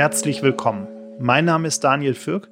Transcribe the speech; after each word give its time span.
Herzlich 0.00 0.40
willkommen. 0.40 0.88
Mein 1.18 1.44
Name 1.44 1.68
ist 1.68 1.84
Daniel 1.84 2.14
Fürk 2.14 2.48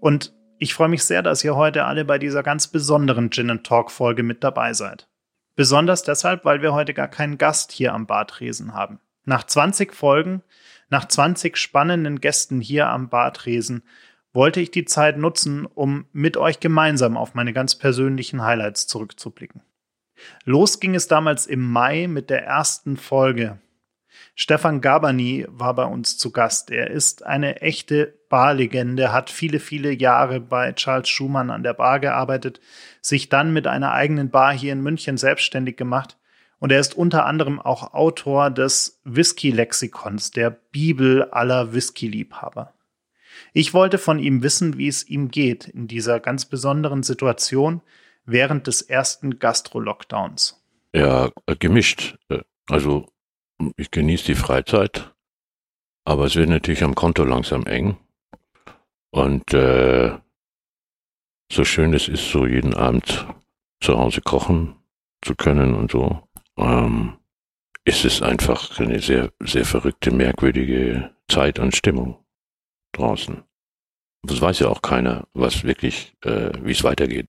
und 0.00 0.34
ich 0.58 0.74
freue 0.74 0.90
mich 0.90 1.02
sehr, 1.02 1.22
dass 1.22 1.42
ihr 1.42 1.56
heute 1.56 1.86
alle 1.86 2.04
bei 2.04 2.18
dieser 2.18 2.42
ganz 2.42 2.68
besonderen 2.68 3.30
Gin 3.30 3.62
Talk 3.62 3.90
Folge 3.90 4.22
mit 4.22 4.44
dabei 4.44 4.74
seid. 4.74 5.08
Besonders 5.56 6.02
deshalb, 6.02 6.44
weil 6.44 6.60
wir 6.60 6.74
heute 6.74 6.92
gar 6.92 7.08
keinen 7.08 7.38
Gast 7.38 7.72
hier 7.72 7.94
am 7.94 8.06
Bartresen 8.06 8.74
haben. 8.74 9.00
Nach 9.24 9.44
20 9.44 9.94
Folgen, 9.94 10.42
nach 10.90 11.08
20 11.08 11.56
spannenden 11.56 12.20
Gästen 12.20 12.60
hier 12.60 12.88
am 12.88 13.08
Bartresen 13.08 13.82
wollte 14.34 14.60
ich 14.60 14.70
die 14.70 14.84
Zeit 14.84 15.16
nutzen, 15.16 15.64
um 15.64 16.04
mit 16.12 16.36
euch 16.36 16.60
gemeinsam 16.60 17.16
auf 17.16 17.32
meine 17.32 17.54
ganz 17.54 17.76
persönlichen 17.76 18.42
Highlights 18.42 18.88
zurückzublicken. 18.88 19.62
Los 20.44 20.80
ging 20.80 20.94
es 20.94 21.08
damals 21.08 21.46
im 21.46 21.66
Mai 21.66 22.08
mit 22.08 22.28
der 22.28 22.44
ersten 22.44 22.98
Folge 22.98 23.58
Stefan 24.34 24.80
Gabani 24.80 25.46
war 25.48 25.74
bei 25.74 25.84
uns 25.84 26.16
zu 26.16 26.30
Gast. 26.30 26.70
Er 26.70 26.90
ist 26.90 27.26
eine 27.26 27.60
echte 27.60 28.18
Barlegende, 28.28 29.12
hat 29.12 29.28
viele, 29.28 29.60
viele 29.60 29.92
Jahre 29.92 30.40
bei 30.40 30.72
Charles 30.72 31.08
Schumann 31.08 31.50
an 31.50 31.62
der 31.62 31.74
Bar 31.74 32.00
gearbeitet, 32.00 32.60
sich 33.02 33.28
dann 33.28 33.52
mit 33.52 33.66
einer 33.66 33.92
eigenen 33.92 34.30
Bar 34.30 34.52
hier 34.52 34.72
in 34.72 34.82
München 34.82 35.16
selbstständig 35.16 35.76
gemacht. 35.76 36.16
Und 36.58 36.72
er 36.72 36.80
ist 36.80 36.94
unter 36.94 37.26
anderem 37.26 37.58
auch 37.58 37.94
Autor 37.94 38.50
des 38.50 39.00
Whisky-Lexikons, 39.04 40.30
der 40.30 40.50
Bibel 40.50 41.24
aller 41.30 41.72
Whisky-Liebhaber. 41.72 42.74
Ich 43.52 43.74
wollte 43.74 43.98
von 43.98 44.18
ihm 44.18 44.42
wissen, 44.42 44.76
wie 44.76 44.88
es 44.88 45.08
ihm 45.08 45.30
geht 45.30 45.66
in 45.66 45.88
dieser 45.88 46.20
ganz 46.20 46.44
besonderen 46.44 47.02
Situation 47.02 47.80
während 48.26 48.66
des 48.66 48.82
ersten 48.82 49.38
Gastro-Lockdowns. 49.38 50.62
Ja, 50.94 51.30
gemischt. 51.58 52.16
Also 52.68 53.06
ich 53.76 53.90
genieße 53.90 54.26
die 54.26 54.34
Freizeit, 54.34 55.12
aber 56.04 56.24
es 56.24 56.36
wird 56.36 56.48
natürlich 56.48 56.82
am 56.82 56.94
Konto 56.94 57.24
langsam 57.24 57.66
eng. 57.66 57.96
Und 59.10 59.52
äh, 59.54 60.16
so 61.52 61.64
schön 61.64 61.94
es 61.94 62.08
ist, 62.08 62.30
so 62.30 62.46
jeden 62.46 62.74
Abend 62.74 63.26
zu 63.82 63.98
Hause 63.98 64.20
kochen 64.20 64.76
zu 65.22 65.34
können 65.34 65.74
und 65.74 65.90
so, 65.90 66.22
ähm, 66.56 67.18
ist 67.84 68.04
es 68.04 68.22
einfach 68.22 68.78
eine 68.78 69.00
sehr, 69.00 69.30
sehr 69.40 69.64
verrückte, 69.64 70.10
merkwürdige 70.10 71.10
Zeit 71.28 71.58
und 71.58 71.74
Stimmung 71.74 72.24
draußen. 72.92 73.42
Das 74.22 74.40
weiß 74.40 74.60
ja 74.60 74.68
auch 74.68 74.82
keiner, 74.82 75.26
was 75.32 75.64
wirklich, 75.64 76.14
äh, 76.22 76.50
wie 76.62 76.72
es 76.72 76.84
weitergeht. 76.84 77.26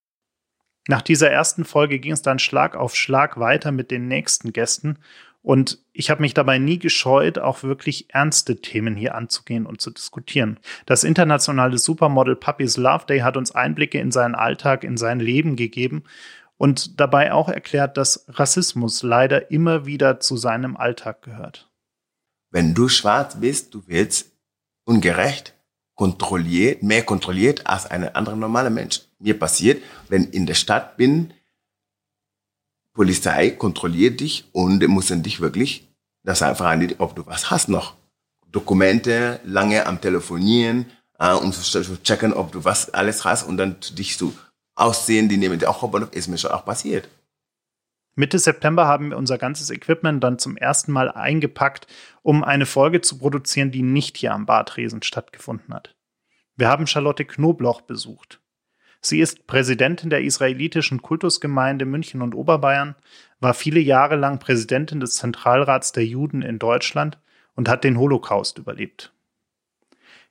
Nach 0.87 1.01
dieser 1.01 1.29
ersten 1.29 1.63
Folge 1.63 1.99
ging 1.99 2.11
es 2.11 2.21
dann 2.21 2.39
Schlag 2.39 2.75
auf 2.75 2.95
Schlag 2.95 3.39
weiter 3.39 3.71
mit 3.71 3.91
den 3.91 4.07
nächsten 4.07 4.51
Gästen 4.51 4.97
und 5.41 5.79
ich 5.91 6.09
habe 6.09 6.21
mich 6.21 6.33
dabei 6.33 6.59
nie 6.59 6.77
gescheut, 6.77 7.39
auch 7.39 7.63
wirklich 7.63 8.13
ernste 8.13 8.61
Themen 8.61 8.95
hier 8.95 9.15
anzugehen 9.15 9.65
und 9.65 9.81
zu 9.81 9.91
diskutieren. 9.91 10.59
Das 10.85 11.03
internationale 11.03 11.77
Supermodel 11.77 12.35
Puppies 12.35 12.77
Love 12.77 13.05
Day 13.07 13.19
hat 13.19 13.37
uns 13.37 13.53
Einblicke 13.53 13.99
in 13.99 14.11
seinen 14.11 14.35
Alltag, 14.35 14.83
in 14.83 14.97
sein 14.97 15.19
Leben 15.19 15.55
gegeben 15.55 16.03
und 16.57 16.99
dabei 16.99 17.33
auch 17.33 17.49
erklärt, 17.49 17.97
dass 17.97 18.25
Rassismus 18.27 19.01
leider 19.01 19.49
immer 19.49 19.87
wieder 19.87 20.19
zu 20.19 20.37
seinem 20.37 20.77
Alltag 20.77 21.23
gehört. 21.23 21.71
Wenn 22.51 22.75
du 22.75 22.87
schwarz 22.87 23.39
bist, 23.39 23.73
du 23.73 23.87
wirst 23.87 24.31
ungerecht, 24.85 25.55
kontrolliert, 25.95 26.83
mehr 26.83 27.03
kontrolliert 27.03 27.65
als 27.65 27.89
ein 27.89 28.13
anderer 28.13 28.35
normaler 28.35 28.69
Mensch. 28.69 29.01
Mir 29.19 29.39
passiert, 29.39 29.81
wenn 30.07 30.25
ich 30.25 30.33
in 30.33 30.45
der 30.45 30.53
Stadt 30.53 30.97
bin, 30.97 31.33
Polizei 32.93 33.51
kontrolliert 33.51 34.19
dich 34.19 34.49
und 34.51 34.85
müssen 34.89 35.23
dich 35.23 35.39
wirklich, 35.39 35.87
das 36.23 36.41
einfach 36.41 36.65
an, 36.65 36.93
ob 36.97 37.15
du 37.15 37.25
was 37.25 37.49
hast 37.49 37.69
noch. 37.69 37.95
Dokumente, 38.51 39.39
lange 39.45 39.85
am 39.85 40.01
Telefonieren, 40.01 40.85
äh, 41.17 41.31
um 41.33 41.53
zu 41.53 42.01
checken, 42.03 42.33
ob 42.33 42.51
du 42.51 42.65
was 42.65 42.93
alles 42.93 43.23
hast 43.23 43.43
und 43.43 43.57
dann 43.57 43.77
dich 43.97 44.17
so 44.17 44.33
aussehen, 44.75 45.29
die 45.29 45.37
nehmen 45.37 45.59
dir 45.59 45.69
auch 45.69 45.81
Hauptbahnhof, 45.81 46.11
ist 46.11 46.27
mir 46.27 46.37
schon 46.37 46.51
auch 46.51 46.65
passiert. 46.65 47.07
Mitte 48.15 48.39
September 48.39 48.87
haben 48.87 49.11
wir 49.11 49.17
unser 49.17 49.37
ganzes 49.37 49.69
Equipment 49.69 50.21
dann 50.21 50.37
zum 50.37 50.57
ersten 50.57 50.91
Mal 50.91 51.09
eingepackt, 51.09 51.87
um 52.23 52.43
eine 52.43 52.65
Folge 52.65 52.99
zu 52.99 53.17
produzieren, 53.17 53.71
die 53.71 53.83
nicht 53.83 54.17
hier 54.17 54.33
am 54.33 54.45
Bartresen 54.45 55.01
stattgefunden 55.01 55.73
hat. 55.73 55.95
Wir 56.57 56.67
haben 56.67 56.87
Charlotte 56.87 57.23
Knobloch 57.23 57.81
besucht. 57.81 58.40
Sie 59.01 59.19
ist 59.19 59.47
Präsidentin 59.47 60.11
der 60.11 60.21
israelitischen 60.21 61.01
Kultusgemeinde 61.01 61.85
München 61.85 62.21
und 62.21 62.35
Oberbayern, 62.35 62.95
war 63.39 63.55
viele 63.55 63.79
Jahre 63.79 64.15
lang 64.15 64.39
Präsidentin 64.39 64.99
des 64.99 65.15
Zentralrats 65.15 65.91
der 65.91 66.05
Juden 66.05 66.43
in 66.43 66.59
Deutschland 66.59 67.17
und 67.55 67.67
hat 67.67 67.83
den 67.83 67.97
Holocaust 67.97 68.59
überlebt. 68.59 69.11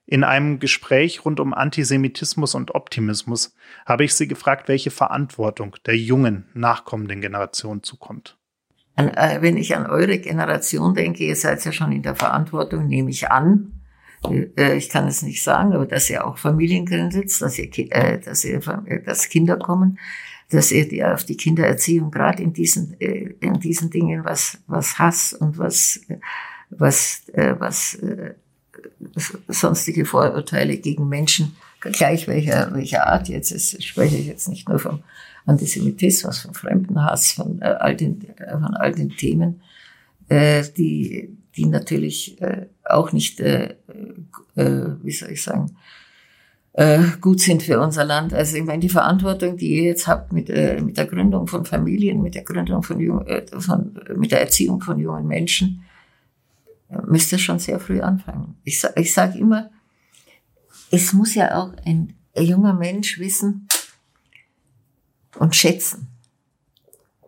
In 0.07 0.25
einem 0.25 0.59
Gespräch 0.59 1.25
rund 1.25 1.41
um 1.41 1.53
Antisemitismus 1.53 2.55
und 2.55 2.75
Optimismus 2.75 3.55
habe 3.87 4.05
ich 4.05 4.15
sie 4.15 4.29
gefragt, 4.29 4.69
welche 4.69 4.91
Verantwortung 4.91 5.77
der 5.87 5.97
jungen, 5.97 6.47
nachkommenden 6.55 7.21
Generation 7.21 7.83
zukommt. 7.83 8.37
Äh, 8.97 9.41
wenn 9.41 9.57
ich 9.57 9.77
an 9.77 9.87
eure 9.87 10.19
Generation 10.19 10.95
denke, 10.95 11.25
ihr 11.25 11.37
seid 11.37 11.65
ja 11.65 11.73
schon 11.73 11.93
in 11.93 12.03
der 12.03 12.17
Verantwortung, 12.17 12.87
nehme 12.87 13.11
ich 13.11 13.31
an, 13.31 13.80
ich 14.29 14.89
kann 14.91 15.09
es 15.09 15.23
nicht 15.23 15.43
sagen, 15.43 15.73
aber 15.73 15.87
dass 15.87 16.11
ihr 16.11 16.27
auch 16.27 16.37
Familien 16.37 16.85
gründet, 16.85 17.41
dass 17.41 17.59
ihr, 17.59 17.71
äh, 17.91 18.19
dass 18.19 18.45
ihr, 18.45 18.61
äh, 18.87 19.03
dass 19.03 19.29
Kinder 19.29 19.57
kommen, 19.57 19.99
dass 20.51 20.73
ihr 20.73 20.89
die, 20.89 21.03
auf 21.03 21.25
die 21.25 21.37
Kindererziehung 21.37 22.11
gerade 22.11 22.43
in 22.43 22.53
diesen, 22.53 23.01
äh, 23.01 23.35
in 23.41 23.61
diesen 23.61 23.91
Dingen, 23.91 24.25
was, 24.25 24.59
was 24.67 24.99
Hass 24.99 25.33
und 25.33 25.57
was, 25.57 26.01
was, 26.69 27.23
äh, 27.33 27.55
was 27.59 27.95
äh, 27.95 28.35
sonstige 29.49 30.05
Vorurteile 30.05 30.77
gegen 30.77 31.09
Menschen, 31.09 31.57
gleich 31.81 32.29
welcher, 32.29 32.75
welcher 32.75 33.07
Art 33.07 33.29
jetzt 33.29 33.53
ist, 33.53 33.83
spreche 33.83 34.17
ich 34.17 34.27
jetzt 34.27 34.49
nicht 34.49 34.69
nur 34.69 34.79
vom 34.79 35.03
Antisemitismus, 35.47 36.41
vom 36.41 36.55
Fremdenhass, 36.55 37.33
von 37.33 37.63
äh, 37.63 37.65
all 37.65 37.97
den, 37.97 38.27
von 38.51 38.75
all 38.75 38.93
den 38.93 39.11
Themen, 39.11 39.63
äh, 40.29 40.63
die, 40.77 41.37
die 41.56 41.66
natürlich 41.66 42.41
äh, 42.41 42.66
auch 42.84 43.12
nicht, 43.12 43.41
äh, 43.41 43.77
äh, 44.55 44.87
wie 45.03 45.12
soll 45.12 45.31
ich 45.31 45.43
sagen, 45.43 45.77
äh, 46.72 47.03
gut 47.21 47.41
sind 47.41 47.62
für 47.62 47.81
unser 47.81 48.05
Land. 48.05 48.33
Also 48.33 48.56
ich 48.56 48.65
meine, 48.65 48.81
die 48.81 48.88
Verantwortung, 48.88 49.56
die 49.56 49.77
ihr 49.77 49.83
jetzt 49.84 50.06
habt 50.06 50.33
mit, 50.33 50.49
äh, 50.50 50.81
mit 50.81 50.97
der 50.97 51.06
Gründung 51.06 51.47
von 51.47 51.65
Familien, 51.65 52.22
mit 52.22 52.34
der 52.34 52.44
Gründung 52.44 52.83
von, 52.83 53.00
jung, 53.00 53.27
äh, 53.27 53.44
von 53.60 54.00
mit 54.16 54.31
der 54.31 54.41
Erziehung 54.41 54.81
von 54.81 54.99
jungen 54.99 55.27
Menschen, 55.27 55.84
müsst 57.06 57.31
ihr 57.33 57.39
schon 57.39 57.59
sehr 57.59 57.78
früh 57.78 58.00
anfangen. 58.00 58.56
Ich, 58.65 58.83
ich 58.97 59.12
sage 59.12 59.39
immer, 59.39 59.71
es 60.91 61.12
muss 61.12 61.34
ja 61.34 61.56
auch 61.56 61.72
ein, 61.84 62.15
ein 62.37 62.44
junger 62.44 62.75
Mensch 62.75 63.19
wissen 63.19 63.69
und 65.39 65.55
schätzen, 65.55 66.09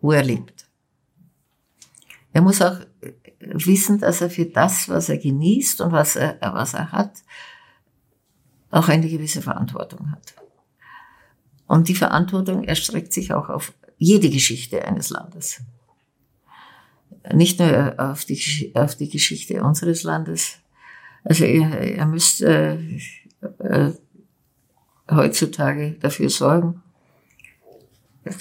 wo 0.01 0.11
er 0.11 0.23
lebt. 0.23 0.67
Er 2.33 2.41
muss 2.41 2.61
auch 2.61 2.77
wissen, 3.53 3.99
dass 3.99 4.21
er 4.21 4.29
für 4.29 4.45
das, 4.45 4.89
was 4.89 5.09
er 5.09 5.17
genießt 5.17 5.81
und 5.81 5.91
was 5.91 6.15
er, 6.15 6.37
was 6.41 6.73
er 6.73 6.91
hat, 6.91 7.23
auch 8.71 8.87
eine 8.89 9.07
gewisse 9.07 9.41
Verantwortung 9.41 10.11
hat. 10.11 10.33
Und 11.67 11.87
die 11.87 11.95
Verantwortung 11.95 12.63
erstreckt 12.63 13.13
sich 13.13 13.33
auch 13.33 13.49
auf 13.49 13.73
jede 13.97 14.29
Geschichte 14.29 14.85
eines 14.85 15.09
Landes. 15.09 15.61
Nicht 17.31 17.59
nur 17.59 17.95
auf 17.97 18.25
die, 18.25 18.71
auf 18.75 18.95
die 18.95 19.09
Geschichte 19.09 19.63
unseres 19.63 20.03
Landes. 20.03 20.57
Also 21.23 21.45
ihr, 21.45 21.95
ihr 21.95 22.05
müsst 22.05 22.41
äh, 22.41 22.75
äh, 23.59 23.93
heutzutage 25.09 25.93
dafür 26.01 26.29
sorgen, 26.29 26.81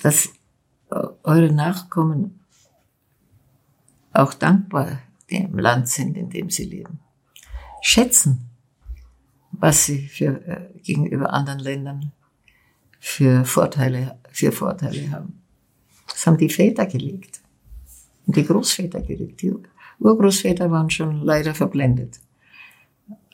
dass 0.02 0.30
eure 1.22 1.52
Nachkommen 1.52 2.41
auch 4.12 4.34
dankbar 4.34 4.98
dem 5.30 5.58
Land 5.58 5.88
sind, 5.88 6.16
in 6.16 6.30
dem 6.30 6.50
sie 6.50 6.64
leben. 6.64 7.00
Schätzen, 7.80 8.50
was 9.52 9.86
sie 9.86 10.08
für, 10.08 10.46
äh, 10.46 10.78
gegenüber 10.82 11.32
anderen 11.32 11.58
Ländern 11.58 12.12
für 13.00 13.44
Vorteile, 13.44 14.18
für 14.30 14.52
Vorteile 14.52 15.10
haben. 15.10 15.42
Das 16.08 16.26
haben 16.26 16.38
die 16.38 16.48
Väter 16.48 16.86
gelegt. 16.86 17.40
die 18.26 18.44
Großväter 18.44 19.00
gekriegt. 19.00 19.42
Die 19.42 19.52
Urgroßväter 19.98 20.70
waren 20.70 20.88
schon 20.90 21.24
leider 21.24 21.54
verblendet. 21.54 22.20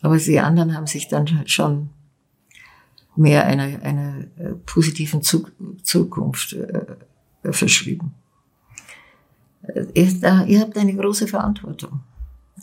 Aber 0.01 0.17
die 0.17 0.41
anderen 0.41 0.75
haben 0.75 0.87
sich 0.87 1.09
dann 1.09 1.47
schon 1.47 1.91
mehr 3.17 3.47
einer, 3.47 3.83
einer 3.83 4.25
äh, 4.39 4.55
positiven 4.65 5.23
Zukunft 5.23 6.53
äh, 6.55 6.97
verschrieben. 7.53 8.15
Äh, 9.69 9.85
ihr, 9.95 10.09
da, 10.21 10.45
ihr 10.45 10.61
habt 10.61 10.77
eine 10.77 10.95
große 10.95 11.27
Verantwortung. 11.27 12.01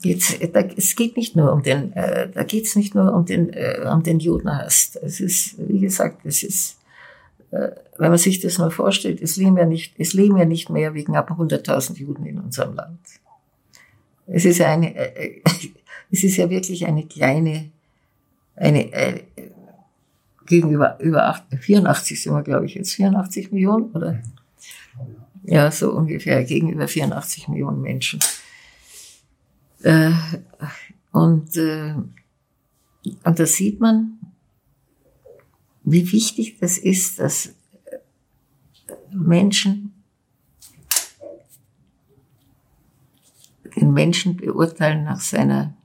Jetzt, 0.01 0.37
da, 0.53 0.59
es 0.59 0.95
geht 0.95 1.15
nicht 1.17 1.35
nur 1.35 1.51
um 1.53 1.63
den, 1.63 1.93
äh, 1.93 2.29
da 2.29 2.43
geht 2.43 2.65
es 2.65 2.75
nicht 2.75 2.95
nur 2.95 3.13
um 3.13 3.25
den, 3.25 3.51
äh, 3.53 3.87
um 3.91 4.03
den 4.03 4.19
Judenhass. 4.19 4.97
Es 5.01 5.19
ist, 5.19 5.55
wie 5.57 5.79
gesagt, 5.79 6.25
es 6.25 6.43
ist, 6.43 6.77
äh, 7.51 7.69
wenn 7.97 8.09
man 8.09 8.17
sich 8.17 8.39
das 8.39 8.57
mal 8.57 8.71
vorstellt, 8.71 9.21
es 9.21 9.37
leben 9.37 9.57
ja 9.57 9.65
nicht, 9.65 9.95
es 9.97 10.13
leben 10.13 10.37
ja 10.37 10.45
nicht 10.45 10.69
mehr 10.69 10.93
wegen 10.93 11.15
ab 11.15 11.31
100.000 11.31 11.97
Juden 11.97 12.25
in 12.25 12.39
unserem 12.39 12.75
Land. 12.75 12.99
Es 14.27 14.45
ist 14.45 14.57
ja 14.57 14.71
eine, 14.71 14.95
äh, 14.95 15.41
es 16.11 16.23
ist 16.23 16.37
ja 16.37 16.49
wirklich 16.49 16.85
eine 16.85 17.05
kleine, 17.05 17.69
eine, 18.55 18.91
äh, 18.91 19.23
gegenüber 20.45 20.99
über 20.99 21.27
8, 21.27 21.43
84 21.59 22.21
sind 22.21 22.33
wir, 22.33 22.43
glaube 22.43 22.65
ich, 22.65 22.75
jetzt 22.75 22.93
84 22.93 23.51
Millionen, 23.51 23.91
oder? 23.91 24.21
Ja, 25.47 25.69
so 25.69 25.91
ungefähr, 25.91 26.43
gegenüber 26.43 26.87
84 26.87 27.47
Millionen 27.49 27.81
Menschen. 27.81 28.19
Äh, 29.83 30.11
und, 31.11 31.55
äh, 31.55 31.93
und 31.93 33.39
da 33.39 33.45
sieht 33.45 33.79
man, 33.79 34.17
wie 35.83 36.11
wichtig 36.11 36.57
das 36.59 36.79
ist, 36.79 37.19
dass 37.19 37.53
Menschen 39.11 39.93
den 43.75 43.93
Menschen 43.93 44.37
beurteilen 44.37 45.03
nach 45.03 45.21
seiner 45.21 45.75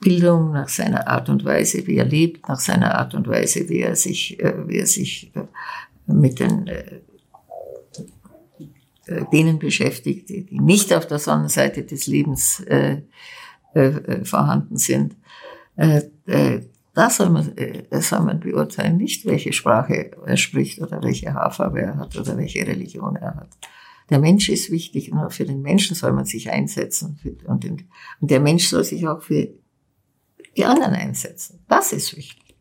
Bildung, 0.00 0.52
nach 0.52 0.68
seiner 0.68 1.06
Art 1.06 1.28
und 1.28 1.44
Weise, 1.44 1.86
wie 1.86 1.96
er 1.96 2.04
lebt, 2.04 2.48
nach 2.48 2.58
seiner 2.58 2.98
Art 2.98 3.14
und 3.14 3.28
Weise, 3.28 3.68
wie 3.68 3.80
er 3.80 3.94
sich, 3.94 4.40
äh, 4.40 4.66
wie 4.66 4.78
er 4.78 4.86
sich 4.86 5.30
äh, 5.36 5.44
mit 6.12 6.40
den 6.40 6.68
äh, 9.06 9.24
denen 9.32 9.58
beschäftigt, 9.58 10.28
die 10.28 10.46
nicht 10.50 10.92
auf 10.92 11.06
der 11.06 11.18
Sonnenseite 11.18 11.84
des 11.84 12.06
Lebens 12.06 12.60
äh, 12.60 13.02
äh, 13.74 14.24
vorhanden 14.24 14.76
sind. 14.76 15.16
Äh, 15.76 16.02
äh, 16.26 16.60
da 16.94 17.10
soll 17.10 17.28
man, 17.28 17.56
äh, 17.56 18.00
soll 18.00 18.20
man 18.20 18.40
beurteilen, 18.40 18.96
nicht 18.96 19.26
welche 19.26 19.52
Sprache 19.52 20.12
er 20.24 20.36
spricht 20.36 20.80
oder 20.80 21.02
welche 21.02 21.34
Haarfarbe 21.34 21.82
er 21.82 21.98
hat 21.98 22.16
oder 22.16 22.36
welche 22.38 22.66
Religion 22.66 23.16
er 23.16 23.34
hat. 23.36 23.50
Der 24.08 24.18
Mensch 24.18 24.48
ist 24.48 24.70
wichtig, 24.70 25.10
nur 25.12 25.30
für 25.30 25.44
den 25.44 25.62
Menschen 25.62 25.94
soll 25.94 26.12
man 26.12 26.24
sich 26.24 26.50
einsetzen 26.50 27.18
und, 27.44 27.64
den, 27.64 27.88
und 28.20 28.30
der 28.30 28.40
Mensch 28.40 28.68
soll 28.68 28.84
sich 28.84 29.06
auch 29.06 29.20
für 29.20 29.48
die 30.56 30.64
anderen 30.64 30.94
einsetzen. 30.94 31.60
Das 31.68 31.92
ist 31.92 32.16
wichtig. 32.16 32.56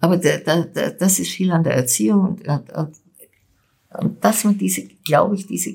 Aber 0.00 0.16
der, 0.18 0.38
der, 0.38 0.66
der, 0.66 0.90
das 0.92 1.18
ist 1.18 1.30
viel 1.30 1.50
an 1.50 1.64
der 1.64 1.74
Erziehung 1.74 2.20
und, 2.20 2.46
und, 2.46 2.70
und 2.70 2.96
und 3.90 4.22
dass 4.22 4.44
man 4.44 4.58
diese, 4.58 4.86
glaube 5.04 5.34
ich, 5.34 5.46
diese, 5.46 5.74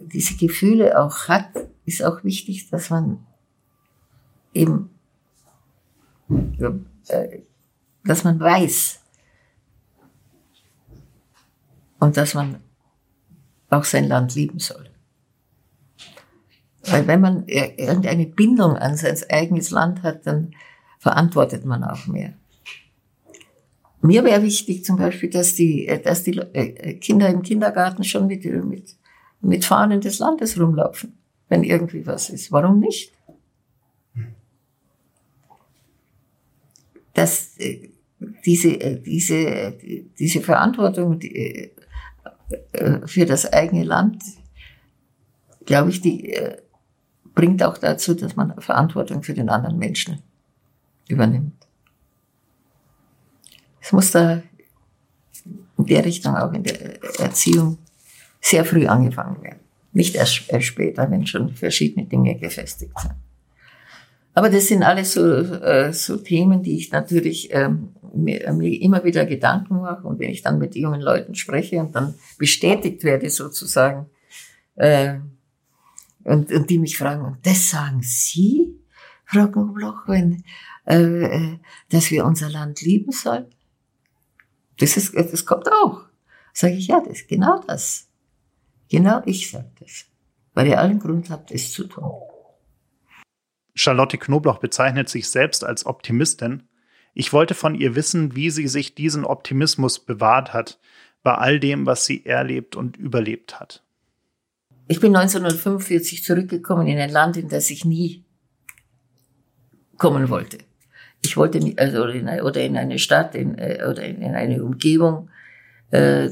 diese 0.00 0.36
Gefühle 0.36 1.00
auch 1.00 1.28
hat, 1.28 1.50
ist 1.84 2.02
auch 2.02 2.22
wichtig, 2.24 2.70
dass 2.70 2.90
man 2.90 3.26
eben, 4.52 4.90
äh, 7.08 7.40
dass 8.04 8.24
man 8.24 8.38
weiß 8.38 9.00
und 11.98 12.16
dass 12.16 12.34
man 12.34 12.62
auch 13.70 13.84
sein 13.84 14.06
Land 14.06 14.34
lieben 14.34 14.60
soll. 14.60 14.90
Weil 16.86 17.06
wenn 17.06 17.20
man 17.20 17.46
irgendeine 17.48 18.26
Bindung 18.26 18.76
an 18.76 18.96
sein 18.96 19.16
eigenes 19.30 19.70
Land 19.70 20.02
hat, 20.02 20.26
dann 20.26 20.54
verantwortet 20.98 21.64
man 21.64 21.82
auch 21.82 22.06
mehr. 22.06 22.34
Mir 24.04 24.22
wäre 24.22 24.42
wichtig 24.42 24.84
zum 24.84 24.98
Beispiel, 24.98 25.30
dass 25.30 25.54
die, 25.54 25.86
äh, 25.86 25.98
dass 25.98 26.24
die 26.24 26.36
äh, 26.36 26.92
Kinder 26.98 27.26
im 27.30 27.40
Kindergarten 27.40 28.04
schon 28.04 28.26
mit, 28.26 28.44
mit, 28.44 28.96
mit 29.40 29.64
Fahnen 29.64 30.02
des 30.02 30.18
Landes 30.18 30.60
rumlaufen, 30.60 31.14
wenn 31.48 31.64
irgendwie 31.64 32.06
was 32.06 32.28
ist. 32.28 32.52
Warum 32.52 32.80
nicht? 32.80 33.14
Dass 37.14 37.56
äh, 37.56 37.88
diese, 38.44 38.76
diese, 38.96 39.72
diese 40.18 40.40
Verantwortung 40.40 41.20
für 43.06 43.26
das 43.26 43.52
eigene 43.52 43.84
Land, 43.84 44.22
glaube 45.66 45.90
ich, 45.90 46.00
die 46.00 46.34
bringt 47.34 47.62
auch 47.62 47.76
dazu, 47.76 48.14
dass 48.14 48.36
man 48.36 48.58
Verantwortung 48.60 49.22
für 49.22 49.34
den 49.34 49.50
anderen 49.50 49.78
Menschen 49.78 50.22
übernimmt. 51.08 51.63
Es 53.84 53.92
muss 53.92 54.12
da 54.12 54.42
in 55.76 55.84
der 55.84 56.04
Richtung 56.06 56.34
auch 56.34 56.54
in 56.54 56.62
der 56.62 57.02
Erziehung 57.20 57.76
sehr 58.40 58.64
früh 58.64 58.86
angefangen 58.86 59.42
werden. 59.42 59.60
Nicht 59.92 60.14
erst, 60.14 60.44
erst 60.48 60.68
später, 60.68 61.10
wenn 61.10 61.26
schon 61.26 61.54
verschiedene 61.54 62.06
Dinge 62.06 62.34
gefestigt 62.36 62.98
sind. 62.98 63.14
Aber 64.32 64.48
das 64.48 64.68
sind 64.68 64.82
alles 64.82 65.12
so, 65.12 65.22
äh, 65.22 65.92
so 65.92 66.16
Themen, 66.16 66.62
die 66.62 66.78
ich 66.78 66.92
natürlich 66.92 67.50
ähm, 67.52 67.90
mir, 68.14 68.50
mir 68.54 68.80
immer 68.80 69.04
wieder 69.04 69.26
Gedanken 69.26 69.82
mache. 69.82 70.06
Und 70.06 70.18
wenn 70.18 70.30
ich 70.30 70.40
dann 70.40 70.58
mit 70.58 70.74
jungen 70.74 71.02
Leuten 71.02 71.34
spreche 71.34 71.78
und 71.80 71.94
dann 71.94 72.14
bestätigt 72.38 73.04
werde 73.04 73.28
sozusagen, 73.28 74.06
äh, 74.76 75.18
und, 76.24 76.50
und 76.50 76.70
die 76.70 76.78
mich 76.78 76.96
fragen, 76.96 77.22
und 77.22 77.46
das 77.46 77.68
sagen 77.68 78.00
Sie, 78.00 78.74
Frau 79.26 79.46
Gobloch, 79.48 80.08
wenn, 80.08 80.42
äh, 80.86 80.96
äh, 80.96 81.58
dass 81.90 82.10
wir 82.10 82.24
unser 82.24 82.48
Land 82.48 82.80
lieben 82.80 83.12
sollen? 83.12 83.46
Das, 84.78 84.96
ist, 84.96 85.14
das 85.14 85.46
kommt 85.46 85.70
auch. 85.70 86.02
Sage 86.52 86.74
ich, 86.74 86.88
ja, 86.88 87.00
das 87.00 87.20
ist 87.20 87.28
genau 87.28 87.60
das. 87.66 88.08
Genau 88.88 89.22
ich 89.24 89.50
sage 89.50 89.70
das. 89.80 90.06
Weil 90.54 90.68
ihr 90.68 90.78
allen 90.78 91.00
Grund 91.00 91.30
habt, 91.30 91.50
es 91.50 91.72
zu 91.72 91.84
tun. 91.84 92.12
Charlotte 93.74 94.18
Knoblauch 94.18 94.58
bezeichnet 94.58 95.08
sich 95.08 95.28
selbst 95.28 95.64
als 95.64 95.84
Optimistin. 95.84 96.68
Ich 97.12 97.32
wollte 97.32 97.54
von 97.54 97.74
ihr 97.74 97.96
wissen, 97.96 98.36
wie 98.36 98.50
sie 98.50 98.68
sich 98.68 98.94
diesen 98.94 99.24
Optimismus 99.24 99.98
bewahrt 99.98 100.52
hat 100.52 100.78
bei 101.22 101.34
all 101.34 101.58
dem, 101.58 101.86
was 101.86 102.04
sie 102.04 102.24
erlebt 102.24 102.76
und 102.76 102.96
überlebt 102.96 103.58
hat. 103.58 103.82
Ich 104.86 105.00
bin 105.00 105.16
1945 105.16 106.22
zurückgekommen 106.22 106.86
in 106.86 106.98
ein 106.98 107.10
Land, 107.10 107.36
in 107.36 107.48
das 107.48 107.70
ich 107.70 107.84
nie 107.84 108.24
kommen 109.96 110.28
wollte. 110.28 110.58
Ich 111.24 111.36
wollte 111.36 111.58
nicht, 111.58 111.78
also 111.78 112.04
in, 112.04 112.28
oder 112.28 112.60
in 112.60 112.76
eine 112.76 112.98
Stadt 112.98 113.34
in, 113.34 113.56
äh, 113.58 113.84
oder 113.88 114.02
in, 114.04 114.20
in 114.20 114.34
eine 114.34 114.62
Umgebung, 114.62 115.30
äh, 115.90 116.28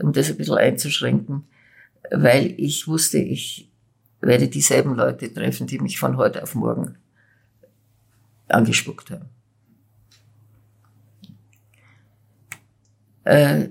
um 0.00 0.12
das 0.12 0.30
ein 0.30 0.36
bisschen 0.36 0.58
einzuschränken, 0.58 1.44
weil 2.10 2.54
ich 2.58 2.86
wusste, 2.86 3.18
ich 3.18 3.70
werde 4.20 4.48
dieselben 4.48 4.94
Leute 4.94 5.32
treffen, 5.32 5.66
die 5.66 5.78
mich 5.78 5.98
von 5.98 6.16
heute 6.16 6.42
auf 6.42 6.54
morgen 6.54 6.96
angespuckt 8.48 9.10
haben. 9.10 9.28
Äh, 13.24 13.68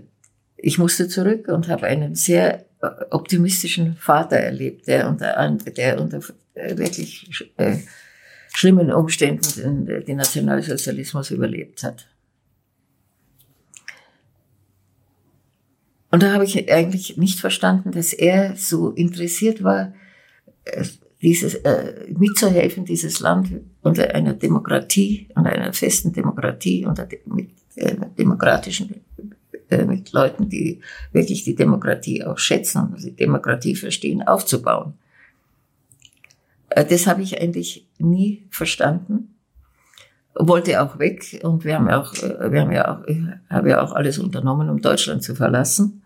ich 0.57 0.77
musste 0.77 1.07
zurück 1.07 1.47
und 1.49 1.67
habe 1.67 1.85
einen 1.87 2.15
sehr 2.15 2.65
optimistischen 3.11 3.95
Vater 3.95 4.37
erlebt, 4.37 4.87
der 4.87 5.07
unter, 5.07 5.57
der 5.77 6.01
unter 6.01 6.21
wirklich 6.55 7.51
äh, 7.57 7.77
schlimmen 8.53 8.91
Umständen 8.91 9.85
den 10.05 10.17
Nationalsozialismus 10.17 11.31
überlebt 11.31 11.83
hat. 11.83 12.07
Und 16.11 16.21
da 16.21 16.31
habe 16.31 16.43
ich 16.43 16.71
eigentlich 16.71 17.17
nicht 17.17 17.39
verstanden, 17.39 17.91
dass 17.91 18.13
er 18.13 18.55
so 18.55 18.91
interessiert 18.91 19.63
war, 19.63 19.93
äh, 20.65 20.85
dieses, 21.23 21.55
äh, 21.55 22.05
mitzuhelfen, 22.15 22.85
dieses 22.85 23.19
Land 23.19 23.49
unter 23.81 24.13
einer 24.13 24.33
Demokratie, 24.33 25.29
unter 25.33 25.49
einer 25.51 25.73
festen 25.73 26.13
Demokratie, 26.13 26.85
unter 26.85 27.07
mit 27.25 27.49
äh, 27.75 27.95
demokratischen, 28.15 29.01
äh, 29.69 29.85
mit 29.85 30.11
Leuten, 30.11 30.49
die 30.49 30.81
wirklich 31.13 31.45
die 31.45 31.55
Demokratie 31.55 32.23
auch 32.23 32.37
schätzen 32.37 32.93
und 32.93 33.03
die 33.03 33.15
Demokratie 33.15 33.75
verstehen, 33.75 34.21
aufzubauen. 34.21 34.93
Äh, 36.69 36.85
das 36.85 37.07
habe 37.07 37.23
ich 37.23 37.41
eigentlich 37.41 37.87
nie 38.03 38.47
verstanden. 38.49 39.35
Wollte 40.35 40.81
auch 40.81 40.97
weg 40.97 41.39
und 41.43 41.63
wir 41.63 41.75
haben 41.75 41.89
ja 41.89 42.01
auch, 42.01 42.13
wir 42.13 42.61
haben 42.61 42.71
ja 42.71 42.87
auch, 42.87 43.03
habe 43.49 43.69
ja 43.69 43.81
auch 43.81 43.91
alles 43.91 44.17
unternommen, 44.17 44.69
um 44.69 44.81
Deutschland 44.81 45.21
zu 45.21 45.35
verlassen. 45.35 46.03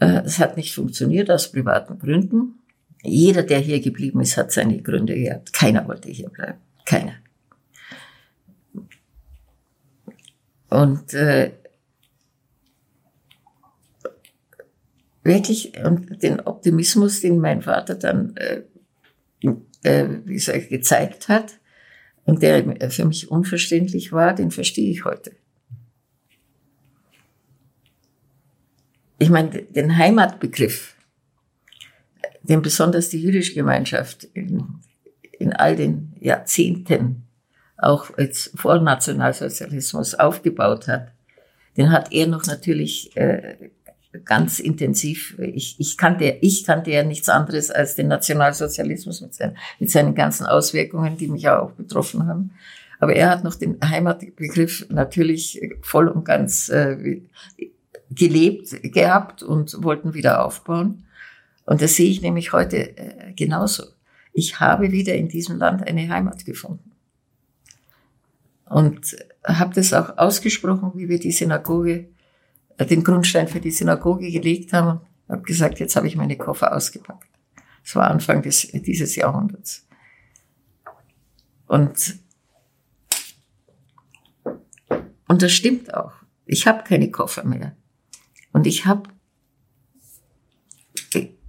Äh, 0.00 0.22
es 0.24 0.38
hat 0.38 0.56
nicht 0.56 0.74
funktioniert 0.74 1.30
aus 1.30 1.52
privaten 1.52 1.98
Gründen. 1.98 2.58
Jeder, 3.02 3.44
der 3.44 3.60
hier 3.60 3.80
geblieben 3.80 4.20
ist, 4.20 4.36
hat 4.36 4.50
seine 4.50 4.82
Gründe 4.82 5.14
gehabt. 5.14 5.52
Keiner 5.52 5.86
wollte 5.86 6.10
hier 6.10 6.30
bleiben. 6.30 6.58
Keiner. 6.84 7.14
Und 10.70 11.14
äh, 11.14 11.52
wirklich 15.22 15.72
und 15.84 16.22
den 16.22 16.40
Optimismus, 16.40 17.20
den 17.20 17.38
mein 17.38 17.62
Vater 17.62 17.94
dann 17.94 18.36
äh, 18.36 18.62
äh, 19.82 20.06
wie 20.24 20.34
gesagt, 20.34 20.68
gezeigt 20.68 21.28
hat 21.28 21.58
und 22.24 22.42
der 22.42 22.90
für 22.90 23.04
mich 23.04 23.30
unverständlich 23.30 24.12
war, 24.12 24.34
den 24.34 24.50
verstehe 24.50 24.90
ich 24.90 25.04
heute. 25.04 25.32
Ich 29.18 29.30
meine, 29.30 29.62
den 29.62 29.96
Heimatbegriff, 29.96 30.94
den 32.42 32.62
besonders 32.62 33.08
die 33.08 33.20
jüdische 33.20 33.54
Gemeinschaft 33.54 34.24
in, 34.34 34.80
in 35.38 35.52
all 35.52 35.74
den 35.74 36.14
Jahrzehnten, 36.20 37.24
auch 37.76 38.16
jetzt 38.18 38.58
vor 38.58 38.80
Nationalsozialismus 38.80 40.14
aufgebaut 40.14 40.88
hat, 40.88 41.12
den 41.76 41.90
hat 41.90 42.12
er 42.12 42.26
noch 42.26 42.44
natürlich 42.46 43.16
äh, 43.16 43.70
ganz 44.24 44.58
intensiv. 44.58 45.38
Ich, 45.38 45.78
ich, 45.78 45.96
kannte, 45.96 46.38
ich 46.40 46.64
kannte 46.64 46.90
ja 46.90 47.02
nichts 47.02 47.28
anderes 47.28 47.70
als 47.70 47.94
den 47.94 48.08
Nationalsozialismus 48.08 49.20
mit 49.20 49.34
seinen, 49.34 49.56
mit 49.78 49.90
seinen 49.90 50.14
ganzen 50.14 50.46
Auswirkungen, 50.46 51.16
die 51.16 51.28
mich 51.28 51.48
auch 51.48 51.72
betroffen 51.72 52.26
haben. 52.26 52.52
Aber 53.00 53.14
er 53.14 53.30
hat 53.30 53.44
noch 53.44 53.54
den 53.54 53.78
Heimatbegriff 53.82 54.86
natürlich 54.88 55.60
voll 55.82 56.08
und 56.08 56.24
ganz 56.24 56.68
äh, 56.68 57.20
gelebt 58.10 58.82
gehabt 58.82 59.42
und 59.42 59.82
wollten 59.82 60.14
wieder 60.14 60.44
aufbauen. 60.44 61.04
Und 61.64 61.82
das 61.82 61.96
sehe 61.96 62.10
ich 62.10 62.22
nämlich 62.22 62.52
heute 62.52 62.96
äh, 62.96 63.32
genauso. 63.34 63.84
Ich 64.32 64.58
habe 64.58 64.90
wieder 64.90 65.14
in 65.14 65.28
diesem 65.28 65.58
Land 65.58 65.86
eine 65.86 66.08
Heimat 66.08 66.44
gefunden. 66.44 66.92
Und 68.64 69.16
habe 69.44 69.74
das 69.74 69.92
auch 69.92 70.18
ausgesprochen, 70.18 70.92
wie 70.94 71.08
wir 71.08 71.18
die 71.18 71.32
Synagoge 71.32 72.08
den 72.84 73.04
Grundstein 73.04 73.48
für 73.48 73.60
die 73.60 73.70
Synagoge 73.70 74.30
gelegt 74.30 74.72
haben 74.72 75.00
habe 75.28 75.42
gesagt, 75.42 75.78
jetzt 75.78 75.96
habe 75.96 76.06
ich 76.06 76.16
meine 76.16 76.36
Koffer 76.36 76.74
ausgepackt. 76.74 77.28
Das 77.84 77.94
war 77.94 78.10
Anfang 78.10 78.42
des, 78.42 78.68
dieses 78.72 79.16
Jahrhunderts. 79.16 79.86
Und, 81.66 82.18
und 85.28 85.42
das 85.42 85.52
stimmt 85.52 85.92
auch. 85.94 86.12
Ich 86.46 86.66
habe 86.66 86.84
keine 86.84 87.10
Koffer 87.10 87.44
mehr. 87.44 87.76
Und 88.52 88.66
ich 88.66 88.86
habe 88.86 89.10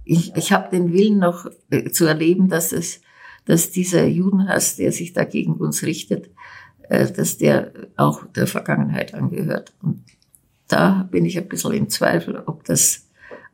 ich, 0.04 0.34
ich 0.34 0.52
hab 0.52 0.70
den 0.70 0.92
Willen 0.92 1.18
noch 1.18 1.46
äh, 1.70 1.90
zu 1.90 2.04
erleben, 2.04 2.48
dass 2.48 2.72
es, 2.72 3.00
dass 3.44 3.70
dieser 3.70 4.06
Judenhass, 4.06 4.76
der 4.76 4.92
sich 4.92 5.12
da 5.12 5.24
gegen 5.24 5.54
uns 5.54 5.84
richtet, 5.84 6.30
äh, 6.88 7.10
dass 7.10 7.38
der 7.38 7.72
auch 7.96 8.26
der 8.26 8.46
Vergangenheit 8.46 9.14
angehört. 9.14 9.72
Und 9.80 9.99
da 10.72 11.08
bin 11.10 11.24
ich 11.24 11.38
ein 11.38 11.48
bisschen 11.48 11.72
im 11.72 11.88
Zweifel, 11.88 12.42
ob 12.46 12.64
das, 12.64 13.08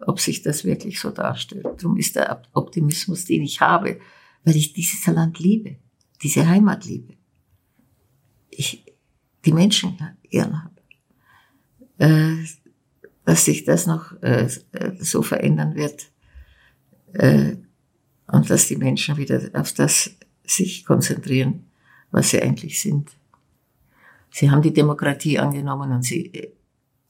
ob 0.07 0.21
sich 0.21 0.43
das 0.43 0.65
wirklich 0.65 1.01
so 1.01 1.11
darstellt. 1.11 1.67
Darum 1.79 1.97
ist 1.97 2.17
der 2.17 2.43
Optimismus, 2.53 3.25
den 3.25 3.43
ich 3.43 3.61
habe, 3.61 3.99
weil 4.45 4.57
ich 4.57 4.73
dieses 4.73 5.07
Land 5.07 5.39
liebe, 5.39 5.77
diese 6.23 6.47
Heimat 6.47 6.85
liebe. 6.85 7.15
Ich 8.51 8.85
die 9.45 9.53
Menschen 9.53 9.97
gern 10.29 10.65
habe. 10.65 10.77
Äh, 11.99 12.45
dass 13.25 13.45
sich 13.45 13.65
das 13.65 13.87
noch 13.87 14.21
äh, 14.23 14.49
so 15.01 15.23
verändern 15.23 15.75
wird 15.75 16.07
äh, 17.15 17.57
und 18.29 18.49
dass 18.49 18.69
die 18.69 18.77
Menschen 18.77 19.17
wieder 19.17 19.51
auf 19.55 19.73
das 19.73 20.11
sich 20.45 20.85
konzentrieren, 20.85 21.65
was 22.13 22.31
sie 22.31 22.41
eigentlich 22.41 22.81
sind. 22.81 23.11
Sie 24.31 24.51
haben 24.51 24.63
die 24.63 24.73
Demokratie 24.73 25.41
angenommen 25.41 25.91
und 25.91 26.03
sie 26.03 26.53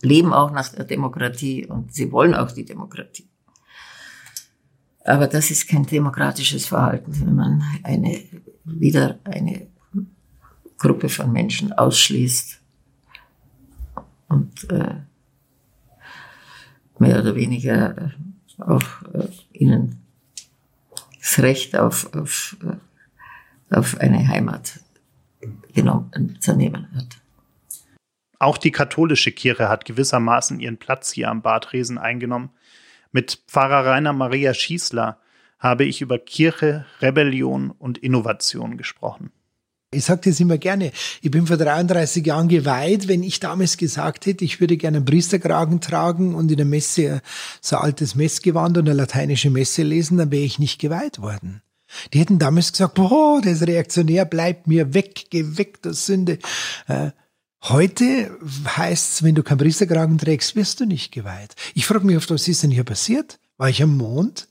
leben 0.03 0.33
auch 0.33 0.51
nach 0.51 0.69
der 0.69 0.85
Demokratie 0.85 1.67
und 1.67 1.93
sie 1.93 2.13
wollen 2.13 2.35
auch 2.35 2.53
die 2.53 2.65
Demokratie. 2.65 3.29
Aber 5.05 5.29
das 5.29 5.51
ist 5.51 5.69
kein 5.69 5.87
demokratisches 5.87 6.67
Verhalten, 6.67 7.13
wenn 7.21 7.35
man 7.35 7.63
eine, 7.85 8.21
wieder 8.65 9.19
eine 9.25 9.69
Gruppe 10.79 11.09
von 11.09 11.33
Menschen 11.33 11.73
ausschließt 11.73 12.61
und 14.29 14.71
äh, 14.71 14.97
mehr 16.99 17.21
oder 17.21 17.35
weniger 17.35 17.97
äh, 17.97 18.11
auch 18.59 19.03
äh, 19.13 19.29
ihnen 19.53 20.03
das 21.19 21.39
Recht 21.39 21.77
auf, 21.77 22.15
auf, 22.15 22.57
äh, 22.63 23.75
auf 23.75 23.99
eine 23.99 24.27
Heimat 24.29 24.81
genommen, 25.73 26.39
zu 26.41 26.57
nehmen 26.57 26.89
hat. 26.95 27.19
Auch 28.39 28.59
die 28.59 28.71
katholische 28.71 29.33
Kirche 29.33 29.69
hat 29.69 29.85
gewissermaßen 29.85 30.61
ihren 30.61 30.77
Platz 30.77 31.13
hier 31.13 31.31
am 31.31 31.43
Badresen 31.43 31.99
eingenommen. 31.99 32.51
Mit 33.13 33.43
Pfarrer 33.47 33.87
Rainer 33.87 34.13
Maria 34.13 34.53
Schießler 34.53 35.19
habe 35.59 35.85
ich 35.85 36.01
über 36.03 36.19
Kirche, 36.19 36.85
Rebellion 37.01 37.71
und 37.71 37.99
Innovation 37.99 38.77
gesprochen. 38.77 39.31
Ich 39.93 40.05
sage 40.05 40.23
das 40.25 40.41
immer 40.41 40.59
gerne. 40.59 40.93
Ich 41.23 41.31
bin 41.31 41.47
vor 41.47 41.57
33 41.57 42.27
Jahren 42.27 42.49
geweiht. 42.49 43.09
Wenn 43.09 43.23
ich 43.23 43.41
damals 43.41 43.77
gesagt 43.77 44.27
hätte, 44.27 44.45
ich 44.45 44.61
würde 44.61 44.77
gerne 44.77 44.99
einen 44.99 45.07
Priesterkragen 45.07 45.81
tragen 45.81 46.35
und 46.35 46.51
in 46.51 46.57
der 46.57 46.67
Messe 46.67 47.23
so 47.63 47.77
ein 47.77 47.83
altes 47.85 48.15
Messgewand 48.15 48.77
und 48.77 48.89
eine 48.89 48.99
lateinische 48.99 49.49
Messe 49.49 49.85
lesen, 49.85 50.19
dann 50.19 50.31
wäre 50.31 50.45
ich 50.45 50.59
nicht 50.59 50.81
geweiht 50.81 51.23
worden. 51.23 51.63
Die 52.13 52.19
hätten 52.19 52.39
damals 52.39 52.73
gesagt, 52.73 52.95
boah, 52.95 53.41
das 53.41 53.67
Reaktionär 53.67 54.25
bleibt 54.25 54.67
mir 54.67 54.93
weg, 54.93 55.27
geh 55.31 55.57
weg, 55.57 55.81
das 55.83 56.05
Sünde. 56.05 56.41
Heute 57.63 58.39
heißt 58.77 59.15
es, 59.15 59.23
wenn 59.23 59.35
du 59.35 59.43
keinen 59.43 59.59
Priesterkragen 59.59 60.19
trägst, 60.19 60.57
wirst 60.57 60.81
du 60.81 60.87
nicht 60.87 61.13
geweiht. 61.13 61.55
Ich 61.75 61.87
frage 61.87 62.07
mich 62.07 62.17
oft, 62.17 62.31
was 62.31 62.47
ist 62.47 62.63
denn 62.63 62.71
hier 62.71 62.85
passiert? 62.85 63.39
War 63.57 63.69
ich 63.69 63.83
am 63.83 63.97
Mond? 63.97 64.49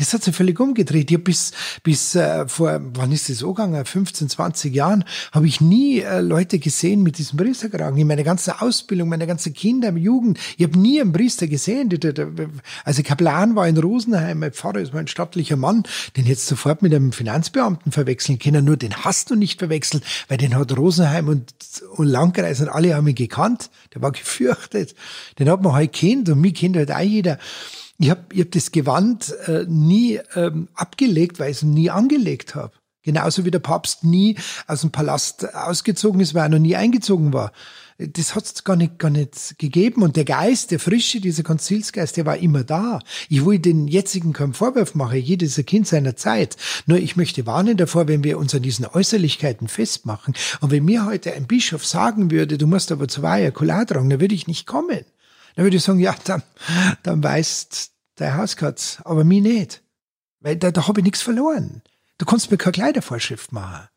Das 0.00 0.14
hat 0.14 0.22
sich 0.22 0.34
völlig 0.34 0.58
umgedreht. 0.58 1.10
Ich 1.10 1.22
bis, 1.22 1.52
bis 1.82 2.14
äh, 2.14 2.48
vor, 2.48 2.80
wann 2.94 3.12
ist 3.12 3.28
das 3.28 3.38
so 3.38 3.52
gegangen? 3.52 3.84
15, 3.84 4.30
20 4.30 4.74
Jahren 4.74 5.04
habe 5.30 5.46
ich 5.46 5.60
nie 5.60 6.00
äh, 6.00 6.20
Leute 6.20 6.58
gesehen 6.58 7.02
mit 7.02 7.18
diesem 7.18 7.36
Priesterkragen. 7.36 7.98
In 7.98 8.06
meiner 8.06 8.22
ganzen 8.22 8.52
Ausbildung, 8.52 9.10
meine 9.10 9.26
ganze 9.26 9.50
Kinder, 9.50 9.92
Jugend, 9.92 10.38
ich 10.56 10.64
habe 10.64 10.78
nie 10.78 11.02
einen 11.02 11.12
Priester 11.12 11.48
gesehen. 11.48 11.90
Also 12.86 13.02
Kaplan 13.02 13.56
war 13.56 13.68
in 13.68 13.76
Rosenheim, 13.76 14.38
mein 14.38 14.52
Pfarrer 14.52 14.80
ist 14.80 14.94
mein 14.94 15.06
stattlicher 15.06 15.56
Mann, 15.56 15.82
den 16.16 16.24
jetzt 16.24 16.46
sofort 16.46 16.80
mit 16.80 16.94
einem 16.94 17.12
Finanzbeamten 17.12 17.92
verwechseln 17.92 18.38
können. 18.38 18.64
Nur 18.64 18.78
den 18.78 19.04
hast 19.04 19.30
du 19.30 19.34
nicht 19.34 19.58
verwechselt, 19.58 20.02
weil 20.28 20.38
den 20.38 20.56
hat 20.56 20.74
Rosenheim 20.78 21.28
und, 21.28 21.52
und 21.96 22.06
Landkreis 22.06 22.62
und 22.62 22.70
alle 22.70 22.94
haben 22.94 23.06
ihn 23.06 23.14
gekannt. 23.14 23.68
Der 23.94 24.00
war 24.00 24.12
gefürchtet. 24.12 24.94
Den 25.38 25.50
hat 25.50 25.60
man 25.60 25.74
halt 25.74 25.92
kennt 25.92 26.30
und 26.30 26.40
mich 26.40 26.54
kennt 26.54 26.76
halt 26.76 26.90
auch 26.90 27.00
jeder. 27.00 27.38
Ich 28.00 28.08
habe 28.08 28.22
ich 28.32 28.40
hab 28.40 28.50
das 28.52 28.72
Gewand 28.72 29.34
äh, 29.46 29.66
nie 29.68 30.18
ähm, 30.34 30.68
abgelegt, 30.74 31.38
weil 31.38 31.50
ich 31.50 31.58
es 31.58 31.62
nie 31.62 31.90
angelegt 31.90 32.54
habe. 32.54 32.72
Genauso 33.02 33.44
wie 33.44 33.50
der 33.50 33.58
Papst 33.58 34.04
nie 34.04 34.36
aus 34.66 34.80
dem 34.80 34.90
Palast 34.90 35.54
ausgezogen 35.54 36.20
ist, 36.22 36.32
weil 36.32 36.44
er 36.44 36.48
noch 36.48 36.58
nie 36.58 36.76
eingezogen 36.76 37.34
war. 37.34 37.52
Das 37.98 38.34
hat 38.34 38.46
es 38.46 38.64
gar 38.64 38.76
nicht, 38.76 38.98
gar 38.98 39.10
nicht 39.10 39.58
gegeben. 39.58 40.02
Und 40.02 40.16
der 40.16 40.24
Geist, 40.24 40.70
der 40.70 40.80
Frische, 40.80 41.20
dieser 41.20 41.42
Konzilsgeist, 41.42 42.16
der 42.16 42.24
war 42.24 42.38
immer 42.38 42.64
da. 42.64 43.00
Ich 43.28 43.44
will 43.44 43.58
den 43.58 43.86
jetzigen 43.86 44.32
keinen 44.32 44.54
Vorwurf 44.54 44.94
machen. 44.94 45.18
Jedes 45.18 45.56
Kind 45.66 45.86
seiner 45.86 46.16
Zeit. 46.16 46.56
Nur 46.86 46.96
ich 46.96 47.16
möchte 47.16 47.44
warnen 47.44 47.76
davor, 47.76 48.08
wenn 48.08 48.24
wir 48.24 48.38
uns 48.38 48.54
an 48.54 48.62
diesen 48.62 48.86
Äußerlichkeiten 48.86 49.68
festmachen. 49.68 50.34
Und 50.62 50.70
wenn 50.70 50.86
mir 50.86 51.04
heute 51.04 51.34
ein 51.34 51.46
Bischof 51.46 51.84
sagen 51.84 52.30
würde, 52.30 52.56
du 52.56 52.66
musst 52.66 52.92
aber 52.92 53.08
zu 53.08 53.22
Weiher 53.22 53.52
Kular 53.52 53.84
tragen, 53.84 54.08
dann 54.08 54.20
würde 54.20 54.34
ich 54.34 54.46
nicht 54.46 54.66
kommen. 54.66 55.04
Dann 55.56 55.64
würde 55.64 55.76
ich 55.76 55.82
sagen, 55.82 55.98
ja, 55.98 56.14
dann, 56.24 56.42
dann 57.02 57.22
weißt 57.22 57.90
dein 58.16 58.36
Hauskatz, 58.36 58.98
aber 59.04 59.24
mich 59.24 59.42
nicht. 59.42 59.82
Weil 60.40 60.56
da, 60.56 60.70
da 60.70 60.86
habe 60.86 61.00
ich 61.00 61.04
nichts 61.04 61.22
verloren. 61.22 61.82
Du 62.18 62.26
kannst 62.26 62.50
mir 62.50 62.58
keine 62.58 62.72
Kleidervorschrift 62.72 63.52
machen. 63.52 63.88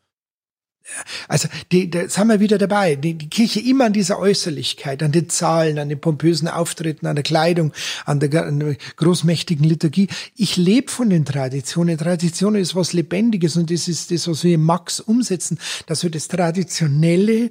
Also, 1.30 1.48
die, 1.72 1.90
da 1.90 2.10
sind 2.10 2.28
wir 2.28 2.42
wieder 2.42 2.58
dabei. 2.58 2.96
Die, 2.96 3.14
die 3.14 3.30
Kirche 3.30 3.62
immer 3.62 3.86
an 3.86 3.94
dieser 3.94 4.20
Äußerlichkeit, 4.20 5.02
an 5.02 5.14
den 5.14 5.30
Zahlen, 5.30 5.80
an 5.80 5.88
den 5.88 6.02
pompösen 6.02 6.50
Auftritten, 6.50 7.08
an 7.08 7.16
der 7.16 7.24
Kleidung, 7.24 7.72
an 8.06 8.20
der, 8.20 8.46
an 8.46 8.60
der 8.60 8.76
großmächtigen 8.98 9.66
Liturgie. 9.66 10.10
Ich 10.36 10.58
lebe 10.58 10.92
von 10.92 11.10
den 11.10 11.24
Traditionen. 11.24 11.98
Tradition 11.98 12.56
ist 12.56 12.76
was 12.76 12.92
Lebendiges 12.92 13.56
und 13.56 13.72
das 13.72 13.88
ist 13.88 14.12
das, 14.12 14.28
was 14.28 14.44
wir 14.44 14.56
im 14.56 14.64
Max 14.64 15.00
umsetzen, 15.00 15.58
dass 15.86 16.04
wir 16.04 16.12
das 16.12 16.28
Traditionelle 16.28 17.50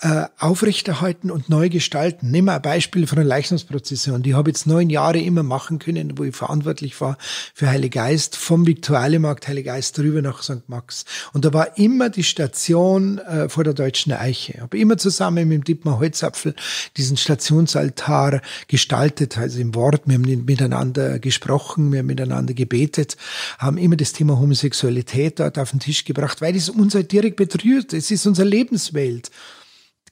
äh, 0.00 0.26
aufrechterhalten 0.38 1.30
und 1.30 1.48
neu 1.48 1.70
gestalten. 1.70 2.30
Nehmen 2.30 2.48
wir 2.48 2.56
ein 2.56 2.62
Beispiel 2.62 3.06
von 3.06 3.16
der 3.16 3.24
Leichnamsprozession. 3.24 4.22
Die 4.22 4.34
habe 4.34 4.50
ich 4.50 4.56
jetzt 4.56 4.66
neun 4.66 4.90
Jahre 4.90 5.18
immer 5.18 5.42
machen 5.42 5.78
können, 5.78 6.18
wo 6.18 6.24
ich 6.24 6.36
verantwortlich 6.36 7.00
war 7.00 7.16
für 7.54 7.68
Heilige 7.70 7.98
Geist, 7.98 8.36
vom 8.36 8.66
Viktualienmarkt 8.66 9.48
Heilige 9.48 9.70
Geist 9.70 9.96
drüber 9.96 10.20
nach 10.20 10.42
St. 10.42 10.68
Max. 10.68 11.06
Und 11.32 11.46
da 11.46 11.54
war 11.54 11.78
immer 11.78 12.10
die 12.10 12.24
Station 12.24 13.18
äh, 13.18 13.48
vor 13.48 13.64
der 13.64 13.72
Deutschen 13.72 14.12
Eiche. 14.12 14.60
Habe 14.60 14.76
immer 14.76 14.98
zusammen 14.98 15.48
mit 15.48 15.60
dem 15.60 15.64
Dietmar 15.64 15.98
Holzapfel 15.98 16.54
diesen 16.98 17.16
Stationsaltar 17.16 18.42
gestaltet, 18.68 19.38
also 19.38 19.58
im 19.60 19.74
Wort. 19.74 20.02
Wir 20.04 20.16
haben 20.16 20.44
miteinander 20.44 21.18
gesprochen, 21.20 21.90
wir 21.90 22.00
haben 22.00 22.06
miteinander 22.06 22.52
gebetet, 22.52 23.16
haben 23.58 23.78
immer 23.78 23.96
das 23.96 24.12
Thema 24.12 24.38
Homosexualität 24.38 25.40
dort 25.40 25.58
auf 25.58 25.70
den 25.70 25.80
Tisch 25.80 26.04
gebracht, 26.04 26.42
weil 26.42 26.54
es 26.54 26.68
uns 26.68 26.94
halt 26.94 27.12
direkt 27.12 27.36
berührt. 27.36 27.94
Es 27.94 28.10
ist 28.10 28.26
unsere 28.26 28.46
Lebenswelt. 28.46 29.30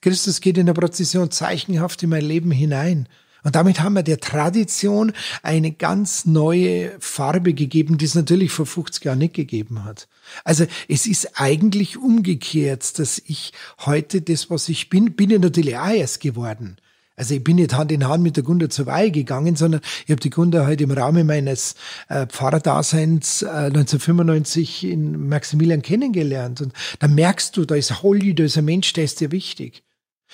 Christus 0.04 0.42
geht 0.42 0.58
in 0.58 0.66
der 0.66 0.74
Prozession 0.74 1.30
zeichenhaft 1.30 2.02
in 2.02 2.10
mein 2.10 2.26
Leben 2.26 2.50
hinein. 2.50 3.08
Und 3.42 3.56
damit 3.56 3.80
haben 3.80 3.94
wir 3.94 4.02
der 4.02 4.20
Tradition 4.20 5.14
eine 5.42 5.72
ganz 5.72 6.26
neue 6.26 6.92
Farbe 7.00 7.54
gegeben, 7.54 7.96
die 7.96 8.04
es 8.04 8.14
natürlich 8.14 8.52
vor 8.52 8.66
50 8.66 9.02
Jahren 9.02 9.20
nicht 9.20 9.32
gegeben 9.32 9.82
hat. 9.82 10.06
Also 10.44 10.66
es 10.88 11.06
ist 11.06 11.40
eigentlich 11.40 11.96
umgekehrt, 11.96 12.98
dass 12.98 13.22
ich 13.24 13.54
heute 13.86 14.20
das, 14.20 14.50
was 14.50 14.68
ich 14.68 14.90
bin, 14.90 15.16
bin 15.16 15.30
ich 15.30 15.40
natürlich 15.40 15.78
auch 15.78 15.88
erst 15.88 16.20
geworden. 16.20 16.76
Also 17.16 17.34
ich 17.34 17.42
bin 17.42 17.56
nicht 17.56 17.72
Hand 17.72 17.90
in 17.90 18.06
Hand 18.06 18.22
mit 18.22 18.36
der 18.36 18.44
Gunda 18.44 18.68
zur 18.68 18.84
Weihe 18.84 19.10
gegangen, 19.10 19.56
sondern 19.56 19.80
ich 20.04 20.10
habe 20.10 20.20
die 20.20 20.28
Gunda 20.28 20.66
halt 20.66 20.82
im 20.82 20.90
Rahmen 20.90 21.26
meines 21.26 21.76
äh, 22.10 22.26
Pfarrerdaseins 22.26 23.40
äh, 23.40 23.46
1995 23.46 24.84
in 24.84 25.30
Maximilian 25.30 25.80
kennengelernt. 25.80 26.60
Und 26.60 26.74
da 26.98 27.08
merkst 27.08 27.56
du, 27.56 27.64
da 27.64 27.74
ist 27.74 28.02
Holly, 28.02 28.34
da 28.34 28.44
ist 28.44 28.58
ein 28.58 28.66
Mensch, 28.66 28.92
der 28.92 29.04
ist 29.04 29.20
dir 29.20 29.32
wichtig. 29.32 29.82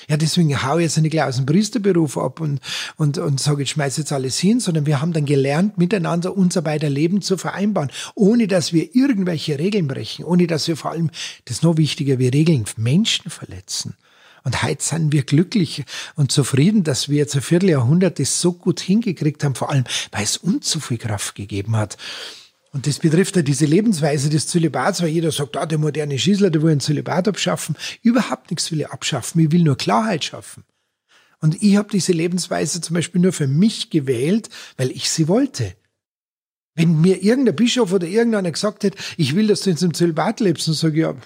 Ja, 0.08 0.16
deswegen 0.16 0.62
hau 0.62 0.78
ich 0.78 0.84
jetzt 0.84 0.98
nicht 0.98 1.10
gleich 1.10 1.24
aus 1.24 1.36
dem 1.36 1.46
Priesterberuf 1.46 2.18
ab 2.18 2.40
und, 2.40 2.60
und, 2.96 3.18
und 3.18 3.40
sage, 3.40 3.62
ich 3.62 3.70
schmeiß 3.70 3.96
jetzt 3.96 4.12
alles 4.12 4.38
hin, 4.38 4.60
sondern 4.60 4.86
wir 4.86 5.00
haben 5.00 5.12
dann 5.12 5.26
gelernt, 5.26 5.78
miteinander 5.78 6.36
unser 6.36 6.62
beider 6.62 6.90
Leben 6.90 7.22
zu 7.22 7.36
vereinbaren, 7.36 7.90
ohne 8.14 8.48
dass 8.48 8.72
wir 8.72 8.94
irgendwelche 8.94 9.58
Regeln 9.58 9.88
brechen, 9.88 10.24
ohne 10.24 10.46
dass 10.46 10.68
wir 10.68 10.76
vor 10.76 10.92
allem, 10.92 11.10
das 11.44 11.58
ist 11.58 11.62
noch 11.62 11.76
wichtiger, 11.76 12.18
wir 12.18 12.32
Regeln 12.32 12.64
Menschen 12.76 13.30
verletzen. 13.30 13.94
Und 14.42 14.62
heute 14.62 14.82
sind 14.82 15.12
wir 15.12 15.22
glücklich 15.22 15.84
und 16.16 16.32
zufrieden, 16.32 16.82
dass 16.82 17.08
wir 17.08 17.18
jetzt 17.18 17.34
ein 17.34 17.42
Vierteljahrhundert 17.42 18.18
das 18.18 18.40
so 18.40 18.52
gut 18.52 18.80
hingekriegt 18.80 19.44
haben, 19.44 19.54
vor 19.54 19.70
allem, 19.70 19.84
weil 20.12 20.24
es 20.24 20.38
uns 20.38 20.70
so 20.70 20.80
viel 20.80 20.98
Kraft 20.98 21.34
gegeben 21.34 21.76
hat. 21.76 21.96
Und 22.72 22.86
das 22.86 23.00
betrifft 23.00 23.34
ja 23.34 23.42
diese 23.42 23.66
Lebensweise 23.66 24.30
des 24.30 24.46
Zölibats, 24.46 25.02
weil 25.02 25.08
jeder 25.08 25.32
sagt, 25.32 25.56
ah, 25.56 25.66
der 25.66 25.78
moderne 25.78 26.18
Schießler, 26.18 26.50
der 26.50 26.62
will 26.62 26.72
ein 26.72 26.80
Zölibat 26.80 27.26
abschaffen. 27.26 27.76
Überhaupt 28.02 28.50
nichts 28.50 28.70
will 28.70 28.80
ich 28.80 28.88
abschaffen. 28.88 29.40
Ich 29.40 29.50
will 29.50 29.62
nur 29.62 29.76
Klarheit 29.76 30.24
schaffen. 30.24 30.64
Und 31.40 31.60
ich 31.62 31.76
habe 31.76 31.88
diese 31.90 32.12
Lebensweise 32.12 32.80
zum 32.80 32.94
Beispiel 32.94 33.20
nur 33.20 33.32
für 33.32 33.48
mich 33.48 33.90
gewählt, 33.90 34.50
weil 34.76 34.90
ich 34.92 35.10
sie 35.10 35.26
wollte. 35.26 35.74
Wenn 36.74 37.00
mir 37.00 37.22
irgendein 37.22 37.56
Bischof 37.56 37.92
oder 37.92 38.06
irgendeiner 38.06 38.52
gesagt 38.52 38.84
hätte, 38.84 38.98
ich 39.16 39.34
will, 39.34 39.48
dass 39.48 39.62
du 39.62 39.70
in 39.70 39.78
einem 39.78 39.94
Zölibat 39.94 40.38
lebst, 40.40 40.68
dann 40.68 40.74
sage 40.74 40.94
ich, 40.94 41.00
ja, 41.00 41.16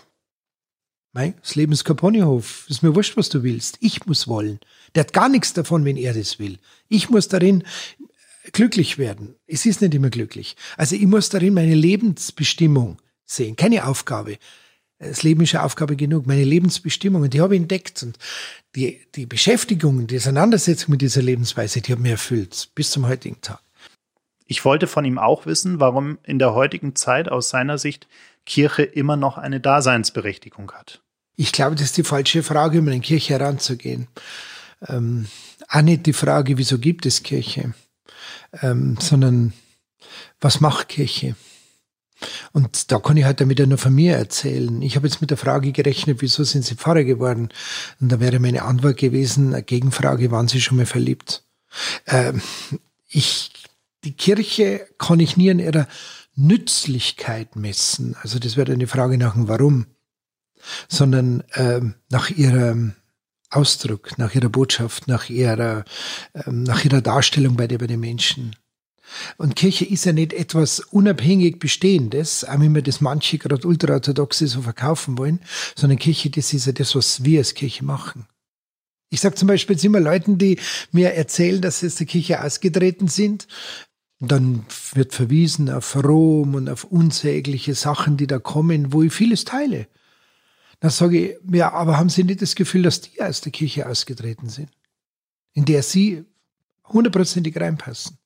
mein, 1.13 1.35
das 1.41 1.55
Leben 1.55 1.73
ist 1.73 1.85
kein 1.85 1.97
Ponyhof. 1.97 2.67
Ist 2.69 2.83
mir 2.83 2.95
wurscht, 2.95 3.17
was 3.17 3.29
du 3.29 3.43
willst. 3.43 3.77
Ich 3.81 4.07
muss 4.07 4.27
wollen. 4.27 4.59
Der 4.95 5.05
hat 5.05 5.13
gar 5.13 5.29
nichts 5.29 5.53
davon, 5.53 5.85
wenn 5.85 5.97
er 5.97 6.15
das 6.15 6.39
will. 6.39 6.59
Ich 6.89 7.11
muss 7.11 7.29
darin 7.29 7.63
glücklich 8.53 8.99
werden. 8.99 9.37
Es 9.47 9.67
ist 9.67 9.81
nicht 9.81 9.95
immer 9.95 10.11
glücklich. 10.11 10.57
Also 10.77 10.97
ich 10.97 11.07
muss 11.07 11.29
darin 11.29 11.55
meine 11.55 11.75
Lebensbestimmung 11.75 12.99
sehen, 13.25 13.57
keine 13.57 13.87
Aufgabe. 13.87 14.39
Das 14.99 15.23
Leben 15.23 15.43
ist 15.43 15.53
ja 15.53 15.65
Aufgabe 15.65 15.97
genug, 15.97 16.27
meine 16.27 16.45
Lebensbestimmung, 16.45 17.29
die 17.29 17.41
habe 17.41 17.55
ich 17.57 17.63
entdeckt. 17.63 18.03
Und 18.03 18.19
die, 18.75 19.01
die 19.15 19.27
Beschäftigung, 19.27 20.07
die 20.07 20.17
Auseinandersetzung 20.17 20.93
mit 20.93 21.03
dieser 21.03 21.23
Lebensweise, 21.23 21.81
die 21.81 21.93
hat 21.93 21.99
mir 21.99 22.13
erfüllt, 22.13 22.71
bis 22.75 22.91
zum 22.91 23.07
heutigen 23.09 23.41
Tag. 23.41 23.61
Ich 24.47 24.65
wollte 24.65 24.87
von 24.87 25.05
ihm 25.05 25.19
auch 25.19 25.47
wissen, 25.47 25.81
warum 25.81 26.19
in 26.23 26.39
der 26.39 26.55
heutigen 26.55 26.95
Zeit 26.95 27.29
aus 27.29 27.49
seiner 27.49 27.79
Sicht 27.79 28.07
Kirche 28.45 28.83
immer 28.83 29.17
noch 29.17 29.39
eine 29.39 29.59
Daseinsberechtigung 29.59 30.71
hat. 30.73 31.03
Ich 31.37 31.51
glaube, 31.51 31.75
das 31.75 31.87
ist 31.87 31.97
die 31.97 32.05
falsche 32.05 32.43
Frage, 32.43 32.79
um 32.79 32.87
an 32.87 32.95
die 32.95 33.01
Kirche 33.01 33.35
heranzugehen. 33.35 34.07
Ähm, 34.87 35.27
auch 35.69 35.83
nicht 35.83 36.07
die 36.07 36.13
Frage, 36.13 36.59
wieso 36.59 36.79
gibt 36.79 37.07
es 37.07 37.23
Kirche? 37.23 37.75
Ähm, 38.63 38.97
sondern 39.01 39.53
was 40.41 40.61
macht 40.61 40.89
Kirche? 40.89 41.37
Und 42.53 42.93
da 42.93 42.99
kann 42.99 43.17
ich 43.17 43.25
halt 43.25 43.41
ja 43.41 43.67
nur 43.67 43.79
von 43.79 43.95
mir 43.95 44.17
erzählen. 44.17 44.81
Ich 44.83 44.97
habe 44.97 45.07
jetzt 45.07 45.21
mit 45.21 45.31
der 45.31 45.37
Frage 45.37 45.73
gerechnet, 45.73 46.23
wieso 46.23 46.45
sind 46.45 46.65
Sie 46.65 46.77
Pfarrer 46.77 47.05
geworden? 47.05 47.49
Und 48.01 48.13
da 48.13 48.21
wäre 48.21 48.39
meine 48.39 48.63
Antwort 48.63 48.97
gewesen, 48.97 49.53
eine 49.53 49.63
Gegenfrage, 49.63 50.31
waren 50.31 50.49
Sie 50.49 50.61
schon 50.61 50.77
mal 50.77 50.87
verliebt? 50.87 51.45
Ähm, 52.07 52.41
ich, 53.09 53.53
die 54.05 54.13
Kirche 54.13 54.87
kann 54.99 55.21
ich 55.21 55.37
nie 55.37 55.51
an 55.51 55.59
ihrer 55.59 55.89
Nützlichkeit 56.37 57.57
messen. 57.57 58.17
Also 58.23 58.39
das 58.39 58.57
wäre 58.57 58.73
eine 58.73 58.87
Frage 58.87 59.19
nach 59.19 59.35
dem 59.35 59.49
Warum. 59.49 59.87
Sondern 60.89 61.45
ähm, 61.55 61.95
nach 62.09 62.31
ihrem 62.31 62.95
Ausdruck, 63.55 64.19
nach 64.19 64.35
ihrer 64.35 64.49
Botschaft, 64.49 65.09
nach 65.09 65.29
ihrer, 65.29 65.85
ähm, 66.35 66.63
nach 66.63 66.85
ihrer 66.85 67.01
Darstellung 67.01 67.57
bei, 67.57 67.67
bei 67.67 67.87
den 67.87 68.01
Menschen. 68.01 68.57
Und 69.37 69.57
Kirche 69.57 69.85
ist 69.85 70.05
ja 70.05 70.13
nicht 70.13 70.33
etwas 70.33 70.81
unabhängig 70.81 71.59
Bestehendes, 71.59 72.45
auch 72.45 72.59
wenn 72.59 72.75
wir 72.75 72.83
das 72.83 73.01
manche 73.01 73.39
gerade 73.39 73.67
ultraorthodoxe 73.67 74.47
so 74.47 74.63
verkaufen 74.63 75.19
wollen, 75.19 75.41
sondern 75.77 75.99
Kirche, 75.99 76.31
das 76.31 76.53
ist 76.53 76.67
ja 76.67 76.73
das, 76.73 76.95
was 76.95 77.25
wir 77.25 77.41
als 77.41 77.55
Kirche 77.55 77.85
machen. 77.85 78.27
Ich 79.11 79.21
sage 79.21 79.37
zum 79.37 79.49
Beispiel 79.49 79.83
immer 79.85 80.01
Leuten, 80.01 80.39
die 80.39 80.59
mir 80.91 81.13
erzählen, 81.13 81.61
dass 81.61 81.81
sie 81.81 81.87
aus 81.87 81.97
der 81.97 82.07
Kirche 82.07 82.43
ausgetreten 82.43 83.09
sind. 83.09 83.47
Dann 84.19 84.65
wird 84.95 85.15
verwiesen 85.15 85.71
auf 85.71 85.95
Rom 86.03 86.55
und 86.55 86.69
auf 86.69 86.85
unsägliche 86.85 87.75
Sachen, 87.75 88.17
die 88.17 88.27
da 88.27 88.39
kommen, 88.39 88.93
wo 88.93 89.03
ich 89.03 89.13
vieles 89.13 89.45
teile. 89.45 89.87
Dann 90.85 90.91
sage 90.91 91.19
ich, 91.19 91.37
ja, 91.51 91.73
aber 91.73 91.97
haben 91.97 92.11
Sie 92.11 92.25
nicht 92.25 92.43
das 92.43 92.55
Gefühl, 92.55 92.83
dass 92.83 93.01
die 93.01 93.23
aus 93.23 93.41
der 93.41 93.53
Kirche 93.53 93.89
ausgetreten 93.89 94.51
sind, 94.51 94.69
in 95.55 95.65
der 95.65 95.83
Sie 95.83 96.27
hundertprozentig 96.87 97.59
reinpassen? 97.59 98.19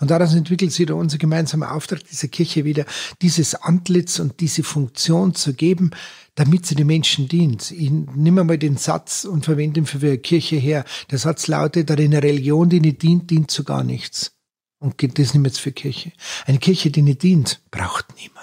Und 0.00 0.10
daraus 0.10 0.34
entwickelt 0.34 0.72
sich 0.72 0.86
da 0.86 0.94
unser 0.94 1.18
gemeinsamer 1.18 1.72
Auftrag 1.72 2.02
dieser 2.02 2.26
Kirche 2.26 2.64
wieder, 2.64 2.86
dieses 3.22 3.54
Antlitz 3.54 4.18
und 4.18 4.40
diese 4.40 4.64
Funktion 4.64 5.36
zu 5.36 5.54
geben, 5.54 5.92
damit 6.34 6.66
sie 6.66 6.74
den 6.74 6.88
Menschen 6.88 7.28
dient. 7.28 7.70
Ich 7.70 7.92
nehme 7.92 8.42
mal 8.42 8.58
den 8.58 8.78
Satz 8.78 9.24
und 9.24 9.44
verwende 9.44 9.78
ihn 9.78 9.86
für 9.86 10.00
die 10.00 10.18
Kirche 10.18 10.56
her. 10.56 10.84
Der 11.12 11.18
Satz 11.18 11.46
lautet, 11.46 11.88
eine 11.88 12.20
Religion, 12.20 12.68
die 12.68 12.80
nicht 12.80 13.00
dient, 13.02 13.30
dient 13.30 13.52
zu 13.52 13.62
gar 13.62 13.84
nichts. 13.84 14.32
Und 14.80 15.00
das 15.00 15.34
nehmen 15.34 15.44
wir 15.44 15.50
jetzt 15.50 15.60
für 15.60 15.70
Kirche. 15.70 16.10
Eine 16.46 16.58
Kirche, 16.58 16.90
die 16.90 17.02
nicht 17.02 17.22
dient, 17.22 17.60
braucht 17.70 18.06
niemand. 18.16 18.35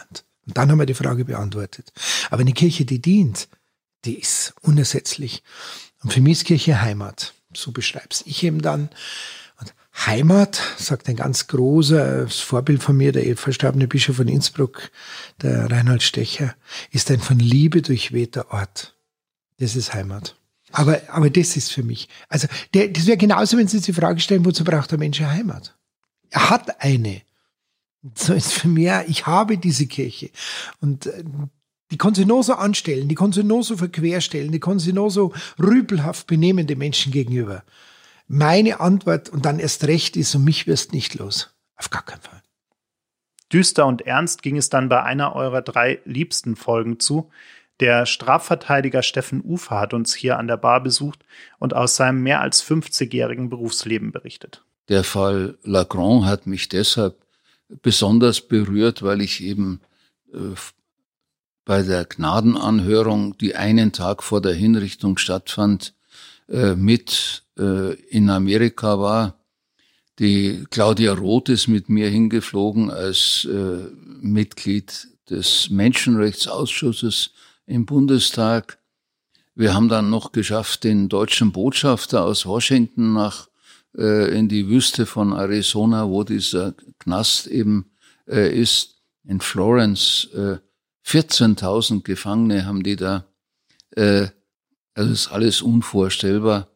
Und 0.46 0.58
dann 0.58 0.70
haben 0.70 0.80
wir 0.80 0.86
die 0.86 0.94
Frage 0.94 1.26
beantwortet. 1.26 1.94
Aber 2.30 2.42
eine 2.42 2.54
Kirche, 2.54 2.86
die 2.86 3.02
dient, 3.02 3.48
die 4.06 4.20
ist 4.20 4.54
unersetzlich. 4.62 5.44
Und 6.04 6.12
für 6.12 6.22
mich 6.22 6.40
ist 6.40 6.46
Kirche 6.46 6.82
Heimat. 6.82 7.34
So 7.56 7.72
beschreib's 7.72 8.24
ich 8.26 8.44
eben 8.44 8.62
dann. 8.62 8.90
Und 9.60 9.74
Heimat, 10.06 10.62
sagt 10.78 11.08
ein 11.08 11.16
ganz 11.16 11.48
großer 11.48 12.28
Vorbild 12.28 12.84
von 12.84 12.98
mir, 12.98 13.12
der 13.12 13.38
verstorbene 13.38 13.88
Bischof 13.88 14.18
von 14.18 14.28
Innsbruck, 14.28 14.92
der 15.42 15.72
Reinhold 15.72 16.04
Stecher, 16.04 16.56
ist 16.92 17.10
ein 17.12 17.20
von 17.20 17.40
Liebe 17.40 17.82
durchwehter 17.82 18.52
Ort. 18.52 18.96
Das 19.60 19.76
ist 19.76 19.94
Heimat. 19.94 20.36
Aber, 20.72 21.00
aber 21.08 21.30
das 21.30 21.56
ist 21.56 21.72
für 21.72 21.84
mich. 21.84 22.10
Also, 22.28 22.48
der, 22.74 22.88
das 22.88 23.06
wäre 23.06 23.18
genauso, 23.18 23.58
wenn 23.58 23.68
Sie 23.68 23.78
sich 23.78 23.86
die 23.86 23.94
Frage 23.94 24.20
stellen, 24.20 24.44
wozu 24.44 24.64
braucht 24.64 24.92
der 24.92 24.98
Mensch 24.98 25.22
eine 25.22 25.30
Heimat? 25.30 25.78
Er 26.32 26.50
hat 26.50 26.82
eine. 26.82 27.22
So 28.16 28.34
ist 28.34 28.54
für 28.54 28.68
mich, 28.68 28.92
ich 29.08 29.28
habe 29.28 29.58
diese 29.58 29.88
Kirche. 29.88 30.30
Und 30.82 31.06
äh, 31.06 31.24
die 31.92 31.98
kann 31.98 32.16
sie 32.16 32.26
nur 32.26 32.44
so 32.44 32.54
anstellen, 32.54 33.08
die 33.08 33.16
kann 33.16 33.32
sie 33.32 33.44
nur 33.44 33.64
so 33.64 33.78
verquerstellen, 33.78 34.52
die 34.52 34.60
kann 34.60 34.80
sie 34.80 34.94
nur 34.94 35.12
so 35.12 35.32
rüpelhaft 35.62 36.28
benehmen 36.28 36.68
den 36.68 36.80
Menschen 36.80 37.12
gegenüber. 37.12 37.64
Meine 38.28 38.80
Antwort 38.80 39.30
und 39.30 39.46
dann 39.46 39.60
erst 39.60 39.86
recht 39.86 40.18
ist, 40.18 40.34
um 40.36 40.44
mich 40.44 40.68
wirst 40.68 40.92
nicht 40.92 41.16
los. 41.16 41.54
Auf 41.76 41.90
gar 41.90 42.04
keinen 42.04 42.22
Fall. 42.22 42.42
Düster 43.52 43.86
und 43.86 44.02
ernst 44.02 44.42
ging 44.42 44.58
es 44.58 44.70
dann 44.70 44.90
bei 44.90 45.04
einer 45.04 45.36
eurer 45.36 45.62
drei 45.62 46.00
liebsten 46.06 46.56
Folgen 46.56 47.00
zu. 47.00 47.30
Der 47.80 48.06
Strafverteidiger 48.06 49.04
Steffen 49.04 49.44
Ufer 49.44 49.80
hat 49.80 49.94
uns 49.94 50.16
hier 50.16 50.40
an 50.40 50.48
der 50.48 50.58
Bar 50.58 50.82
besucht 50.82 51.24
und 51.60 51.76
aus 51.76 51.96
seinem 51.96 52.24
mehr 52.24 52.42
als 52.42 52.64
50-jährigen 52.64 53.50
Berufsleben 53.50 54.12
berichtet. 54.12 54.64
Der 54.90 55.04
Fall 55.04 55.58
Lagrange 55.64 56.26
hat 56.26 56.48
mich 56.48 56.70
deshalb 56.70 57.23
besonders 57.82 58.42
berührt, 58.42 59.02
weil 59.02 59.22
ich 59.22 59.44
eben 59.44 59.82
äh, 60.34 60.56
bei 61.66 61.82
der 61.82 62.06
Gnadenanhörung, 62.06 63.38
die 63.38 63.56
einen 63.56 63.92
Tag 63.92 64.24
vor 64.24 64.42
der 64.42 64.54
Hinrichtung 64.54 65.18
stattfand, 65.18 65.94
äh, 66.50 66.76
mit 66.76 67.44
äh, 67.58 67.94
in 67.94 68.30
Amerika 68.30 69.00
war. 69.00 69.40
Die 70.20 70.66
Claudia 70.70 71.14
Roth 71.14 71.50
ist 71.50 71.68
mit 71.68 71.90
mir 71.90 72.08
hingeflogen 72.08 72.92
als 72.92 73.48
Mitglied 74.22 75.08
des 75.28 75.72
Menschenrechtsausschusses 75.72 77.32
im 77.66 77.88
Bundestag. 77.88 78.78
Wir 79.56 79.74
haben 79.74 79.90
dann 79.90 80.12
noch 80.12 80.32
geschafft, 80.32 80.84
den 80.84 81.10
deutschen 81.10 81.52
Botschafter 81.52 82.24
aus 82.24 82.46
Washington 82.46 83.14
nach 83.14 83.48
äh, 83.98 84.38
in 84.38 84.48
die 84.48 84.68
Wüste 84.68 85.06
von 85.06 85.34
Arizona, 85.34 86.08
wo 86.08 86.24
dieser 86.24 86.74
Knast 87.00 87.48
eben 87.48 87.92
äh, 88.28 88.54
ist, 88.58 89.02
in 89.26 89.40
Florence. 89.40 90.30
Äh, 90.34 90.58
14.000 91.06 92.04
Gefangene 92.04 92.66
haben 92.66 92.84
die 92.84 92.96
da. 92.96 93.26
Äh, 93.92 94.28
das 94.94 95.10
ist 95.10 95.28
alles 95.32 95.62
unvorstellbar. 95.62 96.70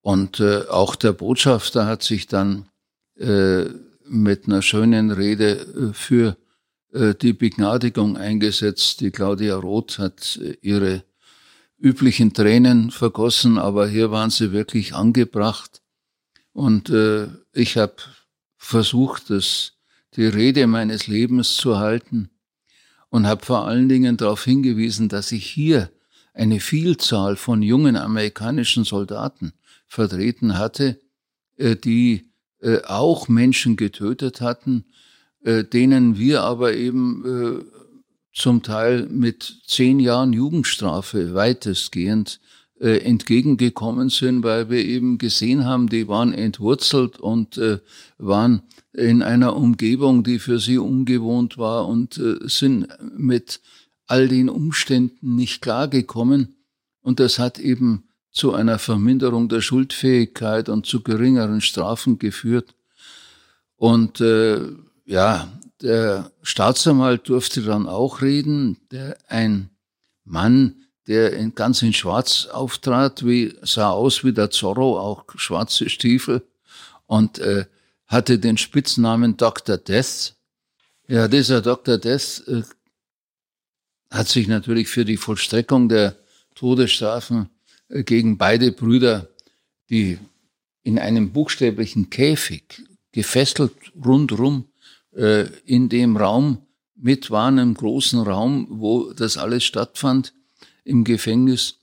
Und 0.00 0.40
äh, 0.40 0.62
auch 0.68 0.94
der 0.94 1.12
Botschafter 1.12 1.86
hat 1.86 2.02
sich 2.02 2.26
dann 2.26 2.68
äh, 3.18 3.64
mit 4.08 4.46
einer 4.46 4.62
schönen 4.62 5.10
Rede 5.10 5.58
äh, 5.58 5.92
für 5.92 6.36
äh, 6.92 7.14
die 7.14 7.32
Begnadigung 7.32 8.16
eingesetzt. 8.16 9.00
Die 9.00 9.10
Claudia 9.10 9.56
Roth 9.56 9.98
hat 9.98 10.38
äh, 10.42 10.56
ihre 10.60 11.02
üblichen 11.78 12.32
Tränen 12.32 12.90
vergossen, 12.90 13.58
aber 13.58 13.88
hier 13.88 14.10
waren 14.10 14.30
sie 14.30 14.52
wirklich 14.52 14.94
angebracht. 14.94 15.82
Und 16.56 16.88
äh, 16.88 17.28
ich 17.52 17.76
habe 17.76 17.96
versucht, 18.56 19.28
das, 19.28 19.74
die 20.14 20.24
Rede 20.24 20.66
meines 20.66 21.06
Lebens 21.06 21.56
zu 21.56 21.76
halten 21.76 22.30
und 23.10 23.26
habe 23.26 23.44
vor 23.44 23.66
allen 23.66 23.90
Dingen 23.90 24.16
darauf 24.16 24.42
hingewiesen, 24.44 25.10
dass 25.10 25.32
ich 25.32 25.44
hier 25.44 25.90
eine 26.32 26.60
Vielzahl 26.60 27.36
von 27.36 27.60
jungen 27.60 27.94
amerikanischen 27.94 28.84
Soldaten 28.84 29.52
vertreten 29.86 30.56
hatte, 30.56 30.98
äh, 31.58 31.76
die 31.76 32.30
äh, 32.62 32.80
auch 32.84 33.28
Menschen 33.28 33.76
getötet 33.76 34.40
hatten, 34.40 34.86
äh, 35.44 35.62
denen 35.62 36.16
wir 36.16 36.40
aber 36.40 36.72
eben 36.72 37.70
zum 38.32 38.62
Teil 38.62 39.06
mit 39.10 39.60
zehn 39.66 40.00
Jahren 40.00 40.32
Jugendstrafe 40.32 41.34
weitestgehend 41.34 42.40
entgegengekommen 42.78 44.10
sind, 44.10 44.42
weil 44.42 44.68
wir 44.68 44.84
eben 44.84 45.18
gesehen 45.18 45.64
haben, 45.64 45.88
die 45.88 46.08
waren 46.08 46.34
entwurzelt 46.34 47.18
und 47.18 47.58
waren 48.18 48.62
in 48.92 49.22
einer 49.22 49.56
Umgebung, 49.56 50.24
die 50.24 50.38
für 50.38 50.58
sie 50.58 50.76
ungewohnt 50.76 51.56
war 51.56 51.88
und 51.88 52.20
sind 52.42 52.88
mit 53.16 53.60
all 54.06 54.28
den 54.28 54.48
Umständen 54.48 55.36
nicht 55.36 55.62
klargekommen. 55.62 56.56
Und 57.00 57.20
das 57.20 57.38
hat 57.38 57.58
eben 57.58 58.04
zu 58.30 58.52
einer 58.52 58.78
Verminderung 58.78 59.48
der 59.48 59.62
Schuldfähigkeit 59.62 60.68
und 60.68 60.84
zu 60.84 61.02
geringeren 61.02 61.60
Strafen 61.62 62.18
geführt. 62.18 62.74
Und 63.76 64.20
äh, 64.20 64.60
ja, 65.04 65.48
der 65.80 66.30
Staatsanwalt 66.42 67.28
durfte 67.28 67.62
dann 67.62 67.88
auch 67.88 68.22
reden, 68.22 68.78
der 68.90 69.16
ein 69.28 69.70
Mann, 70.24 70.85
der 71.06 71.32
in, 71.34 71.54
ganz 71.54 71.82
in 71.82 71.92
Schwarz 71.92 72.46
auftrat, 72.46 73.24
wie 73.24 73.54
sah 73.62 73.90
aus 73.90 74.24
wie 74.24 74.32
der 74.32 74.50
Zorro, 74.50 74.98
auch 74.98 75.24
schwarze 75.36 75.88
Stiefel 75.88 76.42
und 77.06 77.38
äh, 77.38 77.66
hatte 78.06 78.38
den 78.38 78.56
Spitznamen 78.56 79.36
Dr. 79.36 79.76
Death. 79.76 80.34
Ja, 81.08 81.28
dieser 81.28 81.62
Dr. 81.62 81.98
Death 81.98 82.42
äh, 82.48 82.62
hat 84.10 84.28
sich 84.28 84.48
natürlich 84.48 84.88
für 84.88 85.04
die 85.04 85.16
Vollstreckung 85.16 85.88
der 85.88 86.16
Todesstrafen 86.54 87.50
äh, 87.88 88.02
gegen 88.02 88.38
beide 88.38 88.72
Brüder, 88.72 89.28
die 89.90 90.18
in 90.82 90.98
einem 90.98 91.32
buchstäblichen 91.32 92.10
Käfig 92.10 92.82
gefesselt 93.12 93.72
rundrum 94.04 94.66
äh, 95.14 95.46
in 95.64 95.88
dem 95.88 96.16
Raum 96.16 96.62
mit 96.96 97.30
waren, 97.30 97.58
im 97.58 97.74
großen 97.74 98.20
Raum, 98.20 98.66
wo 98.70 99.12
das 99.12 99.36
alles 99.36 99.64
stattfand, 99.64 100.32
im 100.86 101.04
Gefängnis. 101.04 101.78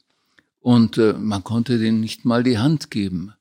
Und 0.59 0.97
äh, 0.97 1.13
man 1.13 1.43
konnte 1.43 1.77
denen 1.77 1.99
nicht 1.99 2.25
mal 2.25 2.43
die 2.43 2.57
Hand 2.57 2.89
geben, 2.89 3.33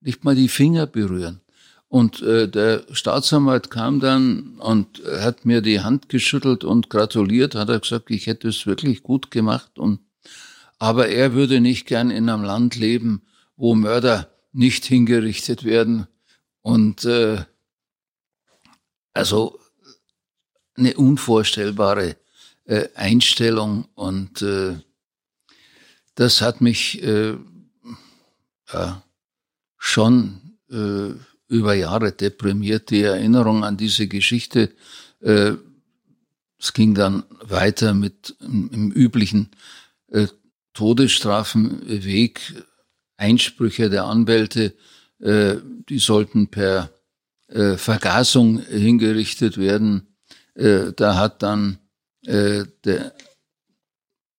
nicht 0.00 0.24
mal 0.24 0.34
die 0.34 0.48
Finger 0.48 0.86
berühren. 0.86 1.40
Und 1.88 2.22
äh, 2.22 2.48
der 2.48 2.84
Staatsanwalt 2.92 3.70
kam 3.70 3.98
dann 3.98 4.58
und 4.58 5.02
hat 5.20 5.44
mir 5.44 5.62
die 5.62 5.80
Hand 5.80 6.08
geschüttelt 6.08 6.62
und 6.62 6.90
gratuliert, 6.90 7.54
hat 7.54 7.70
er 7.70 7.80
gesagt, 7.80 8.10
ich 8.10 8.26
hätte 8.26 8.48
es 8.48 8.66
wirklich 8.66 9.02
gut 9.02 9.30
gemacht 9.30 9.78
und 9.78 10.00
aber 10.78 11.08
er 11.08 11.32
würde 11.32 11.60
nicht 11.60 11.86
gern 11.86 12.10
in 12.10 12.28
einem 12.28 12.44
Land 12.44 12.76
leben, 12.76 13.22
wo 13.56 13.74
Mörder 13.74 14.28
nicht 14.52 14.84
hingerichtet 14.84 15.64
werden. 15.64 16.06
Und 16.62 17.04
äh, 17.04 17.44
also 19.12 19.58
eine 20.76 20.94
unvorstellbare 20.94 22.16
äh, 22.64 22.88
Einstellung. 22.94 23.88
Und 23.94 24.42
äh, 24.42 24.76
das 26.18 26.42
hat 26.42 26.60
mich 26.60 27.00
äh, 27.04 27.36
ja, 28.72 29.02
schon 29.76 30.56
äh, 30.68 31.10
über 31.46 31.74
Jahre 31.74 32.10
deprimiert. 32.10 32.90
Die 32.90 33.02
Erinnerung 33.02 33.62
an 33.62 33.76
diese 33.76 34.08
Geschichte, 34.08 34.72
äh, 35.20 35.52
es 36.58 36.72
ging 36.72 36.96
dann 36.96 37.22
weiter 37.42 37.94
mit 37.94 38.34
im 38.40 38.90
üblichen 38.90 39.50
äh, 40.08 40.26
Todesstrafenweg, 40.72 42.64
Einsprüche 43.16 43.88
der 43.88 44.04
Anwälte, 44.06 44.74
äh, 45.20 45.58
die 45.88 46.00
sollten 46.00 46.48
per 46.48 46.90
äh, 47.46 47.76
Vergasung 47.76 48.58
hingerichtet 48.58 49.56
werden. 49.56 50.16
Äh, 50.54 50.92
da 50.96 51.14
hat 51.14 51.44
dann 51.44 51.78
äh, 52.26 52.64
der, 52.84 53.14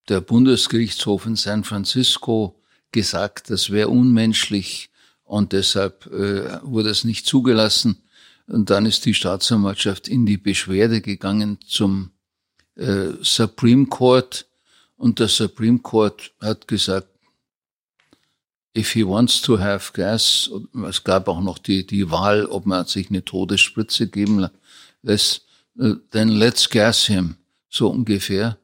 der 0.10 0.22
Bundesgerichtshof 0.22 1.26
in 1.26 1.36
San 1.36 1.64
Francisco 1.64 2.60
gesagt, 2.92 3.50
das 3.50 3.70
wäre 3.70 3.90
unmenschlich 3.90 4.90
und 5.24 5.54
deshalb 5.54 6.08
äh, 6.08 6.60
wurde 6.64 6.90
es 6.90 7.04
nicht 7.04 7.26
zugelassen. 7.26 8.02
Und 8.48 8.72
dann 8.72 8.88
ist 8.88 9.06
die 9.06 9.14
Staatsanwaltschaft 9.14 10.08
in 10.08 10.26
die 10.26 10.38
Beschwerde 10.38 11.02
gegangen 11.02 11.60
zum 11.68 12.12
äh, 12.76 13.10
Supreme 13.22 13.86
Court 13.86 14.48
und 14.98 15.20
der 15.20 15.28
Supreme 15.28 15.80
Court 15.80 16.34
hat 16.42 16.68
gesagt, 16.68 17.08
if 18.76 18.92
he 18.92 19.06
wants 19.06 19.42
to 19.42 19.60
have 19.60 19.94
gas, 19.94 20.50
es 20.88 21.04
gab 21.04 21.28
auch 21.28 21.42
noch 21.42 21.58
die, 21.58 21.86
die 21.86 22.10
Wahl, 22.10 22.46
ob 22.46 22.66
man 22.66 22.86
sich 22.86 23.10
eine 23.10 23.24
Todesspritze 23.24 24.08
geben 24.08 24.50
lässt, 25.04 25.46
äh, 25.80 25.94
then 26.12 26.30
let's 26.30 26.70
gas 26.70 27.06
him, 27.06 27.36
so 27.70 27.90
ungefähr. 27.90 28.58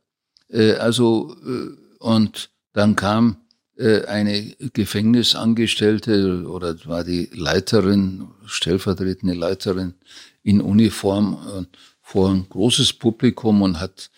Äh, 0.49 0.73
also, 0.73 1.35
äh, 1.45 1.69
und 1.99 2.49
dann 2.73 2.95
kam 2.95 3.37
eine 3.77 4.55
Gefängnisangestellte 4.71 6.47
oder 6.47 6.77
war 6.85 7.03
die 7.03 7.29
Leiterin, 7.33 8.29
stellvertretende 8.45 9.33
Leiterin 9.33 9.95
in 10.43 10.61
Uniform 10.61 11.67
vor 11.99 12.29
ein 12.29 12.47
großes 12.47 12.93
Publikum 12.93 13.61
und 13.61 13.81
hat 13.81 14.11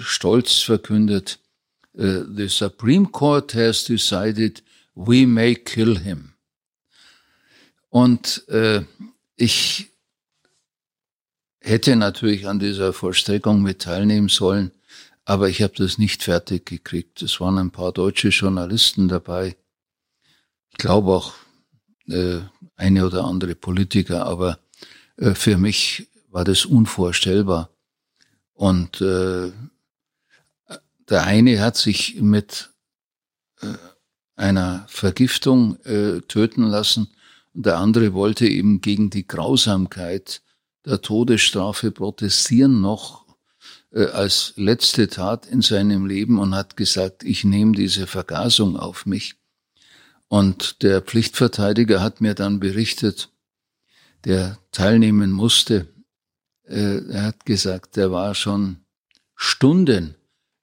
stolz 0.00 0.54
verkündet, 0.62 1.38
the 1.94 2.48
Supreme 2.48 3.06
Court 3.06 3.54
has 3.54 3.84
decided 3.84 4.60
we 4.96 5.24
may 5.24 5.54
kill 5.54 6.00
him. 6.00 6.32
Und 7.90 8.46
äh, 8.48 8.82
ich 9.36 9.90
hätte 11.60 11.96
natürlich 11.96 12.46
an 12.46 12.58
dieser 12.58 12.92
Vollstreckung 12.92 13.62
mit 13.62 13.82
teilnehmen 13.82 14.28
sollen, 14.28 14.72
aber 15.26 15.48
ich 15.48 15.60
habe 15.60 15.74
das 15.76 15.98
nicht 15.98 16.22
fertig 16.22 16.64
gekriegt. 16.66 17.20
Es 17.20 17.40
waren 17.40 17.58
ein 17.58 17.72
paar 17.72 17.92
deutsche 17.92 18.28
Journalisten 18.28 19.08
dabei. 19.08 19.56
Ich 20.70 20.78
glaube 20.78 21.10
auch 21.10 21.34
äh, 22.08 22.38
eine 22.76 23.04
oder 23.04 23.24
andere 23.24 23.56
Politiker, 23.56 24.24
aber 24.24 24.60
äh, 25.16 25.34
für 25.34 25.58
mich 25.58 26.08
war 26.30 26.44
das 26.44 26.64
unvorstellbar. 26.64 27.70
Und 28.54 29.00
äh, 29.00 29.50
der 31.08 31.24
eine 31.24 31.60
hat 31.60 31.76
sich 31.76 32.20
mit 32.20 32.70
äh, 33.62 33.74
einer 34.36 34.86
Vergiftung 34.88 35.76
äh, 35.84 36.20
töten 36.20 36.62
lassen 36.62 37.08
und 37.52 37.66
der 37.66 37.78
andere 37.78 38.14
wollte 38.14 38.46
eben 38.46 38.80
gegen 38.80 39.10
die 39.10 39.26
Grausamkeit 39.26 40.40
der 40.84 41.02
Todesstrafe 41.02 41.90
protestieren 41.90 42.80
noch 42.80 43.25
als 44.04 44.52
letzte 44.56 45.08
Tat 45.08 45.46
in 45.46 45.62
seinem 45.62 46.06
Leben 46.06 46.38
und 46.38 46.54
hat 46.54 46.76
gesagt, 46.76 47.22
ich 47.22 47.44
nehme 47.44 47.72
diese 47.72 48.06
Vergasung 48.06 48.76
auf 48.76 49.06
mich. 49.06 49.36
Und 50.28 50.82
der 50.82 51.00
Pflichtverteidiger 51.02 52.02
hat 52.02 52.20
mir 52.20 52.34
dann 52.34 52.60
berichtet, 52.60 53.30
der 54.24 54.58
teilnehmen 54.72 55.30
musste, 55.30 55.86
äh, 56.64 56.98
er 57.08 57.22
hat 57.22 57.46
gesagt, 57.46 57.96
der 57.96 58.10
war 58.10 58.34
schon 58.34 58.78
Stunden 59.36 60.16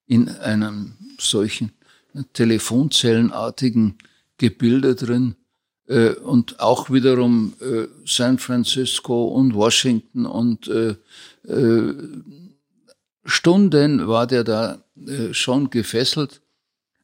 in 0.06 0.28
einem 0.30 0.98
solchen 1.20 1.72
telefonzellenartigen 2.34 3.98
Gebilde 4.38 4.96
drin 4.96 5.36
äh, 5.88 6.10
und 6.10 6.60
auch 6.60 6.90
wiederum 6.90 7.54
äh, 7.62 7.88
San 8.06 8.38
Francisco 8.38 9.26
und 9.26 9.54
Washington 9.54 10.26
und 10.26 10.68
äh, 10.68 10.96
äh, 11.48 11.94
Stunden 13.26 14.08
war 14.08 14.28
der 14.28 14.44
da 14.44 14.84
äh, 15.08 15.34
schon 15.34 15.70
gefesselt 15.70 16.42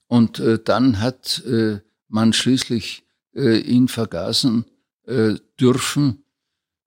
und 0.08 0.40
äh, 0.40 0.60
dann 0.64 1.00
hat 1.00 1.44
äh, 1.46 1.80
man 2.08 2.34
schließlich 2.34 3.04
äh, 3.36 3.60
ihn 3.60 3.88
vergasen 3.88 4.66
äh, 5.06 5.36
dürfen, 5.60 6.24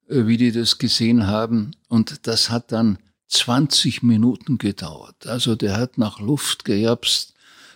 äh, 0.08 0.26
wie 0.26 0.36
die 0.36 0.52
das 0.52 0.78
gesehen 0.78 1.26
haben 1.26 1.72
und 1.88 2.26
das 2.26 2.50
hat 2.50 2.72
dann 2.72 2.98
20 3.28 4.02
Minuten 4.02 4.58
gedauert. 4.58 5.26
Also 5.26 5.54
der 5.54 5.76
hat 5.76 5.96
nach 5.96 6.20
Luft 6.20 6.64
gejapst 6.64 7.34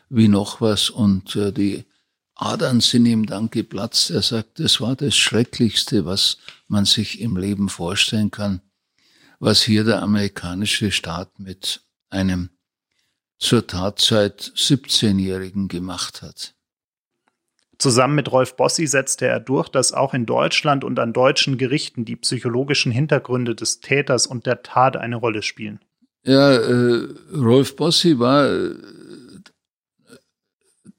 wie 0.09 0.29
noch 0.29 0.61
was 0.61 0.90
und 0.90 1.35
die 1.35 1.85
Adern 2.37 2.81
sind 2.81 3.07
ihm 3.07 3.27
dann 3.27 3.51
geplatzt. 3.51 4.11
Er 4.11 4.23
sagt, 4.23 4.61
das 4.61 4.81
war 4.81 4.95
das 4.95 5.16
Schrecklichste, 5.16 6.05
was 6.05 6.37
man 6.69 6.85
sich 6.85 7.21
im 7.21 7.37
Leben 7.37 7.69
vorstellen 7.69 8.31
kann, 8.31 8.61
was 9.38 9.62
hier 9.62 9.85
der 9.85 10.03
amerikanische 10.03 10.90
Staat 10.90 11.38
mit 11.38 11.83
einem 12.11 12.51
zur 13.38 13.66
Tatzeit 13.66 14.40
17-Jährigen 14.57 15.68
gemacht 15.68 16.22
hat. 16.22 16.55
Zusammen 17.79 18.14
mit 18.14 18.33
Rolf 18.33 18.57
Bossi 18.57 18.87
setzte 18.87 19.27
er 19.27 19.38
durch, 19.38 19.68
dass 19.68 19.92
auch 19.92 20.14
in 20.14 20.25
Deutschland 20.25 20.83
und 20.83 20.99
an 20.99 21.12
deutschen 21.12 21.59
Gerichten 21.59 22.07
die 22.07 22.16
psychologischen 22.16 22.90
Hintergründe 22.90 23.55
des 23.55 23.81
Täters 23.81 24.27
und 24.27 24.46
der 24.46 24.62
Tat 24.62 24.96
eine 24.96 25.16
Rolle 25.16 25.42
spielen. 25.42 25.81
Ja, 26.25 26.55
äh, 26.55 27.07
Rolf 27.35 27.77
Bossi 27.77 28.18
war 28.18 28.51
äh, 28.51 28.75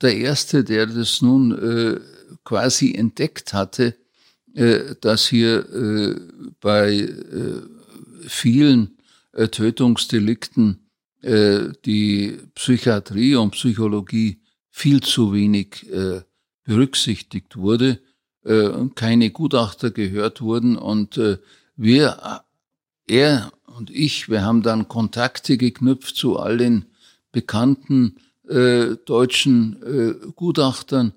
der 0.01 0.15
Erste, 0.17 0.63
der 0.63 0.85
das 0.85 1.21
nun 1.23 1.51
äh, 1.57 1.99
quasi 2.43 2.93
entdeckt 2.93 3.53
hatte, 3.53 3.95
äh, 4.53 4.95
dass 5.01 5.27
hier 5.27 5.67
äh, 5.73 6.15
bei 6.61 7.09
vielen 8.27 8.97
äh, 9.33 9.47
Tötungsdelikten 9.47 10.79
äh, 11.21 11.69
die 11.85 12.37
Psychiatrie 12.55 13.35
und 13.35 13.51
Psychologie 13.51 14.39
viel 14.69 15.01
zu 15.01 15.33
wenig 15.33 15.91
äh, 15.91 16.21
berücksichtigt 16.63 17.57
wurde, 17.57 17.99
äh, 18.43 18.69
keine 18.95 19.31
Gutachter 19.31 19.91
gehört 19.91 20.41
wurden. 20.41 20.77
Und 20.77 21.17
äh, 21.17 21.37
wir, 21.75 22.43
er 23.07 23.51
und 23.65 23.89
ich, 23.91 24.29
wir 24.29 24.43
haben 24.43 24.63
dann 24.63 24.87
Kontakte 24.87 25.57
geknüpft 25.57 26.15
zu 26.15 26.37
all 26.37 26.57
den 26.57 26.85
bekannten 27.31 28.17
äh, 28.49 28.95
deutschen 29.05 29.83
äh, 29.83 30.31
Gutachtern 30.35 31.13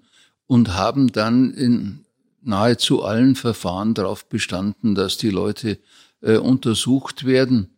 und 0.46 0.74
haben 0.74 1.12
dann 1.12 1.52
in 1.54 2.04
nahezu 2.42 3.02
allen 3.02 3.34
Verfahren 3.34 3.94
darauf 3.94 4.28
bestanden, 4.28 4.94
dass 4.94 5.16
die 5.16 5.30
Leute 5.30 5.78
äh, 6.22 6.36
untersucht 6.36 7.26
werden. 7.26 7.76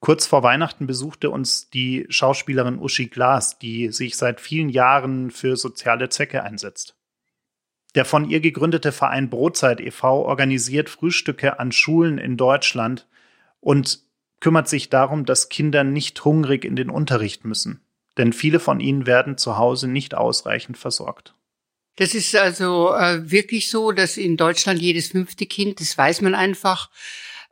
Kurz 0.00 0.26
vor 0.26 0.42
Weihnachten 0.42 0.86
besuchte 0.86 1.30
uns 1.30 1.70
die 1.70 2.06
Schauspielerin 2.08 2.78
Uschi 2.78 3.06
Glas, 3.06 3.58
die 3.58 3.90
sich 3.90 4.16
seit 4.16 4.40
vielen 4.40 4.68
Jahren 4.68 5.30
für 5.30 5.56
soziale 5.56 6.08
Zwecke 6.08 6.44
einsetzt. 6.44 6.94
Der 7.94 8.04
von 8.04 8.28
ihr 8.28 8.40
gegründete 8.40 8.92
Verein 8.92 9.28
Brotzeit 9.28 9.80
e.V. 9.80 10.24
organisiert 10.24 10.88
Frühstücke 10.88 11.58
an 11.58 11.72
Schulen 11.72 12.18
in 12.18 12.36
Deutschland 12.36 13.08
und 13.60 14.00
kümmert 14.40 14.68
sich 14.68 14.88
darum, 14.88 15.24
dass 15.24 15.48
Kinder 15.48 15.82
nicht 15.82 16.24
hungrig 16.24 16.64
in 16.64 16.76
den 16.76 16.90
Unterricht 16.90 17.44
müssen. 17.44 17.80
Denn 18.18 18.32
viele 18.32 18.60
von 18.60 18.78
ihnen 18.78 19.06
werden 19.06 19.36
zu 19.36 19.58
Hause 19.58 19.88
nicht 19.88 20.14
ausreichend 20.14 20.78
versorgt. 20.78 21.34
Das 21.96 22.14
ist 22.14 22.36
also 22.36 22.94
äh, 22.94 23.28
wirklich 23.28 23.70
so, 23.70 23.90
dass 23.90 24.16
in 24.16 24.36
Deutschland 24.36 24.80
jedes 24.80 25.08
fünfte 25.08 25.46
Kind, 25.46 25.80
das 25.80 25.98
weiß 25.98 26.20
man 26.20 26.36
einfach, 26.36 26.90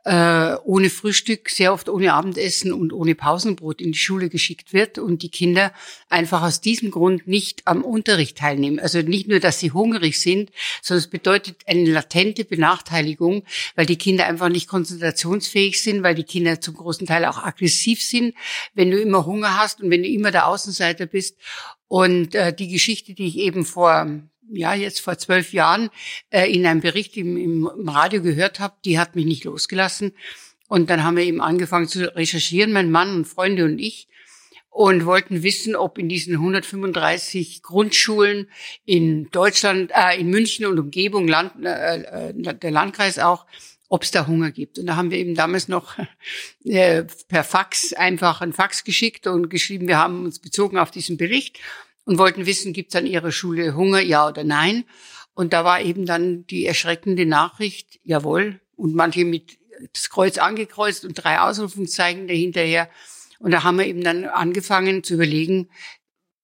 äh, 0.07 0.55
ohne 0.63 0.89
Frühstück, 0.89 1.49
sehr 1.49 1.73
oft 1.73 1.89
ohne 1.89 2.13
Abendessen 2.13 2.71
und 2.71 2.93
ohne 2.93 3.13
Pausenbrot 3.13 3.81
in 3.81 3.91
die 3.91 3.97
Schule 3.97 4.29
geschickt 4.29 4.71
wird 4.71 4.99
und 4.99 5.21
die 5.21 5.29
Kinder 5.29 5.73
einfach 6.07 6.43
aus 6.43 6.61
diesem 6.61 6.91
Grund 6.91 7.27
nicht 7.27 7.67
am 7.67 7.83
Unterricht 7.83 8.37
teilnehmen. 8.37 8.79
Also 8.79 9.01
nicht 9.01 9.27
nur, 9.27 9.41
dass 9.41 9.59
sie 9.59 9.73
hungrig 9.73 10.21
sind, 10.21 10.49
sondern 10.81 10.99
es 10.99 11.09
bedeutet 11.09 11.57
eine 11.65 11.91
latente 11.91 12.45
Benachteiligung, 12.45 13.43
weil 13.75 13.85
die 13.85 13.97
Kinder 13.97 14.27
einfach 14.27 14.47
nicht 14.47 14.69
konzentrationsfähig 14.69 15.83
sind, 15.83 16.03
weil 16.03 16.15
die 16.15 16.23
Kinder 16.23 16.61
zum 16.61 16.75
großen 16.75 17.05
Teil 17.05 17.25
auch 17.25 17.43
aggressiv 17.43 18.01
sind, 18.01 18.33
wenn 18.75 18.91
du 18.91 19.01
immer 19.01 19.25
Hunger 19.25 19.57
hast 19.59 19.81
und 19.81 19.89
wenn 19.89 20.03
du 20.03 20.07
immer 20.07 20.31
der 20.31 20.47
Außenseiter 20.47 21.05
bist. 21.05 21.37
Und 21.89 22.33
äh, 22.33 22.53
die 22.53 22.69
Geschichte, 22.69 23.13
die 23.13 23.27
ich 23.27 23.37
eben 23.39 23.65
vor 23.65 24.07
ja 24.51 24.73
jetzt 24.73 25.01
vor 25.01 25.17
zwölf 25.17 25.53
Jahren 25.53 25.89
äh, 26.29 26.51
in 26.51 26.65
einem 26.65 26.81
Bericht 26.81 27.17
im, 27.17 27.37
im 27.37 27.89
Radio 27.89 28.21
gehört 28.21 28.59
habe, 28.59 28.75
die 28.85 28.99
hat 28.99 29.15
mich 29.15 29.25
nicht 29.25 29.43
losgelassen. 29.43 30.13
Und 30.67 30.89
dann 30.89 31.03
haben 31.03 31.17
wir 31.17 31.23
eben 31.23 31.41
angefangen 31.41 31.87
zu 31.87 32.13
recherchieren, 32.15 32.73
mein 32.73 32.91
Mann 32.91 33.15
und 33.15 33.25
Freunde 33.25 33.65
und 33.65 33.79
ich, 33.79 34.07
und 34.77 35.05
wollten 35.05 35.41
wissen, 35.41 35.75
ob 35.75 35.97
in 35.97 36.07
diesen 36.07 36.33
135 36.33 37.63
Grundschulen 37.63 38.47
in 38.85 39.27
Deutschland, 39.31 39.91
äh, 39.91 40.19
in 40.19 40.29
München 40.29 40.67
und 40.67 40.77
Umgebung, 40.77 41.27
Land, 41.27 41.53
äh, 41.65 42.29
äh, 42.29 42.33
der 42.33 42.69
Landkreis 42.69 43.17
auch, 43.17 43.47
ob 43.89 44.03
es 44.03 44.11
da 44.11 44.27
Hunger 44.27 44.51
gibt. 44.51 44.77
Und 44.77 44.85
da 44.85 44.95
haben 44.95 45.09
wir 45.09 45.17
eben 45.17 45.33
damals 45.33 45.67
noch 45.67 45.95
äh, 46.63 47.05
per 47.27 47.43
Fax 47.43 47.93
einfach 47.93 48.41
ein 48.41 48.53
Fax 48.53 48.83
geschickt 48.83 49.25
und 49.25 49.49
geschrieben, 49.49 49.87
wir 49.87 49.97
haben 49.97 50.25
uns 50.25 50.37
bezogen 50.37 50.77
auf 50.77 50.91
diesen 50.91 51.17
Bericht 51.17 51.57
und 52.07 52.17
wollten 52.17 52.45
wissen, 52.45 52.71
gibt 52.71 52.91
es 52.91 52.95
an 52.95 53.05
ihrer 53.05 53.33
Schule 53.33 53.75
Hunger, 53.75 53.99
ja 53.99 54.29
oder 54.29 54.45
nein. 54.45 54.85
Und 55.33 55.51
da 55.51 55.65
war 55.65 55.81
eben 55.81 56.05
dann 56.05 56.47
die 56.47 56.65
erschreckende 56.65 57.25
Nachricht, 57.25 57.99
jawohl. 58.03 58.61
Und 58.77 58.95
manche 58.95 59.25
mit 59.25 59.57
das 59.91 60.09
Kreuz 60.09 60.37
angekreuzt 60.37 61.03
und 61.03 61.15
drei 61.15 61.41
Ausrufungszeichen 61.41 62.29
dahinterher. 62.29 62.89
Und 63.39 63.51
da 63.51 63.63
haben 63.63 63.77
wir 63.77 63.85
eben 63.85 64.05
dann 64.05 64.23
angefangen 64.23 65.03
zu 65.03 65.15
überlegen, 65.15 65.69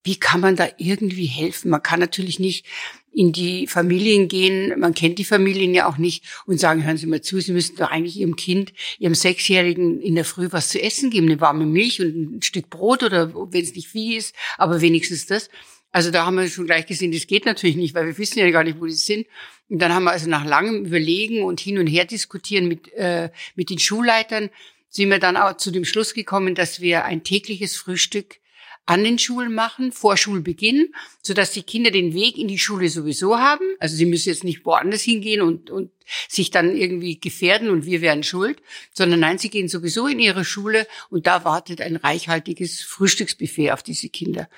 wie 0.04 0.20
kann 0.20 0.42
man 0.42 0.58
da 0.58 0.68
irgendwie 0.78 1.28
helfen? 1.28 1.72
Man 1.72 1.82
kann 1.82 2.02
natürlich 2.02 2.40
nicht 2.40 2.66
in 3.14 3.32
die 3.32 3.68
Familien 3.68 4.28
gehen, 4.28 4.80
man 4.80 4.94
kennt 4.94 5.20
die 5.20 5.26
Familien 5.26 5.74
ja 5.74 5.88
auch 5.88 5.98
nicht 5.98 6.24
und 6.46 6.60
sagen, 6.60 6.84
hören 6.84 6.98
Sie 6.98 7.06
mal 7.06 7.22
zu, 7.22 7.40
Sie 7.40 7.52
müssen 7.52 7.76
doch 7.76 7.92
eigentlich 7.92 8.18
Ihrem 8.18 8.36
Kind, 8.36 8.74
Ihrem 9.00 9.16
Sechsjährigen 9.16 10.02
in 10.02 10.16
der 10.16 10.26
Früh 10.26 10.48
was 10.52 10.70
zu 10.70 10.82
essen 10.82 11.10
geben, 11.10 11.28
eine 11.28 11.40
warme 11.40 11.66
Milch 11.66 12.02
und 12.02 12.38
ein 12.38 12.42
Stück 12.42 12.70
Brot 12.70 13.04
oder 13.04 13.34
wenn 13.34 13.64
es 13.64 13.76
nicht 13.76 13.88
viel 13.88 14.18
ist, 14.18 14.36
aber 14.58 14.82
wenigstens 14.82 15.26
das. 15.26 15.50
Also 15.92 16.10
da 16.10 16.26
haben 16.26 16.38
wir 16.38 16.50
schon 16.50 16.66
gleich 16.66 16.88
gesehen, 16.88 17.12
das 17.12 17.28
geht 17.28 17.46
natürlich 17.46 17.76
nicht, 17.76 17.94
weil 17.94 18.08
wir 18.08 18.18
wissen 18.18 18.40
ja 18.40 18.50
gar 18.50 18.64
nicht, 18.64 18.82
wo 18.82 18.86
die 18.88 18.94
sind. 18.94 19.28
Und 19.70 19.80
dann 19.80 19.94
haben 19.94 20.06
wir 20.06 20.12
also 20.12 20.28
nach 20.28 20.44
langem 20.44 20.86
Überlegen 20.86 21.44
und 21.44 21.60
hin 21.60 21.78
und 21.78 21.86
her 21.86 22.06
diskutieren 22.06 22.68
mit, 22.68 22.92
äh, 22.94 23.30
mit 23.56 23.70
den 23.70 23.78
Schulleitern, 23.78 24.50
sind 24.90 25.10
wir 25.10 25.20
dann 25.20 25.38
auch 25.38 25.58
zu 25.58 25.72
dem 25.72 25.86
Schluss 25.86 26.16
gekommen, 26.16 26.56
dass 26.56 26.82
wir 26.82 27.06
ein 27.06 27.24
tägliches 27.24 27.76
Frühstück 27.76 28.38
an 28.86 29.04
den 29.04 29.18
Schulen 29.18 29.54
machen, 29.54 29.92
vor 29.92 30.18
Schulbeginn, 30.18 30.94
sodass 31.22 31.52
die 31.52 31.64
Kinder 31.64 31.90
den 31.90 32.14
Weg 32.14 32.38
in 32.38 32.48
die 32.48 32.60
Schule 32.60 32.90
sowieso 32.90 33.38
haben. 33.38 33.66
Also 33.80 33.96
sie 33.96 34.06
müssen 34.06 34.30
jetzt 34.30 34.44
nicht 34.44 34.66
woanders 34.66 35.02
hingehen 35.02 35.42
und, 35.42 35.70
und 35.70 35.92
sich 36.28 36.52
dann 36.52 36.76
irgendwie 36.76 37.20
gefährden 37.20 37.70
und 37.70 37.86
wir 37.86 38.02
wären 38.02 38.24
schuld, 38.24 38.62
sondern 38.92 39.22
nein, 39.22 39.38
sie 39.38 39.50
gehen 39.50 39.70
sowieso 39.70 40.08
in 40.08 40.20
ihre 40.20 40.44
Schule 40.44 40.86
und 41.10 41.28
da 41.28 41.46
wartet 41.46 41.80
ein 41.80 41.96
reichhaltiges 41.96 42.82
Frühstücksbuffet 42.82 43.72
auf 43.72 43.84
diese 43.84 44.10
Kinder. 44.10 44.50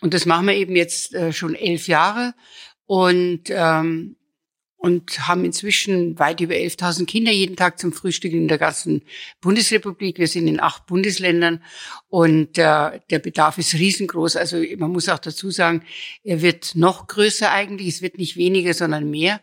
Und 0.00 0.14
das 0.14 0.26
machen 0.26 0.46
wir 0.46 0.54
eben 0.54 0.76
jetzt 0.76 1.14
äh, 1.14 1.32
schon 1.32 1.54
elf 1.54 1.88
Jahre 1.88 2.34
und 2.86 3.44
ähm, 3.48 4.15
und 4.86 5.26
haben 5.26 5.44
inzwischen 5.44 6.16
weit 6.20 6.40
über 6.40 6.54
11.000 6.54 7.06
Kinder 7.06 7.32
jeden 7.32 7.56
Tag 7.56 7.80
zum 7.80 7.92
Frühstück 7.92 8.32
in 8.32 8.46
der 8.46 8.56
ganzen 8.56 9.02
Bundesrepublik. 9.40 10.16
Wir 10.18 10.28
sind 10.28 10.46
in 10.46 10.60
acht 10.60 10.86
Bundesländern 10.86 11.60
und 12.08 12.56
äh, 12.56 13.00
der 13.10 13.18
Bedarf 13.18 13.58
ist 13.58 13.74
riesengroß. 13.74 14.36
Also 14.36 14.62
man 14.78 14.92
muss 14.92 15.08
auch 15.08 15.18
dazu 15.18 15.50
sagen, 15.50 15.82
er 16.22 16.40
wird 16.40 16.76
noch 16.76 17.08
größer 17.08 17.50
eigentlich. 17.50 17.88
Es 17.88 18.00
wird 18.00 18.16
nicht 18.16 18.36
weniger, 18.36 18.74
sondern 18.74 19.10
mehr. 19.10 19.40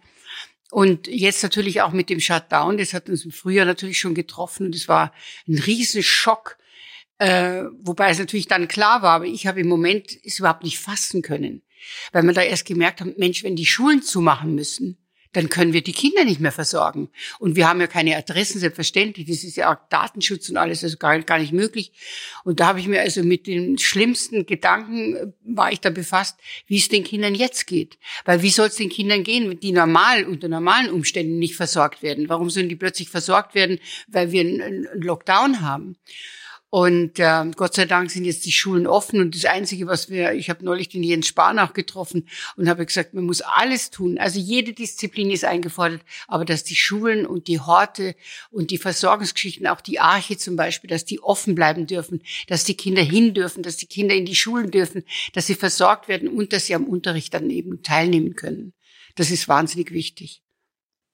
Und 0.71 1.07
jetzt 1.07 1.43
natürlich 1.43 1.81
auch 1.81 1.91
mit 1.91 2.09
dem 2.09 2.21
Shutdown, 2.21 2.77
das 2.77 2.93
hat 2.93 3.09
uns 3.09 3.25
im 3.25 3.31
Frühjahr 3.31 3.65
natürlich 3.65 3.99
schon 3.99 4.15
getroffen 4.15 4.67
und 4.67 4.75
es 4.75 4.87
war 4.87 5.13
ein 5.45 5.59
Riesenschock, 5.59 6.57
äh, 7.17 7.63
wobei 7.81 8.11
es 8.11 8.17
natürlich 8.17 8.47
dann 8.47 8.69
klar 8.69 9.01
war, 9.01 9.15
aber 9.15 9.25
ich 9.25 9.45
habe 9.45 9.59
im 9.59 9.67
Moment 9.67 10.17
es 10.23 10.39
überhaupt 10.39 10.63
nicht 10.63 10.79
fassen 10.79 11.21
können, 11.21 11.63
weil 12.13 12.23
man 12.23 12.33
da 12.33 12.41
erst 12.41 12.65
gemerkt 12.65 13.01
hat, 13.01 13.17
Mensch, 13.17 13.43
wenn 13.43 13.57
die 13.57 13.65
Schulen 13.65 14.01
zumachen 14.01 14.55
müssen, 14.55 15.02
dann 15.33 15.49
können 15.49 15.73
wir 15.73 15.81
die 15.81 15.93
Kinder 15.93 16.23
nicht 16.23 16.39
mehr 16.39 16.51
versorgen. 16.51 17.09
Und 17.39 17.55
wir 17.55 17.67
haben 17.67 17.81
ja 17.81 17.87
keine 17.87 18.15
Adressen, 18.15 18.59
selbstverständlich. 18.59 19.27
Das 19.27 19.43
ist 19.43 19.57
ja 19.57 19.73
auch 19.73 19.77
Datenschutz 19.89 20.49
und 20.49 20.57
alles, 20.57 20.83
also 20.83 20.97
gar, 20.97 21.19
gar 21.21 21.39
nicht 21.39 21.53
möglich. 21.53 21.91
Und 22.43 22.59
da 22.59 22.67
habe 22.67 22.79
ich 22.79 22.87
mir 22.87 23.01
also 23.01 23.23
mit 23.23 23.47
den 23.47 23.77
schlimmsten 23.77 24.45
Gedanken, 24.45 25.15
äh, 25.15 25.27
war 25.43 25.71
ich 25.71 25.81
da 25.81 25.89
befasst, 25.89 26.39
wie 26.67 26.77
es 26.77 26.87
den 26.87 27.03
Kindern 27.03 27.35
jetzt 27.35 27.67
geht. 27.67 27.97
Weil 28.25 28.41
wie 28.41 28.49
soll 28.49 28.67
es 28.67 28.75
den 28.75 28.89
Kindern 28.89 29.23
gehen, 29.23 29.59
die 29.59 29.71
normal, 29.71 30.25
unter 30.25 30.47
normalen 30.47 30.89
Umständen 30.89 31.39
nicht 31.39 31.55
versorgt 31.55 32.03
werden? 32.03 32.29
Warum 32.29 32.49
sollen 32.49 32.69
die 32.69 32.75
plötzlich 32.75 33.09
versorgt 33.09 33.55
werden, 33.55 33.79
weil 34.07 34.31
wir 34.31 34.41
einen 34.41 34.87
Lockdown 34.93 35.61
haben? 35.61 35.97
Und 36.73 37.19
äh, 37.19 37.51
Gott 37.55 37.75
sei 37.75 37.85
Dank 37.85 38.09
sind 38.09 38.25
jetzt 38.25 38.47
die 38.47 38.51
Schulen 38.51 38.87
offen. 38.87 39.21
Und 39.21 39.35
das 39.35 39.45
Einzige, 39.45 39.85
was 39.85 40.09
wir, 40.09 40.33
ich 40.33 40.49
habe 40.49 40.65
neulich 40.65 40.89
den 40.89 41.03
Jens 41.03 41.27
Sparnach 41.27 41.73
getroffen 41.73 42.27
und 42.55 42.67
habe 42.67 42.87
gesagt, 42.87 43.13
man 43.13 43.25
muss 43.25 43.41
alles 43.41 43.91
tun. 43.91 44.17
Also 44.17 44.39
jede 44.39 44.73
Disziplin 44.73 45.29
ist 45.29 45.45
eingefordert, 45.45 46.01
aber 46.27 46.45
dass 46.45 46.63
die 46.63 46.75
Schulen 46.75 47.27
und 47.27 47.47
die 47.47 47.59
Horte 47.59 48.15
und 48.49 48.71
die 48.71 48.79
Versorgungsgeschichten, 48.79 49.67
auch 49.67 49.81
die 49.81 49.99
Arche 49.99 50.35
zum 50.35 50.55
Beispiel, 50.55 50.89
dass 50.89 51.05
die 51.05 51.21
offen 51.21 51.53
bleiben 51.53 51.85
dürfen, 51.85 52.23
dass 52.47 52.63
die 52.63 52.75
Kinder 52.75 53.03
hin 53.03 53.35
dürfen, 53.35 53.61
dass 53.61 53.77
die 53.77 53.85
Kinder 53.85 54.15
in 54.15 54.25
die 54.25 54.33
Schulen 54.33 54.71
dürfen, 54.71 55.03
dass 55.33 55.45
sie 55.45 55.53
versorgt 55.53 56.07
werden 56.07 56.27
und 56.27 56.53
dass 56.53 56.65
sie 56.65 56.73
am 56.73 56.85
Unterricht 56.85 57.35
dann 57.35 57.51
eben 57.51 57.83
teilnehmen 57.83 58.33
können. 58.33 58.73
Das 59.13 59.29
ist 59.29 59.47
wahnsinnig 59.47 59.91
wichtig. 59.91 60.41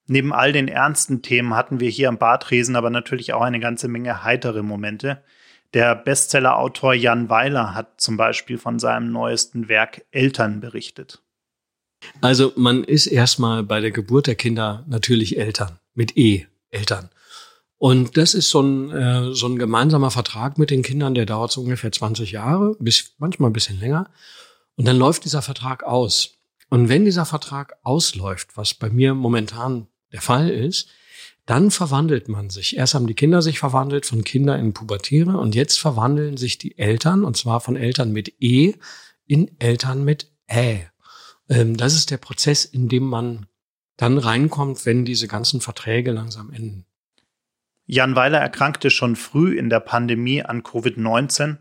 Neben 0.06 0.32
all 0.32 0.52
den 0.54 0.68
ernsten 0.68 1.20
Themen 1.20 1.54
hatten 1.54 1.80
wir 1.80 1.90
hier 1.90 2.08
am 2.08 2.16
Badresen 2.16 2.76
aber 2.76 2.88
natürlich 2.88 3.34
auch 3.34 3.42
eine 3.42 3.60
ganze 3.60 3.88
Menge 3.88 4.24
heitere 4.24 4.62
Momente. 4.62 5.22
Der 5.72 5.94
Bestsellerautor 5.94 6.94
Jan 6.94 7.28
Weiler 7.28 7.74
hat 7.74 8.00
zum 8.00 8.16
Beispiel 8.16 8.58
von 8.58 8.78
seinem 8.78 9.12
neuesten 9.12 9.68
Werk 9.68 10.04
Eltern 10.10 10.60
berichtet. 10.60 11.22
Also 12.20 12.52
man 12.56 12.82
ist 12.82 13.06
erstmal 13.06 13.62
bei 13.62 13.80
der 13.80 13.90
Geburt 13.90 14.26
der 14.26 14.34
Kinder 14.34 14.84
natürlich 14.88 15.38
Eltern, 15.38 15.78
mit 15.94 16.16
E, 16.16 16.46
Eltern. 16.70 17.10
Und 17.78 18.16
das 18.16 18.34
ist 18.34 18.50
so 18.50 18.60
ein, 18.60 18.90
äh, 18.90 19.34
so 19.34 19.46
ein 19.46 19.58
gemeinsamer 19.58 20.10
Vertrag 20.10 20.58
mit 20.58 20.70
den 20.70 20.82
Kindern, 20.82 21.14
der 21.14 21.24
dauert 21.24 21.52
so 21.52 21.62
ungefähr 21.62 21.92
20 21.92 22.32
Jahre, 22.32 22.76
bis 22.78 23.14
manchmal 23.18 23.50
ein 23.50 23.54
bisschen 23.54 23.80
länger. 23.80 24.10
Und 24.76 24.86
dann 24.86 24.96
läuft 24.96 25.24
dieser 25.24 25.42
Vertrag 25.42 25.84
aus. 25.84 26.38
Und 26.68 26.88
wenn 26.88 27.04
dieser 27.04 27.26
Vertrag 27.26 27.76
ausläuft, 27.82 28.56
was 28.56 28.74
bei 28.74 28.90
mir 28.90 29.14
momentan 29.14 29.86
der 30.12 30.20
Fall 30.20 30.50
ist, 30.50 30.88
dann 31.50 31.72
verwandelt 31.72 32.28
man 32.28 32.48
sich. 32.48 32.76
Erst 32.76 32.94
haben 32.94 33.08
die 33.08 33.14
Kinder 33.14 33.42
sich 33.42 33.58
verwandelt 33.58 34.06
von 34.06 34.22
Kinder 34.22 34.56
in 34.56 34.72
Pubertiere 34.72 35.36
und 35.36 35.56
jetzt 35.56 35.80
verwandeln 35.80 36.36
sich 36.36 36.58
die 36.58 36.78
Eltern, 36.78 37.24
und 37.24 37.36
zwar 37.36 37.60
von 37.60 37.74
Eltern 37.74 38.12
mit 38.12 38.40
E 38.40 38.74
in 39.26 39.50
Eltern 39.58 40.04
mit 40.04 40.30
Ä. 40.48 40.86
Ähm, 41.48 41.76
das 41.76 41.94
ist 41.94 42.12
der 42.12 42.18
Prozess, 42.18 42.64
in 42.64 42.88
dem 42.88 43.02
man 43.02 43.46
dann 43.96 44.16
reinkommt, 44.18 44.86
wenn 44.86 45.04
diese 45.04 45.26
ganzen 45.26 45.60
Verträge 45.60 46.12
langsam 46.12 46.52
enden. 46.52 46.86
Jan 47.84 48.14
Weiler 48.14 48.38
erkrankte 48.38 48.88
schon 48.88 49.16
früh 49.16 49.58
in 49.58 49.70
der 49.70 49.80
Pandemie 49.80 50.44
an 50.44 50.62
Covid-19. 50.62 51.56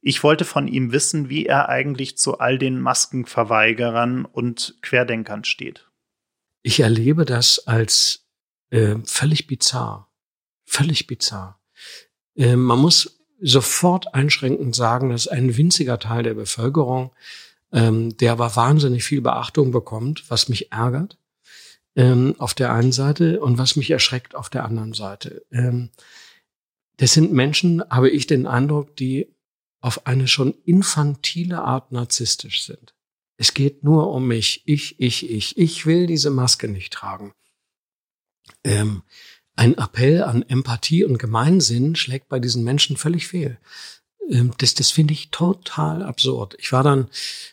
Ich 0.00 0.22
wollte 0.22 0.46
von 0.46 0.68
ihm 0.68 0.90
wissen, 0.90 1.28
wie 1.28 1.44
er 1.44 1.68
eigentlich 1.68 2.16
zu 2.16 2.38
all 2.38 2.56
den 2.56 2.80
Maskenverweigerern 2.80 4.24
und 4.24 4.78
Querdenkern 4.80 5.44
steht. 5.44 5.86
Ich 6.62 6.80
erlebe 6.80 7.26
das 7.26 7.66
als 7.66 8.23
äh, 8.70 8.96
völlig 9.04 9.46
bizarr. 9.46 10.10
Völlig 10.64 11.06
bizarr. 11.06 11.60
Äh, 12.36 12.56
man 12.56 12.78
muss 12.78 13.20
sofort 13.40 14.14
einschränkend 14.14 14.74
sagen, 14.74 15.10
dass 15.10 15.28
ein 15.28 15.56
winziger 15.56 15.98
Teil 15.98 16.22
der 16.22 16.34
Bevölkerung, 16.34 17.12
ähm, 17.72 18.16
der 18.16 18.32
aber 18.32 18.56
wahnsinnig 18.56 19.04
viel 19.04 19.20
Beachtung 19.20 19.70
bekommt, 19.70 20.30
was 20.30 20.48
mich 20.48 20.72
ärgert, 20.72 21.18
ähm, 21.96 22.34
auf 22.38 22.54
der 22.54 22.72
einen 22.72 22.92
Seite 22.92 23.40
und 23.40 23.58
was 23.58 23.76
mich 23.76 23.90
erschreckt 23.90 24.34
auf 24.34 24.48
der 24.48 24.64
anderen 24.64 24.94
Seite. 24.94 25.44
Ähm, 25.50 25.90
das 26.96 27.12
sind 27.12 27.32
Menschen, 27.32 27.82
habe 27.90 28.08
ich 28.08 28.26
den 28.26 28.46
Eindruck, 28.46 28.96
die 28.96 29.34
auf 29.80 30.06
eine 30.06 30.28
schon 30.28 30.54
infantile 30.64 31.62
Art 31.62 31.92
narzisstisch 31.92 32.64
sind. 32.64 32.94
Es 33.36 33.52
geht 33.52 33.84
nur 33.84 34.10
um 34.10 34.26
mich. 34.26 34.62
Ich, 34.64 34.98
ich, 35.00 35.28
ich. 35.28 35.58
Ich 35.58 35.86
will 35.86 36.06
diese 36.06 36.30
Maske 36.30 36.68
nicht 36.68 36.92
tragen. 36.92 37.34
Ähm, 38.64 39.02
ein 39.56 39.74
Appell 39.78 40.22
an 40.22 40.42
Empathie 40.42 41.04
und 41.04 41.18
Gemeinsinn 41.18 41.94
schlägt 41.94 42.28
bei 42.28 42.40
diesen 42.40 42.64
Menschen 42.64 42.96
völlig 42.96 43.28
fehl. 43.28 43.58
Ähm, 44.28 44.52
das, 44.58 44.74
das 44.74 44.90
finde 44.90 45.12
ich 45.12 45.30
total 45.30 46.02
absurd. 46.02 46.56
Ich 46.58 46.72
war 46.72 46.82
dann 46.82 47.08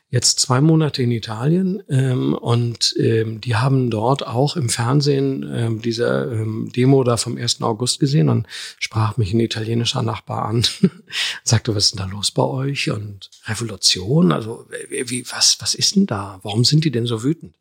jetzt 0.10 0.39
zwei 0.39 0.62
Monate 0.62 1.04
in 1.04 1.12
Italien 1.12 1.84
ähm, 1.89 2.34
und 2.34 2.95
ähm, 2.97 3.41
die 3.41 3.56
haben 3.56 3.89
dort 3.89 4.26
auch 4.26 4.56
im 4.56 4.69
Fernsehen 4.69 5.50
ähm, 5.54 5.82
diese 5.82 6.30
ähm, 6.32 6.71
Demo 6.76 7.04
da 7.04 7.17
vom 7.17 7.38
1. 7.38 7.62
August 7.62 8.00
gesehen 8.00 8.30
und 8.30 8.47
sprach 8.80 9.17
mich 9.17 9.34
ein 9.34 9.39
italienischer 9.39 10.02
Nachbar 10.02 10.45
an, 10.45 10.65
sagte, 11.43 11.76
was 11.76 11.86
ist 11.86 12.00
denn 12.00 12.06
da 12.08 12.12
los 12.12 12.32
bei 12.32 12.43
euch 12.43 12.89
und 12.89 13.30
Revolution, 13.45 14.32
also 14.32 14.67
wie, 14.89 15.26
was, 15.32 15.58
was 15.60 15.76
ist 15.76 15.95
denn 15.95 16.08
da? 16.08 16.39
Warum 16.43 16.65
sind 16.65 16.84
die 16.84 16.91
denn 16.91 17.06
so 17.06 17.24
wütend? 17.24 17.56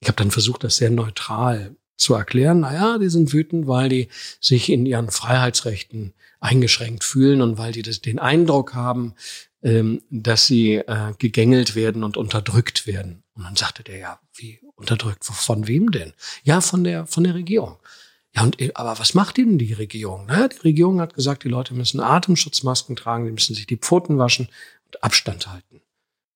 Ich 0.00 0.08
habe 0.08 0.16
dann 0.16 0.30
versucht, 0.30 0.64
das 0.64 0.76
sehr 0.76 0.90
neutral 0.90 1.76
zu 1.96 2.14
erklären. 2.14 2.60
Naja, 2.60 2.98
die 2.98 3.08
sind 3.08 3.32
wütend, 3.32 3.66
weil 3.66 3.88
die 3.88 4.08
sich 4.40 4.70
in 4.70 4.86
ihren 4.86 5.10
Freiheitsrechten 5.10 6.12
eingeschränkt 6.40 7.04
fühlen 7.04 7.40
und 7.40 7.58
weil 7.58 7.72
die 7.72 7.82
das, 7.82 8.00
den 8.00 8.18
Eindruck 8.18 8.74
haben, 8.74 9.14
ähm, 9.62 10.02
dass 10.10 10.46
sie 10.46 10.74
äh, 10.74 11.14
gegängelt 11.18 11.74
werden 11.74 12.04
und 12.04 12.16
unterdrückt 12.16 12.86
werden. 12.86 13.22
Und 13.34 13.44
dann 13.44 13.56
sagte 13.56 13.82
der, 13.82 13.98
ja, 13.98 14.20
wie 14.34 14.60
unterdrückt? 14.76 15.24
Von 15.24 15.66
wem 15.66 15.90
denn? 15.90 16.12
Ja, 16.42 16.60
von 16.60 16.84
der, 16.84 17.06
von 17.06 17.24
der 17.24 17.34
Regierung. 17.34 17.78
Ja, 18.34 18.42
und, 18.42 18.60
äh, 18.60 18.72
aber 18.74 18.98
was 18.98 19.14
macht 19.14 19.36
denn 19.36 19.58
die 19.58 19.72
Regierung? 19.72 20.26
Naja, 20.26 20.48
die 20.48 20.58
Regierung 20.58 21.00
hat 21.00 21.14
gesagt, 21.14 21.44
die 21.44 21.48
Leute 21.48 21.74
müssen 21.74 22.00
Atemschutzmasken 22.00 22.96
tragen, 22.96 23.24
die 23.24 23.32
müssen 23.32 23.54
sich 23.54 23.66
die 23.66 23.76
Pfoten 23.76 24.18
waschen 24.18 24.48
und 24.86 25.02
Abstand 25.02 25.46
halten. 25.46 25.80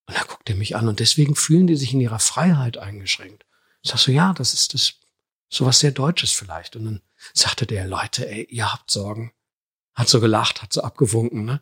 Und 0.07 0.17
da 0.17 0.23
guckt 0.23 0.49
er 0.49 0.57
mich 0.57 0.75
an 0.77 0.89
und 0.89 1.01
deswegen 1.01 1.35
fühlen 1.35 1.67
die 1.67 1.77
sich 1.77 1.93
in 1.93 2.01
ihrer 2.01 2.19
Freiheit 2.19 2.79
eingeschränkt. 2.79 3.45
Ich 3.83 3.91
sag 3.91 3.99
so, 3.99 4.11
ja, 4.11 4.33
das 4.33 4.55
ist 4.55 4.75
das, 4.75 4.95
sowas 5.49 5.81
sehr 5.81 5.93
Deutsches 5.93 6.33
vielleicht. 6.33 6.77
Und 6.77 6.85
dann 6.85 7.01
sagte 7.35 7.67
der, 7.67 7.87
Leute, 7.87 8.29
ey, 8.29 8.47
ihr 8.51 8.73
habt 8.73 8.91
Sorgen 8.91 9.33
hat 9.99 10.09
so 10.09 10.21
gelacht, 10.21 10.63
hat 10.63 10.73
so 10.73 10.83
abgewunken. 10.83 11.45
Ne? 11.45 11.61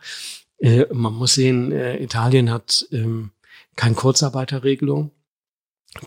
Äh, 0.58 0.84
man 0.92 1.14
muss 1.14 1.34
sehen, 1.34 1.72
äh, 1.72 1.96
Italien 1.96 2.50
hat 2.50 2.86
ähm, 2.92 3.30
keine 3.76 3.94
Kurzarbeiterregelung. 3.94 5.10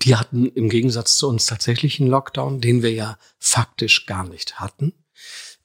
Die 0.03 0.15
hatten 0.15 0.45
im 0.45 0.69
Gegensatz 0.69 1.17
zu 1.17 1.27
uns 1.27 1.47
tatsächlich 1.47 1.99
einen 1.99 2.09
Lockdown, 2.09 2.61
den 2.61 2.83
wir 2.83 2.91
ja 2.91 3.17
faktisch 3.39 4.05
gar 4.05 4.27
nicht 4.27 4.59
hatten. 4.59 4.93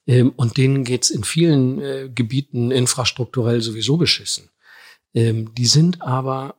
Ähm, 0.07 0.33
und 0.35 0.57
denen 0.57 0.83
geht's 0.83 1.11
in 1.11 1.23
vielen 1.23 1.79
äh, 1.81 2.09
Gebieten 2.13 2.71
infrastrukturell 2.71 3.61
sowieso 3.61 3.97
beschissen. 3.97 4.49
Ähm, 5.13 5.53
die 5.53 5.67
sind 5.67 6.01
aber 6.01 6.55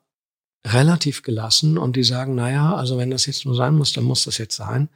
relativ 0.64 1.22
gelassen 1.22 1.78
und 1.78 1.96
die 1.96 2.04
sagen, 2.04 2.36
naja, 2.36 2.74
also 2.74 2.96
wenn 2.96 3.10
das 3.10 3.26
jetzt 3.26 3.44
nur 3.44 3.56
sein 3.56 3.74
muss, 3.74 3.92
dann 3.92 4.04
muss 4.04 4.24
das 4.24 4.38
jetzt 4.38 4.56
sein. 4.56 4.88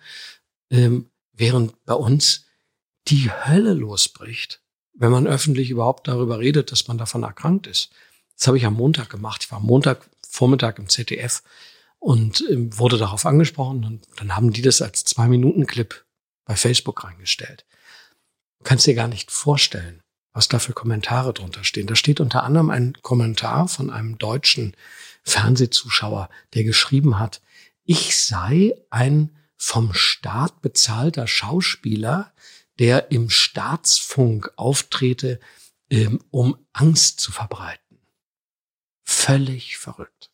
Ähm, 0.71 1.11
während 1.33 1.85
bei 1.85 1.95
uns 1.95 2.47
die 3.09 3.31
Hölle 3.31 3.75
losbricht 3.75 4.61
wenn 5.01 5.11
man 5.11 5.27
öffentlich 5.27 5.71
überhaupt 5.71 6.07
darüber 6.09 6.39
redet, 6.39 6.71
dass 6.71 6.87
man 6.87 6.99
davon 6.99 7.23
erkrankt 7.23 7.67
ist. 7.67 7.91
Das 8.37 8.47
habe 8.47 8.59
ich 8.59 8.67
am 8.67 8.75
Montag 8.75 9.09
gemacht. 9.09 9.45
Ich 9.45 9.51
war 9.51 9.59
am 9.59 9.67
Montag 9.67 10.09
Vormittag 10.29 10.79
im 10.79 10.89
ZDF 10.89 11.43
und 11.99 12.45
ähm, 12.51 12.79
wurde 12.79 12.99
darauf 12.99 13.25
angesprochen 13.27 13.85
und 13.85 14.07
dann 14.17 14.37
haben 14.37 14.53
die 14.53 14.63
das 14.63 14.83
als 14.83 15.05
zwei 15.05 15.27
Minuten 15.27 15.67
Clip 15.67 16.05
bei 16.45 16.55
Facebook 16.55 17.03
reingestellt. 17.03 17.65
Du 18.59 18.65
kannst 18.65 18.87
dir 18.87 18.95
gar 18.95 19.09
nicht 19.09 19.31
vorstellen, 19.31 20.03
was 20.35 20.49
da 20.49 20.59
für 20.59 20.75
Kommentare 20.75 21.33
drunter 21.33 21.65
stehen. 21.65 21.87
Da 21.87 21.97
steht 21.97 22.21
unter 22.21 22.45
anderem 22.45 22.69
ein 22.69 22.93
Kommentar 23.01 23.69
von 23.69 23.91
einem 23.91 24.19
deutschen 24.19 24.77
Fernsehzuschauer, 25.25 26.29
der 26.53 26.65
geschrieben 26.65 27.19
hat, 27.19 27.41
ich 27.85 28.19
sei 28.19 28.75
ein 28.91 29.35
vom 29.63 29.93
Staat 29.93 30.63
bezahlter 30.63 31.27
Schauspieler, 31.27 32.33
der 32.79 33.13
im 33.13 33.29
Staatsfunk 33.29 34.51
auftrete, 34.57 35.39
ähm, 35.91 36.19
um 36.31 36.57
Angst 36.73 37.21
zu 37.21 37.31
verbreiten. 37.31 37.99
Völlig 39.05 39.77
verrückt. 39.77 40.31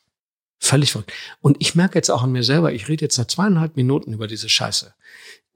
Völlig 0.61 0.93
verrückt. 0.93 1.13
Und 1.41 1.57
ich 1.59 1.75
merke 1.75 1.99
jetzt 1.99 2.09
auch 2.09 2.23
an 2.23 2.31
mir 2.31 2.45
selber, 2.45 2.73
ich 2.73 2.87
rede 2.87 3.05
jetzt 3.05 3.17
seit 3.17 3.33
zweieinhalb 3.33 3.75
Minuten 3.75 4.13
über 4.13 4.29
diese 4.29 4.49
Scheiße. 4.49 4.95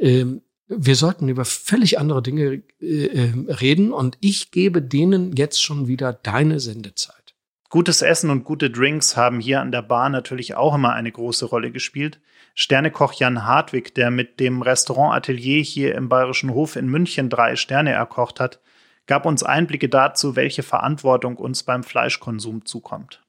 Ähm, 0.01 0.43
wir 0.67 0.97
sollten 0.97 1.29
über 1.29 1.45
völlig 1.45 2.01
andere 2.01 2.23
Dinge 2.23 2.63
äh, 2.81 3.05
ähm, 3.07 3.49
reden 3.49 3.93
und 3.93 4.19
ich 4.21 4.51
gebe 4.51 4.83
denen 4.83 5.37
jetzt 5.37 5.63
schon 5.63 5.87
wieder 5.87 6.13
deine 6.13 6.59
Sendezeit. 6.59 7.37
Gutes 7.69 8.03
Essen 8.03 8.31
und 8.31 8.43
gute 8.43 8.69
Drinks 8.69 9.17
haben 9.17 9.39
hier 9.39 9.61
an 9.61 9.71
der 9.71 9.83
Bar 9.83 10.09
natürlich 10.09 10.57
auch 10.57 10.75
immer 10.75 10.93
eine 10.93 11.13
große 11.13 11.45
Rolle 11.45 11.71
gespielt. 11.71 12.19
Sternekoch 12.55 13.13
Jan 13.15 13.45
Hartwig, 13.45 13.95
der 13.95 14.11
mit 14.11 14.41
dem 14.41 14.63
Restaurant 14.63 15.15
Atelier 15.15 15.63
hier 15.63 15.95
im 15.95 16.09
Bayerischen 16.09 16.53
Hof 16.53 16.77
in 16.77 16.89
München 16.89 17.31
drei 17.31 17.57
Sterne 17.57 17.93
erkocht 17.93 18.41
hat, 18.41 18.61
gab 19.07 19.27
uns 19.27 19.43
Einblicke 19.43 19.89
dazu, 19.89 20.37
welche 20.37 20.63
Verantwortung 20.63 21.37
uns 21.37 21.63
beim 21.63 21.83
Fleischkonsum 21.83 22.65
zukommt. 22.65 23.23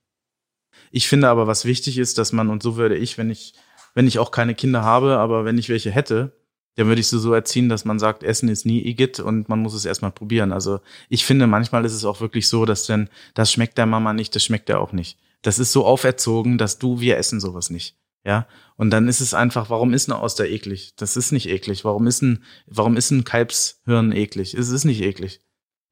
Ich 0.92 1.08
finde 1.08 1.30
aber, 1.30 1.48
was 1.48 1.66
wichtig 1.66 1.98
ist, 1.98 2.18
dass 2.18 2.34
man, 2.34 2.50
und 2.50 2.62
so 2.62 2.78
würde 2.78 2.98
ich, 2.98 3.18
wenn 3.18 3.30
ich, 3.30 3.54
wenn 3.94 4.08
ich 4.08 4.20
auch 4.20 4.32
keine 4.32 4.56
Kinder 4.56 4.84
habe, 4.84 5.18
aber 5.18 5.46
wenn 5.46 5.58
ich 5.58 5.70
welche 5.70 5.92
hätte, 5.92 6.38
dann 6.76 6.88
würde 6.88 7.02
ich 7.02 7.08
sie 7.08 7.20
so 7.20 7.34
erziehen, 7.34 7.70
dass 7.70 7.86
man 7.86 8.00
sagt, 8.00 8.24
Essen 8.24 8.50
ist 8.50 8.66
nie 8.66 8.86
Igitt 8.86 9.20
und 9.20 9.50
man 9.50 9.60
muss 9.60 9.74
es 9.74 9.86
erstmal 9.86 10.12
probieren. 10.12 10.54
Also 10.54 10.80
ich 11.10 11.26
finde, 11.26 11.48
manchmal 11.48 11.84
ist 11.86 11.94
es 11.94 12.06
auch 12.06 12.22
wirklich 12.22 12.48
so, 12.48 12.66
dass 12.66 12.86
dann, 12.86 13.10
das 13.34 13.52
schmeckt 13.52 13.78
der 13.78 13.86
Mama 13.86 14.14
nicht, 14.14 14.36
das 14.36 14.44
schmeckt 14.44 14.70
der 14.70 14.80
auch 14.80 14.94
nicht. 14.94 15.18
Das 15.42 15.60
ist 15.60 15.72
so 15.72 15.86
auferzogen, 15.86 16.58
dass 16.58 16.78
du, 16.78 17.00
wir 17.00 17.18
essen 17.18 17.40
sowas 17.40 17.70
nicht. 17.70 17.98
Ja, 18.24 18.48
und 18.76 18.92
dann 18.92 19.08
ist 19.08 19.20
es 19.20 19.34
einfach, 19.34 19.70
warum 19.70 19.94
ist 19.94 20.10
eine 20.10 20.22
Oster 20.22 20.48
eklig? 20.48 20.94
Das 20.96 21.18
ist 21.18 21.32
nicht 21.32 21.50
eklig. 21.50 21.84
Warum 21.86 22.06
ist 22.06 22.22
ein, 22.22 22.44
warum 22.68 22.96
ist 22.96 23.10
ein 23.12 23.24
Kalbshirn 23.24 24.12
eklig? 24.12 24.54
Es 24.54 24.70
ist 24.70 24.86
nicht 24.86 25.02
eklig. 25.02 25.42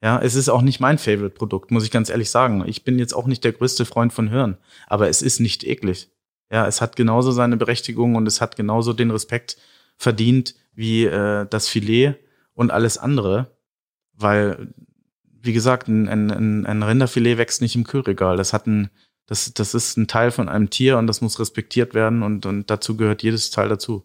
Ja, 0.01 0.19
es 0.21 0.35
ist 0.35 0.49
auch 0.49 0.61
nicht 0.61 0.79
mein 0.79 0.97
Favorite-Produkt, 0.97 1.71
muss 1.71 1.83
ich 1.83 1.91
ganz 1.91 2.09
ehrlich 2.09 2.29
sagen. 2.29 2.63
Ich 2.67 2.83
bin 2.83 2.99
jetzt 2.99 3.13
auch 3.13 3.27
nicht 3.27 3.43
der 3.43 3.51
größte 3.51 3.83
Freund 3.83 4.13
von 4.13 4.29
Hirn, 4.29 4.57
aber 4.87 5.09
es 5.09 5.21
ist 5.21 5.39
nicht 5.39 5.63
eklig. 5.65 6.09
Ja, 6.51 6.67
es 6.67 6.81
hat 6.81 6.95
genauso 6.95 7.31
seine 7.31 7.57
Berechtigung 7.57 8.15
und 8.15 8.27
es 8.27 8.41
hat 8.41 8.55
genauso 8.55 8.93
den 8.93 9.11
Respekt 9.11 9.57
verdient 9.97 10.55
wie 10.73 11.05
äh, 11.05 11.45
das 11.49 11.67
Filet 11.67 12.15
und 12.53 12.71
alles 12.71 12.97
andere, 12.97 13.57
weil, 14.13 14.73
wie 15.25 15.53
gesagt, 15.53 15.89
ein, 15.89 16.07
ein, 16.07 16.65
ein 16.65 16.83
Rinderfilet 16.83 17.37
wächst 17.37 17.61
nicht 17.61 17.75
im 17.75 17.83
Kühlregal. 17.83 18.37
Das 18.37 18.53
hat 18.53 18.67
ein, 18.67 18.89
das, 19.29 19.53
das 19.53 19.75
ist 19.75 19.95
ein 19.95 20.07
Teil 20.07 20.31
von 20.31 20.49
einem 20.49 20.71
Tier 20.71 20.97
und 20.97 21.05
das 21.05 21.21
muss 21.21 21.39
respektiert 21.39 21.93
werden 21.93 22.23
und, 22.23 22.47
und 22.47 22.67
dazu 22.71 22.97
gehört 22.97 23.21
jedes 23.21 23.51
Teil 23.51 23.69
dazu. 23.69 24.03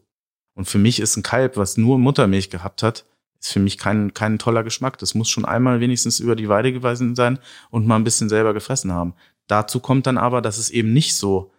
Und 0.55 0.67
für 0.67 0.77
mich 0.77 1.01
ist 1.01 1.17
ein 1.17 1.23
Kalb, 1.23 1.57
was 1.57 1.79
nur 1.79 1.99
Muttermilch 1.99 2.51
gehabt 2.51 2.83
hat, 2.83 3.07
ist 3.41 3.51
für 3.51 3.59
mich 3.59 3.79
kein, 3.79 4.13
kein 4.13 4.39
toller 4.39 4.63
Geschmack. 4.63 4.99
Das 4.99 5.15
muss 5.15 5.31
schon 5.31 5.47
einmal 5.47 5.81
wenigstens 5.81 6.21
über 6.21 6.37
die 6.37 6.51
Weide 6.51 6.75
gewesen 6.75 7.15
sein 7.17 7.39
und 7.71 7.87
mal 7.87 7.97
ein 7.97 8.05
bisschen 8.05 8.29
selber 8.29 8.53
gefressen 8.53 8.93
haben. 8.93 9.15
Dazu 9.47 9.81
kommt 9.81 10.07
dann 10.07 10.19
aber, 10.19 10.43
dass 10.43 10.59
es 10.59 10.69
eben 10.69 10.93
nicht 10.93 11.17
so 11.17 11.51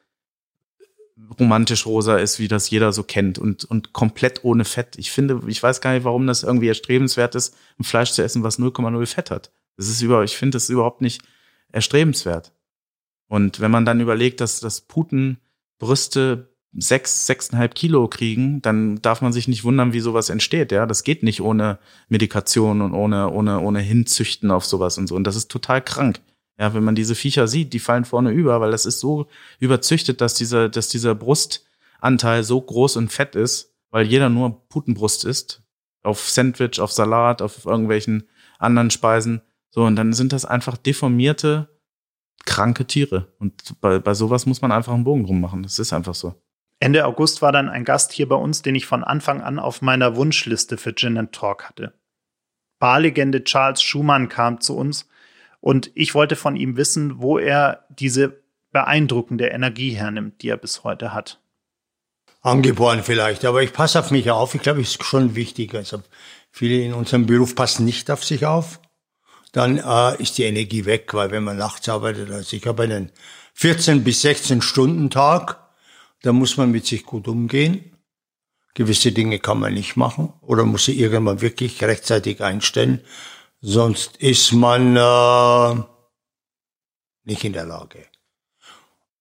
romantisch 1.40 1.88
rosa 1.88 2.18
ist, 2.18 2.38
wie 2.38 2.48
das 2.48 2.70
jeder 2.70 2.94
so 2.94 3.02
kennt 3.02 3.40
und, 3.40 3.66
und 3.66 3.94
komplett 3.94 4.44
ohne 4.44 4.64
Fett. 4.64 4.96
Ich 4.98 5.12
finde, 5.12 5.42
ich 5.48 5.64
weiß 5.64 5.82
gar 5.82 5.94
nicht, 5.94 6.04
warum 6.04 6.28
das 6.28 6.44
irgendwie 6.44 6.68
erstrebenswert 6.68 7.34
ist, 7.34 7.56
ein 7.80 7.84
Fleisch 7.84 8.12
zu 8.12 8.24
essen, 8.24 8.44
was 8.44 8.60
0,0 8.60 9.06
Fett 9.08 9.32
hat. 9.32 9.52
Das 9.76 9.88
ist 9.88 10.04
über, 10.04 10.24
ich 10.24 10.38
finde 10.38 10.58
das 10.58 10.70
überhaupt 10.70 11.02
nicht 11.02 11.24
erstrebenswert. 11.72 12.52
Und 13.28 13.60
wenn 13.60 13.72
man 13.72 13.86
dann 13.86 14.02
überlegt, 14.02 14.42
dass, 14.42 14.60
dass 14.60 14.82
Putenbrüste 14.82 16.56
sechs, 16.78 17.26
sechseinhalb 17.26 17.74
Kilo 17.76 18.08
kriegen, 18.08 18.62
dann 18.62 19.02
darf 19.02 19.22
man 19.22 19.34
sich 19.34 19.48
nicht 19.48 19.64
wundern, 19.64 19.94
wie 19.94 20.00
sowas 20.00 20.30
entsteht. 20.30 20.72
Ja, 20.72 20.86
das 20.86 21.04
geht 21.04 21.24
nicht 21.24 21.42
ohne 21.42 21.80
Medikation 22.10 22.82
und 22.82 22.94
ohne, 22.94 23.30
ohne, 23.30 23.62
ohne 23.62 23.80
Hinzüchten 23.80 24.52
auf 24.52 24.66
sowas 24.66 24.98
und 24.98 25.08
so. 25.08 25.16
Und 25.16 25.26
das 25.26 25.36
ist 25.36 25.50
total 25.50 25.82
krank. 25.82 26.22
Ja, 26.60 26.74
wenn 26.74 26.84
man 26.84 26.96
diese 26.96 27.16
Viecher 27.16 27.48
sieht, 27.48 27.74
die 27.74 27.80
fallen 27.80 28.06
vorne 28.06 28.32
über, 28.32 28.62
weil 28.62 28.72
das 28.72 28.86
ist 28.86 29.00
so 29.00 29.28
überzüchtet, 29.60 30.22
dass 30.22 30.36
dieser, 30.36 30.70
dass 30.70 30.88
dieser 30.88 31.16
Brustanteil 31.16 32.44
so 32.44 32.62
groß 32.62 32.98
und 32.98 33.12
fett 33.12 33.36
ist, 33.36 33.74
weil 33.92 34.06
jeder 34.06 34.30
nur 34.30 34.68
Putenbrust 34.70 35.26
isst. 35.26 35.64
Auf 36.04 36.30
Sandwich, 36.30 36.80
auf 36.80 36.92
Salat, 36.92 37.42
auf 37.42 37.66
irgendwelchen 37.66 38.30
anderen 38.60 38.92
Speisen. 38.92 39.42
So, 39.72 39.84
und 39.84 39.96
dann 39.96 40.14
sind 40.14 40.32
das 40.32 40.46
einfach 40.46 40.78
deformierte, 40.78 41.68
kranke 42.46 42.86
Tiere. 42.86 43.34
Und 43.40 43.80
bei, 43.82 44.00
bei 44.00 44.14
sowas 44.14 44.46
muss 44.46 44.62
man 44.62 44.72
einfach 44.72 44.94
einen 44.94 45.04
Bogen 45.04 45.26
drum 45.26 45.42
machen. 45.42 45.64
Das 45.64 45.80
ist 45.80 45.94
einfach 45.94 46.16
so. 46.16 46.36
Ende 46.80 47.06
August 47.06 47.42
war 47.42 47.52
dann 47.52 47.70
ein 47.70 47.86
Gast 47.86 48.12
hier 48.12 48.28
bei 48.28 48.36
uns, 48.36 48.62
den 48.62 48.76
ich 48.76 48.86
von 48.86 49.04
Anfang 49.04 49.42
an 49.42 49.60
auf 49.60 49.82
meiner 49.82 50.16
Wunschliste 50.16 50.78
für 50.78 50.94
Gin 50.94 51.18
and 51.18 51.32
Talk 51.32 51.64
hatte. 51.64 51.94
Barlegende 52.80 53.44
Charles 53.44 53.82
Schumann 53.82 54.28
kam 54.28 54.60
zu 54.60 54.76
uns 54.76 55.08
und 55.62 55.92
ich 55.96 56.14
wollte 56.14 56.36
von 56.36 56.56
ihm 56.56 56.76
wissen, 56.78 57.22
wo 57.22 57.40
er 57.40 57.86
diese 57.90 58.44
beeindruckende 58.72 59.48
Energie 59.48 59.92
hernimmt, 59.92 60.42
die 60.42 60.50
er 60.50 60.58
bis 60.58 60.84
heute 60.84 61.14
hat. 61.14 61.40
Angeboren 62.42 63.02
vielleicht, 63.02 63.46
aber 63.46 63.64
ich 63.64 63.74
passe 63.74 63.98
auf 63.98 64.12
mich 64.12 64.30
auf. 64.30 64.54
Ich 64.54 64.62
glaube, 64.62 64.82
es 64.82 64.90
ist 64.90 65.04
schon 65.04 65.34
wichtig. 65.34 65.74
Also 65.74 66.04
viele 66.52 66.84
in 66.84 66.94
unserem 66.94 67.26
Beruf 67.26 67.56
passen 67.56 67.86
nicht 67.86 68.12
auf 68.12 68.24
sich 68.24 68.46
auf. 68.46 68.80
Dann 69.56 69.78
äh, 69.78 70.22
ist 70.22 70.38
die 70.38 70.44
Energie 70.44 70.84
weg, 70.84 71.14
weil 71.14 71.32
wenn 71.32 71.46
man 71.46 71.56
nachts 71.56 71.88
arbeitet, 71.88 72.30
also 72.30 72.58
ich 72.58 72.68
habe 72.68 72.84
einen 72.84 73.10
14 73.54 74.04
bis 74.04 74.20
16 74.20 74.62
Stunden 74.62 75.10
Tag, 75.10 75.66
da 76.24 76.34
muss 76.34 76.58
man 76.58 76.72
mit 76.72 76.86
sich 76.86 77.06
gut 77.06 77.30
umgehen. 77.30 77.98
Gewisse 78.74 79.14
Dinge 79.14 79.40
kann 79.40 79.62
man 79.62 79.74
nicht 79.74 79.96
machen 79.96 80.34
oder 80.42 80.66
muss 80.66 80.84
sie 80.84 81.00
irgendwann 81.00 81.40
wirklich 81.40 81.82
rechtzeitig 81.82 82.44
einstellen. 82.44 83.00
Sonst 83.62 84.18
ist 84.18 84.52
man 84.52 84.98
äh, 84.98 85.82
nicht 87.24 87.46
in 87.46 87.54
der 87.54 87.66
Lage. 87.66 88.08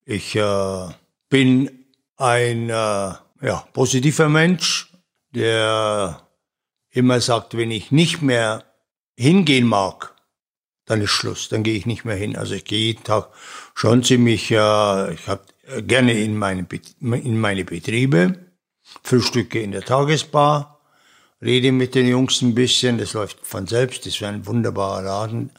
Ich 0.04 0.34
äh, 0.34 0.88
bin 1.28 1.86
ein 2.16 2.70
äh, 2.70 2.72
ja, 2.72 3.68
positiver 3.72 4.28
Mensch, 4.28 4.92
der 5.30 6.26
immer 6.90 7.20
sagt, 7.20 7.56
wenn 7.56 7.70
ich 7.70 7.92
nicht 7.92 8.20
mehr 8.20 8.64
hingehen 9.16 9.68
mag, 9.68 10.13
dann 10.86 11.00
ist 11.00 11.10
Schluss, 11.10 11.48
dann 11.48 11.62
gehe 11.62 11.76
ich 11.76 11.86
nicht 11.86 12.04
mehr 12.04 12.16
hin. 12.16 12.36
Also 12.36 12.54
ich 12.54 12.64
gehe 12.64 12.78
jeden 12.78 13.04
Tag 13.04 13.28
schon 13.74 14.02
ziemlich, 14.02 14.50
äh, 14.50 15.14
ich 15.14 15.26
habe 15.26 15.42
gerne 15.82 16.12
in 16.12 16.36
meine, 16.36 16.66
in 17.00 17.38
meine 17.38 17.64
Betriebe, 17.64 18.38
frühstücke 19.02 19.60
in 19.60 19.72
der 19.72 19.82
Tagesbar, 19.82 20.80
rede 21.40 21.72
mit 21.72 21.94
den 21.94 22.06
Jungs 22.06 22.42
ein 22.42 22.54
bisschen, 22.54 22.98
das 22.98 23.14
läuft 23.14 23.38
von 23.42 23.66
selbst, 23.66 24.06
das 24.06 24.14
ist 24.14 24.22
ein 24.22 24.46
wunderbarer 24.46 25.02
Laden. 25.02 25.50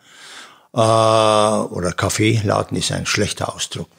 Äh, 0.73 0.77
oder 0.77 1.91
Kaffeeladen 1.91 2.77
ist 2.77 2.91
ein 2.91 3.05
schlechter 3.05 3.53
Ausdruck. 3.53 3.89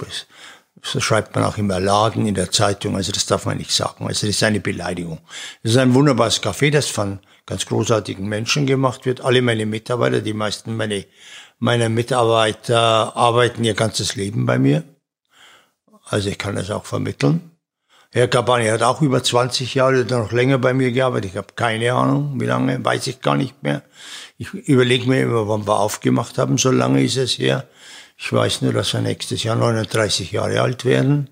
So 0.83 1.01
schreibt 1.01 1.35
man 1.35 1.45
auch 1.45 1.59
immer 1.59 1.81
Laden 1.81 2.27
in 2.27 2.35
der 2.35 2.53
Zeitung, 2.53 2.95
also 2.95 3.11
das 3.11 3.27
darf 3.27 3.47
man 3.47 3.59
nicht 3.59 3.72
sagen. 3.72 4.07
Also 4.07 4.27
das 4.27 4.37
ist 4.37 4.43
eine 4.45 4.61
Beleidigung. 4.61 5.18
Das 5.62 5.72
ist 5.72 5.79
ein 5.79 5.95
wunderbares 5.95 6.41
Café, 6.43 6.70
das 6.70 6.87
von 6.87 7.18
ganz 7.47 7.66
großartigen 7.66 8.28
Menschen 8.28 8.66
gemacht 8.66 9.07
wird. 9.07 9.20
Alle 9.20 9.40
meine 9.40 9.66
Mitarbeiter, 9.66 10.20
die 10.20 10.34
meisten 10.34 10.76
meine, 10.76 11.07
meiner 11.59 11.88
Mitarbeiter 11.88 13.16
arbeiten 13.16 13.64
ihr 13.64 13.74
ganzes 13.74 14.16
Leben 14.16 14.47
bei 14.47 14.59
mir. 14.59 14.84
Also 16.05 16.28
ich 16.28 16.38
kann 16.38 16.57
das 16.57 16.70
auch 16.70 16.84
vermitteln. 16.84 17.53
Herr 18.11 18.28
Kabani 18.28 18.66
hat 18.68 18.82
auch 18.82 19.03
über 19.03 19.22
20 19.22 19.74
Jahre 19.74 20.03
oder 20.03 20.18
noch 20.20 20.32
länger 20.32 20.59
bei 20.59 20.72
mir 20.72 20.92
gearbeitet. 20.92 21.32
Ich 21.32 21.36
habe 21.36 21.55
keine 21.55 21.92
Ahnung, 21.92 22.40
wie 22.40 22.47
lange, 22.47 22.82
weiß 22.84 23.09
ich 23.09 23.20
gar 23.20 23.36
nicht 23.36 23.62
mehr. 23.62 23.82
Ich 24.38 24.55
überlege 24.55 25.09
mir 25.09 25.22
immer, 25.22 25.49
wann 25.49 25.66
wir 25.66 25.78
aufgemacht 25.78 26.38
haben. 26.38 26.57
So 26.57 26.70
lange 26.70 27.03
ist 27.03 27.16
es 27.16 27.38
her. 27.38 27.68
Ich 28.16 28.32
weiß 28.32 28.62
nur, 28.62 28.72
dass 28.72 28.92
wir 28.94 29.01
nächstes 29.01 29.42
Jahr 29.42 29.57
39 29.57 30.32
Jahre 30.32 30.62
alt 30.62 30.84
werden. 30.84 31.28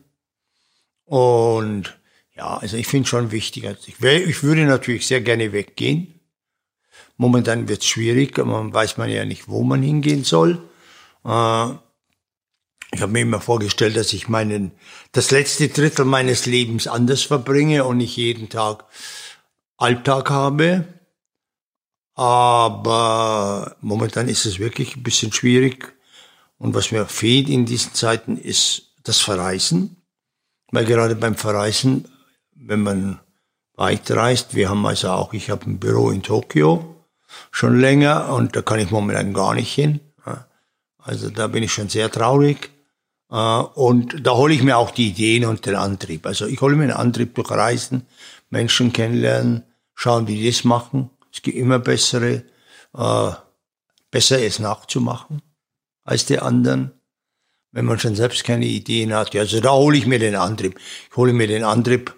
Und 1.07 1.97
ja, 2.37 2.57
also 2.57 2.77
ich 2.77 2.87
finde 2.87 3.09
schon 3.09 3.31
wichtig. 3.31 3.67
Also 3.67 3.83
ich, 3.87 4.01
wär, 4.03 4.27
ich 4.27 4.43
würde 4.43 4.65
natürlich 4.65 5.07
sehr 5.07 5.21
gerne 5.21 5.53
weggehen. 5.53 6.21
Momentan 7.17 7.69
wird 7.69 7.83
es 7.83 7.89
schwierig, 7.89 8.37
man 8.39 8.73
weiß 8.73 8.97
man 8.97 9.09
ja 9.09 9.25
nicht, 9.25 9.49
wo 9.49 9.63
man 9.63 9.83
hingehen 9.83 10.25
soll. 10.25 10.63
Äh, 11.25 11.69
ich 12.93 13.03
habe 13.03 13.13
mir 13.13 13.23
immer 13.23 13.41
vorgestellt, 13.41 13.97
dass 13.97 14.13
ich 14.13 14.29
meinen, 14.29 14.73
das 15.13 15.31
letzte 15.31 15.69
Drittel 15.69 16.05
meines 16.05 16.47
Lebens 16.47 16.87
anders 16.87 17.23
verbringe 17.23 17.85
und 17.85 17.99
nicht 17.99 18.17
jeden 18.17 18.49
Tag 18.49 18.85
Alltag 19.77 20.31
habe. 20.31 20.87
Aber 22.15 23.77
momentan 23.81 24.29
ist 24.29 24.47
es 24.47 24.61
wirklich 24.61 24.97
ein 24.97 25.03
bisschen 25.03 25.33
schwierig. 25.33 25.95
Und 26.59 26.75
was 26.75 26.93
mir 26.93 27.07
fehlt 27.07 27.49
in 27.49 27.67
diesen 27.67 27.95
Zeiten 27.95 28.37
ist 28.37 28.95
das 29.03 29.21
Verreisen. 29.21 29.97
Weil 30.71 30.85
gerade 30.85 31.17
beim 31.17 31.35
Verreisen, 31.35 32.09
wenn 32.55 32.83
man 32.83 33.21
weit 33.77 34.11
reist, 34.11 34.55
wir 34.55 34.71
haben 34.71 34.87
also 34.87 35.11
auch, 35.11 35.33
ich 35.33 35.51
habe 35.51 35.67
ein 35.67 35.79
Büro 35.79 36.11
in 36.11 36.23
Tokio 36.23 36.97
schon 37.51 37.81
länger 37.81 38.33
und 38.33 38.55
da 38.55 38.63
kann 38.63 38.79
ich 38.79 38.91
momentan 38.91 39.33
gar 39.33 39.55
nicht 39.55 39.73
hin. 39.73 40.01
Also 40.99 41.29
da 41.29 41.49
bin 41.49 41.63
ich 41.63 41.73
schon 41.73 41.91
sehr 41.91 42.11
traurig. 42.11 42.71
Äh, 43.31 43.37
und 43.37 44.27
da 44.27 44.33
hole 44.33 44.55
ich 44.55 44.63
mir 44.63 44.77
auch 44.77 44.91
die 44.91 45.09
Ideen 45.09 45.45
und 45.45 45.67
den 45.67 45.77
Antrieb. 45.77 46.27
Also 46.27 46.47
ich 46.47 46.61
hole 46.61 46.77
mir 46.77 46.87
den 46.87 46.97
Antrieb 46.97 47.35
durch 47.35 47.51
Reisen, 47.51 48.07
Menschen 48.51 48.93
kennenlernen, 48.93 49.65
schauen, 49.95 50.27
wie 50.27 50.37
die 50.37 50.47
das 50.47 50.65
machen. 50.65 51.11
Es 51.33 51.43
gibt 51.43 51.57
immer 51.57 51.79
bessere, 51.79 52.45
äh, 52.97 53.31
besser 54.11 54.41
es 54.41 54.59
nachzumachen 54.59 55.43
als 56.05 56.27
die 56.27 56.39
anderen, 56.39 56.93
wenn 57.73 57.87
man 57.87 57.99
schon 57.99 58.15
selbst 58.15 58.45
keine 58.45 58.67
Ideen 58.67 59.13
hat. 59.15 59.35
Also 59.35 59.61
da 59.61 59.73
hole 59.73 59.99
ich 59.99 60.07
mir 60.07 60.19
den 60.19 60.37
Antrieb. 60.37 60.79
Ich 61.11 61.17
hole 61.17 61.33
mir 61.33 61.47
den 61.47 61.65
Antrieb, 61.65 62.15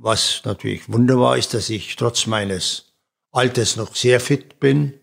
was 0.00 0.42
natürlich 0.44 0.90
wunderbar 0.90 1.36
ist, 1.36 1.54
dass 1.54 1.68
ich 1.68 1.94
trotz 1.96 2.26
meines 2.26 2.94
Alters 3.32 3.76
noch 3.76 3.94
sehr 3.94 4.18
fit 4.18 4.58
bin. 4.58 4.94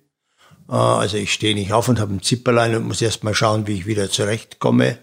Äh, 0.67 0.73
also 0.73 1.17
ich 1.17 1.31
stehe 1.31 1.55
nicht 1.55 1.71
auf 1.71 1.87
und 1.87 1.99
habe 1.99 2.13
ein 2.13 2.23
Zipperlein 2.23 2.75
und 2.75 2.87
muss 2.87 3.01
erst 3.01 3.23
mal 3.23 3.35
schauen, 3.35 3.67
wie 3.67 3.75
ich 3.75 3.85
wieder 3.85 4.09
zurechtkomme 4.09 4.99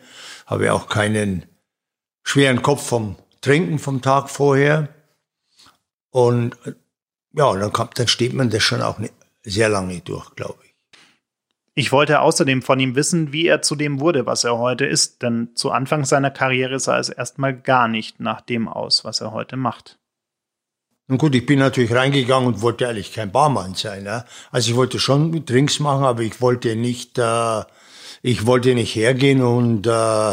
habe 0.46 0.72
auch 0.72 0.88
keinen 0.88 1.46
schweren 2.22 2.62
Kopf 2.62 2.86
vom 2.86 3.16
Trinken 3.40 3.78
vom 3.78 4.02
Tag 4.02 4.30
vorher. 4.30 4.88
Und 6.10 6.56
ja, 7.32 7.52
dann, 7.54 7.72
kommt, 7.72 7.98
dann 7.98 8.08
steht 8.08 8.34
man 8.34 8.50
das 8.50 8.62
schon 8.62 8.82
auch 8.82 8.98
sehr 9.42 9.68
lange 9.68 10.00
durch, 10.00 10.34
glaube 10.34 10.58
ich. 10.64 10.73
Ich 11.74 11.90
wollte 11.90 12.20
außerdem 12.20 12.62
von 12.62 12.78
ihm 12.78 12.94
wissen, 12.94 13.32
wie 13.32 13.46
er 13.46 13.62
zu 13.62 13.74
dem 13.74 14.00
wurde, 14.00 14.26
was 14.26 14.44
er 14.44 14.58
heute 14.58 14.86
ist, 14.86 15.22
denn 15.22 15.50
zu 15.54 15.72
Anfang 15.72 16.04
seiner 16.04 16.30
Karriere 16.30 16.78
sah 16.78 16.98
es 16.98 17.08
erstmal 17.08 17.54
gar 17.54 17.88
nicht 17.88 18.20
nach 18.20 18.40
dem 18.40 18.68
aus, 18.68 19.04
was 19.04 19.20
er 19.20 19.32
heute 19.32 19.56
macht. 19.56 19.98
Nun 21.08 21.18
gut, 21.18 21.34
ich 21.34 21.44
bin 21.44 21.58
natürlich 21.58 21.92
reingegangen 21.92 22.46
und 22.46 22.62
wollte 22.62 22.88
eigentlich 22.88 23.12
kein 23.12 23.32
Barmann 23.32 23.74
sein. 23.74 24.04
Ne? 24.04 24.24
Also 24.50 24.70
ich 24.70 24.76
wollte 24.76 24.98
schon 24.98 25.44
Drinks 25.44 25.80
machen, 25.80 26.04
aber 26.04 26.22
ich 26.22 26.40
wollte 26.40 26.76
nicht 26.76 27.18
äh, 27.18 27.62
ich 28.24 28.46
wollte 28.46 28.74
nicht 28.74 28.94
hergehen 28.94 29.42
und, 29.42 29.86
äh, 29.86 30.32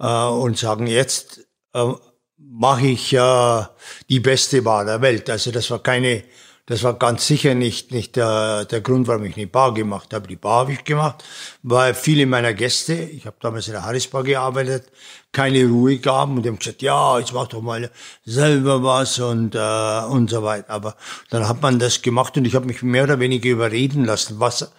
äh, 0.00 0.26
und 0.26 0.58
sagen, 0.58 0.88
jetzt 0.88 1.46
äh, 1.72 1.92
mache 2.36 2.86
ich 2.88 3.12
äh, 3.12 3.62
die 4.08 4.18
beste 4.18 4.62
Bar 4.62 4.84
der 4.84 5.00
Welt. 5.02 5.30
Also 5.30 5.52
das 5.52 5.70
war 5.70 5.80
keine, 5.80 6.24
das 6.66 6.84
war 6.84 6.94
ganz 6.94 7.26
sicher 7.26 7.54
nicht, 7.56 7.90
nicht 7.90 8.14
der, 8.14 8.64
der 8.66 8.80
Grund, 8.80 9.08
warum 9.08 9.24
ich 9.24 9.36
eine 9.36 9.48
Bar 9.48 9.74
gemacht 9.74 10.14
habe. 10.14 10.28
Die 10.28 10.36
Bar 10.36 10.60
habe 10.60 10.72
ich 10.72 10.84
gemacht, 10.84 11.24
weil 11.64 11.92
viele 11.92 12.24
meiner 12.24 12.54
Gäste, 12.54 12.94
ich 12.94 13.26
habe 13.26 13.36
damals 13.40 13.66
in 13.66 13.72
der 13.72 13.84
Harris 13.84 14.06
Bar 14.06 14.22
gearbeitet, 14.22 14.84
keine 15.32 15.66
Ruhe 15.66 15.98
gaben 15.98 16.36
und 16.36 16.46
haben 16.46 16.58
gesagt, 16.58 16.80
ja, 16.82 17.18
jetzt 17.18 17.32
mach 17.32 17.48
doch 17.48 17.62
mal 17.62 17.90
selber 18.24 18.82
was 18.84 19.18
und, 19.18 19.56
äh, 19.56 20.04
und 20.08 20.30
so 20.30 20.44
weiter. 20.44 20.70
Aber 20.70 20.96
dann 21.30 21.48
hat 21.48 21.62
man 21.62 21.80
das 21.80 22.00
gemacht 22.00 22.36
und 22.36 22.44
ich 22.44 22.54
habe 22.54 22.66
mich 22.66 22.82
mehr 22.82 23.04
oder 23.04 23.18
weniger 23.18 23.50
überreden 23.50 24.04
lassen, 24.04 24.38
was 24.38 24.70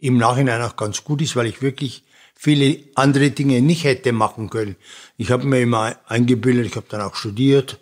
im 0.00 0.16
Nachhinein 0.16 0.62
auch 0.62 0.76
ganz 0.76 1.04
gut 1.04 1.22
ist, 1.22 1.36
weil 1.36 1.46
ich 1.46 1.62
wirklich 1.62 2.04
viele 2.34 2.80
andere 2.96 3.30
Dinge 3.30 3.62
nicht 3.62 3.84
hätte 3.84 4.12
machen 4.12 4.50
können. 4.50 4.76
Ich 5.16 5.30
habe 5.30 5.46
mir 5.46 5.60
immer 5.60 5.96
eingebildet, 6.06 6.66
ich 6.66 6.76
habe 6.76 6.86
dann 6.88 7.00
auch 7.00 7.14
studiert, 7.14 7.78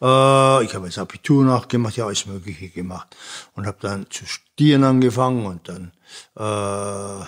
äh, 0.00 0.64
ich 0.64 0.74
habe 0.74 0.86
das 0.86 0.98
Abitur 0.98 1.44
nachgemacht, 1.44 1.96
ja 1.96 2.06
alles 2.06 2.26
Mögliche 2.26 2.68
gemacht 2.68 3.16
und 3.54 3.66
habe 3.66 3.78
dann 3.80 4.06
zu 4.10 4.26
studieren 4.26 4.84
angefangen 4.84 5.46
und 5.46 5.68
dann 5.68 5.92
äh, 6.36 7.24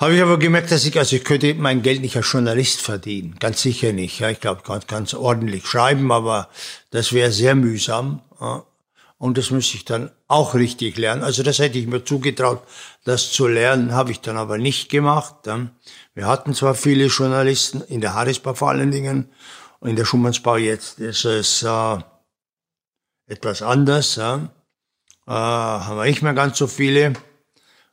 habe 0.00 0.14
ich 0.14 0.22
aber 0.22 0.38
gemerkt, 0.38 0.70
dass 0.70 0.86
ich, 0.86 0.98
also 0.98 1.16
ich 1.16 1.24
könnte 1.24 1.52
mein 1.54 1.82
Geld 1.82 2.00
nicht 2.00 2.16
als 2.16 2.32
Journalist 2.32 2.80
verdienen, 2.80 3.36
ganz 3.38 3.60
sicher 3.60 3.92
nicht. 3.92 4.18
Ja, 4.18 4.30
ich 4.30 4.40
glaube, 4.40 4.62
ich 4.62 4.66
kann 4.66 4.80
ganz 4.86 5.12
ordentlich 5.12 5.66
schreiben, 5.66 6.10
aber 6.10 6.48
das 6.90 7.12
wäre 7.12 7.30
sehr 7.30 7.54
mühsam. 7.54 8.22
Ja. 8.40 8.64
Und 9.18 9.36
das 9.36 9.50
müsste 9.50 9.76
ich 9.76 9.84
dann 9.84 10.10
auch 10.28 10.54
richtig 10.54 10.96
lernen. 10.96 11.22
Also 11.22 11.42
das 11.42 11.58
hätte 11.58 11.78
ich 11.78 11.86
mir 11.86 12.02
zugetraut, 12.02 12.62
das 13.04 13.30
zu 13.30 13.46
lernen, 13.46 13.92
habe 13.92 14.12
ich 14.12 14.22
dann 14.22 14.38
aber 14.38 14.56
nicht 14.56 14.88
gemacht. 14.88 15.34
Wir 16.14 16.26
hatten 16.26 16.54
zwar 16.54 16.74
viele 16.74 17.04
Journalisten, 17.04 17.82
in 17.82 18.00
der 18.00 18.14
Harrisbar 18.14 18.54
vor 18.54 18.70
allen 18.70 18.90
Dingen, 18.90 19.28
in 19.82 19.96
der 19.96 20.04
Schumannsbau 20.04 20.56
jetzt 20.56 20.98
ist 20.98 21.24
es 21.24 21.62
äh, 21.62 21.98
etwas 23.26 23.62
anders. 23.62 24.16
Ja. 24.16 24.50
Äh, 25.26 25.30
haben 25.30 25.98
wir 25.98 26.04
nicht 26.04 26.22
mehr 26.22 26.34
ganz 26.34 26.58
so 26.58 26.66
viele. 26.66 27.14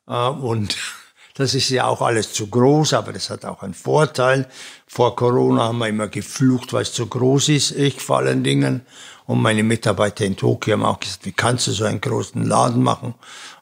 Äh, 0.07 0.13
und 0.13 0.75
das 1.35 1.53
ist 1.53 1.69
ja 1.69 1.85
auch 1.85 2.01
alles 2.01 2.33
zu 2.33 2.47
groß, 2.47 2.93
aber 2.93 3.13
das 3.13 3.29
hat 3.29 3.45
auch 3.45 3.63
einen 3.63 3.73
Vorteil. 3.73 4.47
Vor 4.85 5.15
Corona 5.15 5.65
haben 5.65 5.77
wir 5.77 5.87
immer 5.87 6.07
geflucht, 6.07 6.73
weil 6.73 6.81
es 6.81 6.93
zu 6.93 7.07
groß 7.07 7.49
ist, 7.49 7.71
ich 7.71 8.01
vor 8.01 8.17
allen 8.17 8.43
Dingen. 8.43 8.85
Und 9.25 9.41
meine 9.41 9.63
Mitarbeiter 9.63 10.25
in 10.25 10.37
Tokio 10.37 10.73
haben 10.73 10.85
auch 10.85 10.99
gesagt, 10.99 11.25
wie 11.25 11.33
kannst 11.33 11.67
du 11.67 11.71
so 11.71 11.85
einen 11.85 12.01
großen 12.01 12.45
Laden 12.45 12.83
machen? 12.83 13.13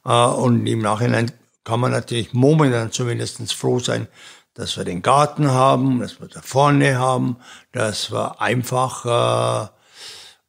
Äh, 0.04 0.10
und 0.10 0.66
im 0.66 0.80
Nachhinein 0.80 1.32
kann 1.64 1.80
man 1.80 1.92
natürlich 1.92 2.34
momentan 2.34 2.92
zumindest 2.92 3.54
froh 3.54 3.80
sein, 3.80 4.08
dass 4.56 4.78
wir 4.78 4.86
den 4.86 5.02
Garten 5.02 5.52
haben, 5.52 6.00
dass 6.00 6.20
wir 6.20 6.28
da 6.28 6.42
vorne 6.42 6.98
haben, 6.98 7.38
dass 7.72 8.12
wir 8.12 8.42
einfach 8.42 9.06
äh, 9.06 9.70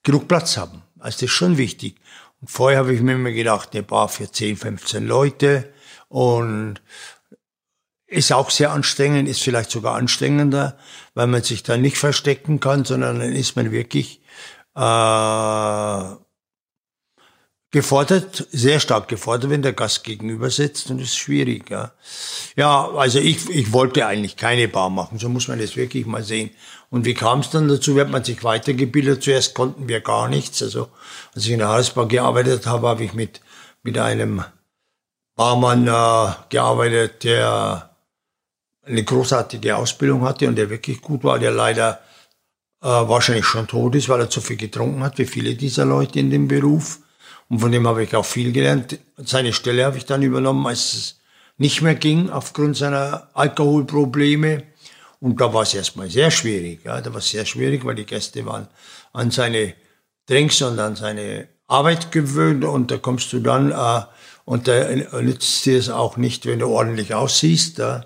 genug 0.02 0.28
Platz 0.28 0.56
haben. 0.56 0.82
Also 0.98 1.16
das 1.16 1.22
ist 1.22 1.32
schon 1.32 1.58
wichtig. 1.58 1.96
Und 2.40 2.50
vorher 2.50 2.78
habe 2.78 2.94
ich 2.94 3.02
mir 3.02 3.14
immer 3.14 3.32
gedacht, 3.32 3.70
eine 3.72 3.82
Bar 3.82 4.08
für 4.08 4.30
10, 4.30 4.56
15 4.56 5.06
Leute 5.06 5.72
und 6.08 6.80
ist 8.06 8.32
auch 8.32 8.50
sehr 8.50 8.70
anstrengend, 8.70 9.28
ist 9.28 9.42
vielleicht 9.42 9.70
sogar 9.70 9.96
anstrengender, 9.96 10.78
weil 11.14 11.26
man 11.26 11.42
sich 11.42 11.64
da 11.64 11.76
nicht 11.76 11.98
verstecken 11.98 12.60
kann, 12.60 12.84
sondern 12.84 13.18
dann 13.18 13.32
ist 13.32 13.56
man 13.56 13.72
wirklich 13.72 14.20
äh, 14.76 16.25
gefordert, 17.76 18.46
sehr 18.52 18.80
stark 18.80 19.06
gefordert, 19.06 19.50
wenn 19.50 19.60
der 19.60 19.74
Gast 19.74 20.02
gegenüber 20.02 20.48
sitzt 20.48 20.90
und 20.90 20.98
das 20.98 21.08
ist 21.08 21.18
schwierig. 21.18 21.68
Ja, 21.68 21.92
ja 22.56 22.88
also 22.88 23.18
ich, 23.18 23.50
ich 23.50 23.70
wollte 23.70 24.06
eigentlich 24.06 24.38
keine 24.38 24.66
Bar 24.66 24.88
machen, 24.88 25.18
so 25.18 25.28
muss 25.28 25.48
man 25.48 25.58
das 25.58 25.76
wirklich 25.76 26.06
mal 26.06 26.22
sehen. 26.22 26.48
Und 26.88 27.04
wie 27.04 27.12
kam 27.12 27.40
es 27.40 27.50
dann 27.50 27.68
dazu? 27.68 27.94
Wird 27.94 28.10
man 28.10 28.24
sich 28.24 28.42
weitergebildet? 28.42 29.22
Zuerst 29.22 29.52
konnten 29.52 29.88
wir 29.88 30.00
gar 30.00 30.26
nichts. 30.26 30.62
Also 30.62 30.88
als 31.34 31.44
ich 31.44 31.50
in 31.50 31.58
der 31.58 31.68
Hausbar 31.68 32.08
gearbeitet 32.08 32.66
habe, 32.66 32.88
habe 32.88 33.04
ich 33.04 33.12
mit, 33.12 33.42
mit 33.82 33.98
einem 33.98 34.42
Barmann 35.34 35.86
äh, 35.86 36.32
gearbeitet, 36.48 37.24
der 37.24 37.90
eine 38.86 39.04
großartige 39.04 39.76
Ausbildung 39.76 40.22
hatte 40.22 40.48
und 40.48 40.56
der 40.56 40.70
wirklich 40.70 41.02
gut 41.02 41.24
war, 41.24 41.38
der 41.38 41.50
leider 41.50 42.00
äh, 42.80 42.86
wahrscheinlich 42.86 43.44
schon 43.44 43.66
tot 43.66 43.96
ist, 43.96 44.08
weil 44.08 44.20
er 44.20 44.30
zu 44.30 44.40
viel 44.40 44.56
getrunken 44.56 45.02
hat, 45.02 45.18
wie 45.18 45.26
viele 45.26 45.54
dieser 45.56 45.84
Leute 45.84 46.20
in 46.20 46.30
dem 46.30 46.48
Beruf. 46.48 47.00
Und 47.48 47.60
von 47.60 47.72
dem 47.72 47.86
habe 47.86 48.02
ich 48.02 48.14
auch 48.16 48.24
viel 48.24 48.52
gelernt. 48.52 48.98
Seine 49.16 49.52
Stelle 49.52 49.84
habe 49.84 49.98
ich 49.98 50.04
dann 50.04 50.22
übernommen, 50.22 50.66
als 50.66 50.94
es 50.94 51.20
nicht 51.58 51.82
mehr 51.82 51.94
ging, 51.94 52.30
aufgrund 52.30 52.76
seiner 52.76 53.28
Alkoholprobleme. 53.34 54.64
Und 55.20 55.40
da 55.40 55.52
war 55.54 55.62
es 55.62 55.74
erstmal 55.74 56.10
sehr 56.10 56.30
schwierig. 56.30 56.84
Ja, 56.84 57.00
da 57.00 57.10
war 57.12 57.18
es 57.18 57.30
sehr 57.30 57.46
schwierig, 57.46 57.84
weil 57.84 57.94
die 57.94 58.04
Gäste 58.04 58.44
waren 58.46 58.68
an 59.12 59.30
seine 59.30 59.74
Drinks 60.26 60.60
und 60.62 60.78
an 60.78 60.96
seine 60.96 61.48
Arbeit 61.68 62.12
gewöhnt. 62.12 62.64
Und 62.64 62.90
da 62.90 62.98
kommst 62.98 63.32
du 63.32 63.40
dann, 63.40 63.70
äh, 63.70 64.02
und 64.44 64.68
da 64.68 64.90
nützt 65.20 65.64
dir 65.66 65.78
es 65.78 65.88
auch 65.88 66.16
nicht, 66.16 66.46
wenn 66.46 66.58
du 66.58 66.68
ordentlich 66.68 67.14
aussiehst, 67.14 67.78
äh, 67.78 68.00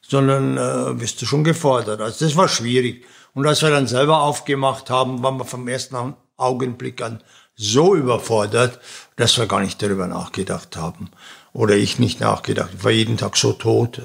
sondern 0.00 0.56
äh, 0.58 1.00
wirst 1.00 1.20
du 1.22 1.26
schon 1.26 1.44
gefordert. 1.44 2.00
Also 2.00 2.24
das 2.24 2.36
war 2.36 2.48
schwierig. 2.48 3.04
Und 3.34 3.46
als 3.46 3.62
wir 3.62 3.70
dann 3.70 3.86
selber 3.86 4.20
aufgemacht 4.20 4.90
haben, 4.90 5.22
waren 5.22 5.38
wir 5.38 5.44
vom 5.44 5.66
ersten 5.66 6.14
Augenblick 6.36 7.00
an 7.02 7.22
so 7.62 7.94
überfordert, 7.94 8.80
dass 9.16 9.38
wir 9.38 9.46
gar 9.46 9.60
nicht 9.60 9.82
darüber 9.82 10.06
nachgedacht 10.06 10.76
haben. 10.76 11.10
Oder 11.52 11.76
ich 11.76 11.98
nicht 11.98 12.20
nachgedacht. 12.20 12.70
Ich 12.76 12.84
war 12.84 12.90
jeden 12.90 13.16
Tag 13.16 13.36
so 13.36 13.52
tot. 13.52 14.02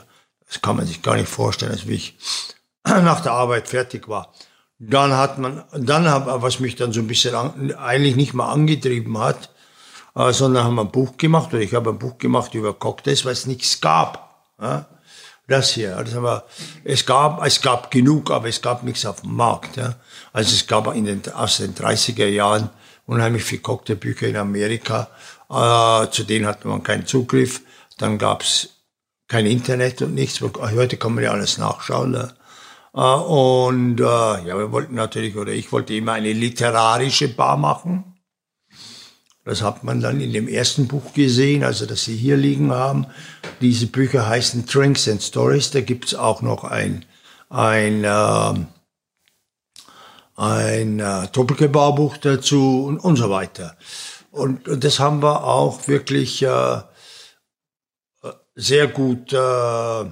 Das 0.48 0.62
kann 0.62 0.78
man 0.78 0.86
sich 0.86 1.02
gar 1.02 1.16
nicht 1.16 1.30
vorstellen, 1.30 1.72
als 1.72 1.88
wie 1.88 1.96
ich 1.96 2.18
nach 2.86 3.22
der 3.22 3.34
Arbeit 3.34 3.68
fertig 3.68 4.08
war. 4.08 4.34
Dann 4.80 5.14
hat 5.14 5.40
man, 5.40 5.64
dann 5.74 6.10
hab, 6.10 6.42
was 6.42 6.60
mich 6.60 6.76
dann 6.76 6.94
so 6.94 7.00
ein 7.00 7.08
bisschen 7.08 7.34
an, 7.34 7.74
eigentlich 7.76 8.16
nicht 8.16 8.34
mal 8.34 8.52
angetrieben 8.52 9.18
hat, 9.18 9.50
äh, 10.16 10.32
sondern 10.32 10.64
haben 10.64 10.80
ein 10.80 10.92
Buch 10.92 11.18
gemacht, 11.18 11.54
oder 11.54 11.64
ich 11.64 11.74
habe 11.74 11.90
ein 11.90 12.00
Buch 12.00 12.18
gemacht 12.20 12.54
über 12.54 12.74
Cocktails, 12.74 13.26
weil 13.26 13.34
es 13.34 13.48
nichts 13.48 13.82
gab. 13.82 14.46
Das 15.48 15.72
hier, 15.72 15.96
das 16.04 16.44
es 16.84 17.06
gab, 17.06 17.46
es 17.46 17.62
gab 17.62 17.90
genug, 17.90 18.32
aber 18.32 18.50
es 18.50 18.62
gab 18.62 18.84
nichts 18.84 19.06
auf 19.06 19.22
dem 19.22 19.36
Markt. 19.36 19.80
Also 20.34 20.56
es 20.56 20.68
gab 20.68 20.94
in 20.94 21.06
den, 21.06 21.22
aus 21.34 21.58
den 21.58 21.74
30er 21.74 22.28
Jahren 22.28 22.70
unheimlich 23.08 23.44
viele 23.44 23.62
Cocktailbücher 23.62 24.28
in 24.28 24.38
Amerika. 24.38 25.10
Äh, 25.50 26.12
zu 26.12 26.24
denen 26.24 26.46
hatte 26.46 26.68
man 26.68 26.84
keinen 26.84 27.08
Zugriff. 27.08 27.62
Dann 27.98 28.20
gab's 28.20 28.70
kein 29.28 29.48
Internet 29.48 30.04
und 30.04 30.14
nichts. 30.14 30.42
Heute 30.42 30.98
kann 30.98 31.16
man 31.16 31.24
ja 31.24 31.32
alles 31.32 31.58
nachschauen. 31.58 32.12
Ne? 32.12 32.34
Äh, 32.94 33.00
und 33.00 34.00
äh, 34.00 34.04
ja, 34.04 34.58
wir 34.58 34.72
wollten 34.72 34.96
natürlich, 34.96 35.36
oder 35.36 35.52
ich 35.52 35.72
wollte 35.72 35.96
immer 35.96 36.14
eine 36.14 36.34
literarische 36.34 37.30
Bar 37.30 37.58
machen. 37.58 38.14
Das 39.46 39.62
hat 39.62 39.86
man 39.86 40.02
dann 40.02 40.20
in 40.20 40.34
dem 40.34 40.50
ersten 40.50 40.90
Buch 40.90 41.14
gesehen, 41.14 41.64
also 41.64 41.86
das 41.86 42.04
Sie 42.04 42.18
hier 42.18 42.36
liegen 42.36 42.74
haben. 42.74 43.08
Diese 43.62 43.88
Bücher 43.88 44.28
heißen 44.28 44.66
Drinks 44.66 45.08
and 45.08 45.24
Stories. 45.24 45.72
Da 45.72 45.80
gibt's 45.80 46.14
auch 46.14 46.42
noch 46.42 46.66
ein, 46.66 47.06
ein 47.50 48.04
äh, 48.04 48.66
ein 50.38 51.00
äh, 51.00 51.28
Doppelgebaubuch 51.32 52.18
dazu 52.18 52.86
und, 52.86 53.00
und 53.00 53.16
so 53.18 53.30
weiter. 53.30 53.76
Und, 54.32 54.68
und 54.68 54.84
das 54.84 55.00
haben 55.00 55.22
wir 55.22 55.44
auch 55.44 55.88
wirklich 55.88 56.44
äh, 56.44 56.82
sehr 58.56 58.88
gut 58.88 59.34
äh, 59.34 60.06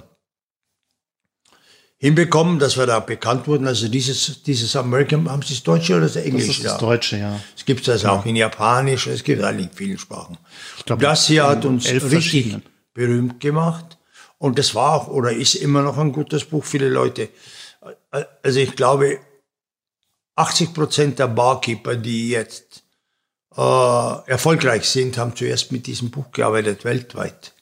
hinbekommen, 1.96 2.58
dass 2.58 2.76
wir 2.76 2.86
da 2.86 2.98
bekannt 2.98 3.46
wurden. 3.46 3.68
Also 3.68 3.88
dieses, 3.88 4.42
dieses 4.42 4.74
American, 4.74 5.30
haben 5.30 5.42
Sie 5.42 5.54
das 5.54 5.62
Deutsche 5.62 5.94
oder 5.94 6.02
das 6.02 6.16
Englische? 6.16 6.48
Das 6.48 6.56
ist 6.58 6.64
das 6.64 6.78
Deutsche, 6.78 7.18
ja. 7.18 7.40
Es 7.56 7.64
gibt 7.64 7.86
das 7.86 8.02
ja. 8.02 8.10
auch 8.10 8.26
in 8.26 8.34
Japanisch, 8.34 9.06
es 9.06 9.22
gibt 9.22 9.42
eigentlich 9.42 9.68
in 9.68 9.72
vielen 9.72 9.98
Sprachen. 9.98 10.38
Ich 10.78 10.84
glaub, 10.84 10.98
das 10.98 11.26
hier 11.26 11.46
hat 11.46 11.64
uns 11.64 11.88
richtig 11.88 12.58
berühmt 12.94 13.38
gemacht. 13.38 13.96
Und 14.38 14.58
das 14.58 14.74
war 14.74 14.94
auch 14.94 15.08
oder 15.08 15.32
ist 15.32 15.54
immer 15.54 15.82
noch 15.82 15.96
ein 15.98 16.12
gutes 16.12 16.44
Buch. 16.44 16.64
Viele 16.64 16.88
Leute, 16.88 17.30
äh, 18.10 18.24
also 18.42 18.58
ich 18.58 18.76
glaube, 18.76 19.20
80 20.36 20.74
Prozent 20.74 21.18
der 21.18 21.28
Barkeeper, 21.28 21.96
die 21.96 22.28
jetzt 22.28 22.84
äh, 23.56 23.60
erfolgreich 23.60 24.88
sind, 24.88 25.18
haben 25.18 25.34
zuerst 25.34 25.72
mit 25.72 25.86
diesem 25.86 26.10
Buch 26.10 26.30
gearbeitet, 26.30 26.84
weltweit. 26.84 27.54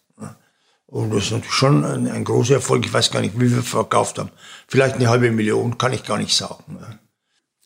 Und 0.87 1.11
das 1.11 1.25
ist 1.25 1.33
natürlich 1.33 1.55
schon 1.55 1.85
ein, 1.85 2.07
ein 2.07 2.25
großer 2.25 2.55
Erfolg. 2.55 2.87
Ich 2.87 2.93
weiß 2.93 3.11
gar 3.11 3.21
nicht, 3.21 3.41
wie 3.41 3.51
wir 3.51 3.63
verkauft 3.63 4.19
haben. 4.19 4.31
Vielleicht 4.69 4.97
eine 4.97 5.09
halbe 5.09 5.31
Million, 5.31 5.77
kann 5.79 5.93
ich 5.93 6.05
gar 6.05 6.19
nicht 6.19 6.37
sagen. 6.37 7.01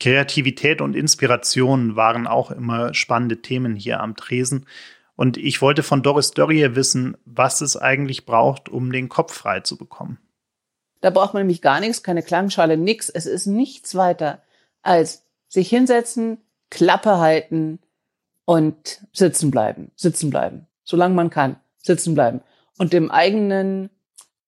Kreativität 0.01 0.81
und 0.81 0.95
Inspiration 0.95 1.97
waren 1.97 2.27
auch 2.27 2.51
immer 2.51 2.95
spannende 2.95 3.43
Themen 3.43 3.77
hier 3.77 4.01
am 4.01 4.17
Tresen. 4.17 4.67
Und 5.17 5.37
ich 5.37 5.61
wollte 5.61 5.83
von 5.83 6.03
Doris 6.03 6.31
Dörrie 6.31 6.75
wissen, 6.75 7.17
was 7.25 7.61
es 7.61 7.77
eigentlich 7.77 8.25
braucht, 8.25 8.69
um 8.69 8.93
den 8.93 9.09
Kopf 9.09 9.35
frei 9.35 9.61
zu 9.61 9.77
bekommen. 9.77 10.19
Da 11.01 11.11
braucht 11.11 11.35
man 11.35 11.43
nämlich 11.43 11.61
gar 11.61 11.81
nichts, 11.81 12.03
keine 12.03 12.23
Klangschale, 12.23 12.77
nichts. 12.77 13.11
Es 13.11 13.27
ist 13.27 13.47
nichts 13.47 13.95
weiter 13.95 14.43
als 14.89 15.25
sich 15.49 15.69
hinsetzen, 15.69 16.39
Klappe 16.71 17.19
halten 17.19 17.79
und 18.45 19.03
sitzen 19.13 19.51
bleiben, 19.51 19.91
sitzen 19.95 20.31
bleiben, 20.31 20.67
solange 20.85 21.15
man 21.15 21.31
kann, 21.31 21.57
sitzen 21.77 22.15
bleiben 22.15 22.41
und 22.79 22.93
dem 22.93 23.11
eigenen 23.11 23.91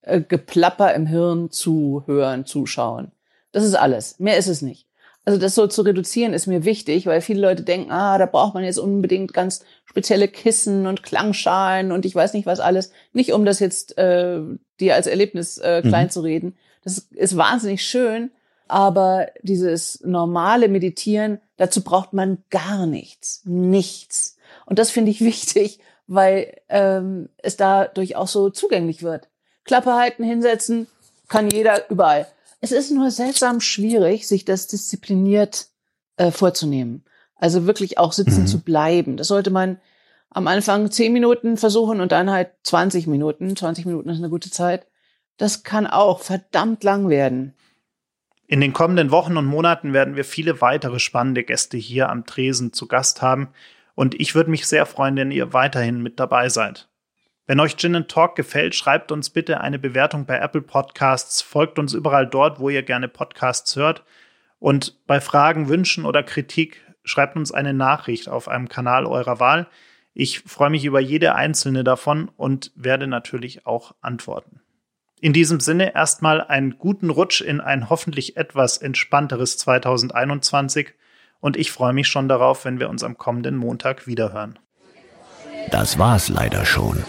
äh, 0.03 0.21
Geplapper 0.21 0.95
im 0.95 1.07
Hirn 1.07 1.51
zuhören, 1.51 2.47
zuschauen. 2.47 3.13
Das 3.53 3.65
ist 3.65 3.75
alles. 3.75 4.19
Mehr 4.19 4.39
ist 4.39 4.49
es 4.49 4.63
nicht. 4.63 4.87
Also 5.27 5.39
das 5.39 5.55
so 5.55 5.67
zu 5.67 5.83
reduzieren 5.83 6.33
ist 6.33 6.47
mir 6.47 6.65
wichtig, 6.65 7.05
weil 7.05 7.21
viele 7.21 7.43
Leute 7.43 7.63
denken, 7.63 7.91
ah, 7.91 8.17
da 8.17 8.25
braucht 8.25 8.55
man 8.55 8.65
jetzt 8.65 8.79
unbedingt 8.79 9.35
ganz 9.35 9.65
spezielle 9.85 10.29
Kissen 10.29 10.87
und 10.87 11.03
Klangschalen 11.03 11.93
und 11.93 12.07
ich 12.07 12.15
weiß 12.15 12.33
nicht 12.33 12.47
was 12.47 12.61
alles. 12.61 12.93
Nicht 13.13 13.33
um 13.33 13.45
das 13.45 13.61
jetzt 13.61 13.99
äh, 13.99 14.41
dir 14.81 14.95
als 14.95 15.07
Erlebnis 15.07 15.59
äh, 15.59 15.83
klein 15.83 16.07
mhm. 16.07 16.11
zu 16.11 16.21
reden. 16.23 16.57
Das 16.83 16.99
ist 17.11 17.37
wahnsinnig 17.37 17.85
schön, 17.85 18.31
aber 18.71 19.29
dieses 19.43 20.01
normale 20.03 20.69
Meditieren, 20.69 21.41
dazu 21.57 21.83
braucht 21.83 22.13
man 22.13 22.39
gar 22.51 22.87
nichts, 22.87 23.43
nichts. 23.45 24.37
Und 24.67 24.79
das 24.79 24.91
finde 24.91 25.11
ich 25.11 25.21
wichtig, 25.25 25.81
weil 26.07 26.57
ähm, 26.69 27.29
es 27.39 27.57
dadurch 27.57 28.17
auch 28.17 28.29
so 28.29 28.51
zugänglich 28.51 29.03
wird. 29.03 29.29
Klappe 29.65 29.95
halten, 29.95 30.25
hinsetzen, 30.25 30.87
kann 31.29 31.51
jeder 31.51 31.91
überall. 31.91 32.27
Es 32.61 32.73
ist 32.73 32.91
nur 32.91 33.11
seltsam 33.11 33.61
schwierig, 33.61 34.27
sich 34.27 34.45
das 34.45 34.67
diszipliniert 34.67 35.69
äh, 36.17 36.31
vorzunehmen. 36.31 37.05
Also 37.37 37.67
wirklich 37.67 37.99
auch 37.99 38.13
sitzen 38.13 38.43
mhm. 38.43 38.47
zu 38.47 38.61
bleiben. 38.61 39.17
Das 39.17 39.29
sollte 39.29 39.51
man 39.51 39.81
am 40.29 40.47
Anfang 40.47 40.91
zehn 40.91 41.13
Minuten 41.13 41.57
versuchen 41.57 42.01
und 42.01 42.13
dann 42.13 42.31
halt 42.31 42.51
20 42.65 43.07
Minuten. 43.07 43.57
20 43.57 43.87
Minuten 43.87 44.11
ist 44.11 44.19
eine 44.19 44.29
gute 44.29 44.51
Zeit. 44.51 44.87
Das 45.39 45.63
kann 45.63 45.87
auch 45.87 46.21
verdammt 46.21 46.85
lang 46.85 47.09
werden. 47.09 47.55
In 48.51 48.61
den 48.61 48.73
kommenden 48.73 49.13
Wochen 49.13 49.37
und 49.37 49.47
Monaten 49.47 49.93
werden 49.93 50.17
wir 50.17 50.25
viele 50.25 50.61
weitere 50.61 50.99
spannende 50.99 51.45
Gäste 51.45 51.77
hier 51.77 52.09
am 52.09 52.27
Tresen 52.27 52.73
zu 52.73 52.89
Gast 52.89 53.23
haben 53.23 53.51
und 53.95 54.21
ich 54.21 54.35
würde 54.35 54.51
mich 54.51 54.67
sehr 54.67 54.87
freuen, 54.87 55.15
wenn 55.15 55.31
ihr 55.31 55.53
weiterhin 55.53 56.03
mit 56.03 56.19
dabei 56.19 56.49
seid. 56.49 56.89
Wenn 57.47 57.61
euch 57.61 57.77
Gin 57.77 58.09
Talk 58.09 58.35
gefällt, 58.35 58.75
schreibt 58.75 59.13
uns 59.13 59.31
bitte 59.31 59.61
eine 59.61 59.79
Bewertung 59.79 60.27
bei 60.27 60.37
Apple 60.41 60.63
Podcasts, 60.63 61.43
folgt 61.43 61.79
uns 61.79 61.95
überall 61.95 62.27
dort, 62.27 62.59
wo 62.59 62.69
ihr 62.71 62.83
gerne 62.83 63.07
Podcasts 63.07 63.77
hört 63.77 64.03
Und 64.59 65.07
bei 65.07 65.21
Fragen, 65.21 65.69
Wünschen 65.69 66.05
oder 66.05 66.25
Kritik 66.25 66.85
schreibt 67.05 67.37
uns 67.37 67.53
eine 67.53 67.73
Nachricht 67.73 68.29
auf 68.29 68.49
einem 68.49 68.69
Kanal 68.69 69.07
eurer 69.07 69.39
Wahl. 69.39 69.69
Ich 70.13 70.41
freue 70.41 70.71
mich 70.71 70.85
über 70.85 70.99
jede 70.99 71.37
einzelne 71.37 71.85
davon 71.85 72.29
und 72.37 72.73
werde 72.75 73.07
natürlich 73.07 73.65
auch 73.65 73.95
antworten. 74.01 74.61
In 75.23 75.35
diesem 75.35 75.61
Sinne 75.61 75.95
erstmal 75.95 76.41
einen 76.41 76.79
guten 76.79 77.11
Rutsch 77.11 77.43
in 77.43 77.61
ein 77.61 77.91
hoffentlich 77.91 78.39
etwas 78.39 78.79
entspannteres 78.79 79.59
2021 79.59 80.95
und 81.41 81.59
ich 81.59 81.73
freue 81.73 81.93
mich 81.93 82.09
schon 82.09 82.29
darauf, 82.29 82.65
wenn 82.65 82.81
wir 82.81 82.89
uns 82.89 83.05
am 83.05 83.19
kommenden 83.19 83.57
Montag 83.57 84.07
wiederhören. 84.07 84.59
Das 85.71 85.99
war's 85.99 86.29
leider 86.29 86.65
schon. 86.65 87.05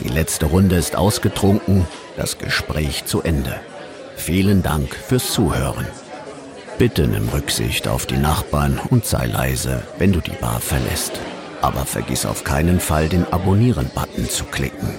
Die 0.00 0.08
letzte 0.08 0.46
Runde 0.46 0.74
ist 0.74 0.96
ausgetrunken, 0.96 1.86
das 2.16 2.38
Gespräch 2.38 3.04
zu 3.04 3.22
Ende. 3.22 3.60
Vielen 4.16 4.64
Dank 4.64 4.92
fürs 4.92 5.32
Zuhören. 5.32 5.86
Bitte 6.76 7.06
nimm 7.06 7.28
Rücksicht 7.28 7.86
auf 7.86 8.04
die 8.06 8.16
Nachbarn 8.16 8.80
und 8.90 9.04
sei 9.06 9.26
leise, 9.26 9.82
wenn 9.98 10.12
du 10.12 10.20
die 10.20 10.32
Bar 10.32 10.60
verlässt. 10.60 11.20
Aber 11.62 11.84
vergiss 11.84 12.26
auf 12.26 12.42
keinen 12.42 12.80
Fall, 12.80 13.08
den 13.08 13.32
Abonnieren-Button 13.32 14.28
zu 14.28 14.44
klicken. 14.44 14.94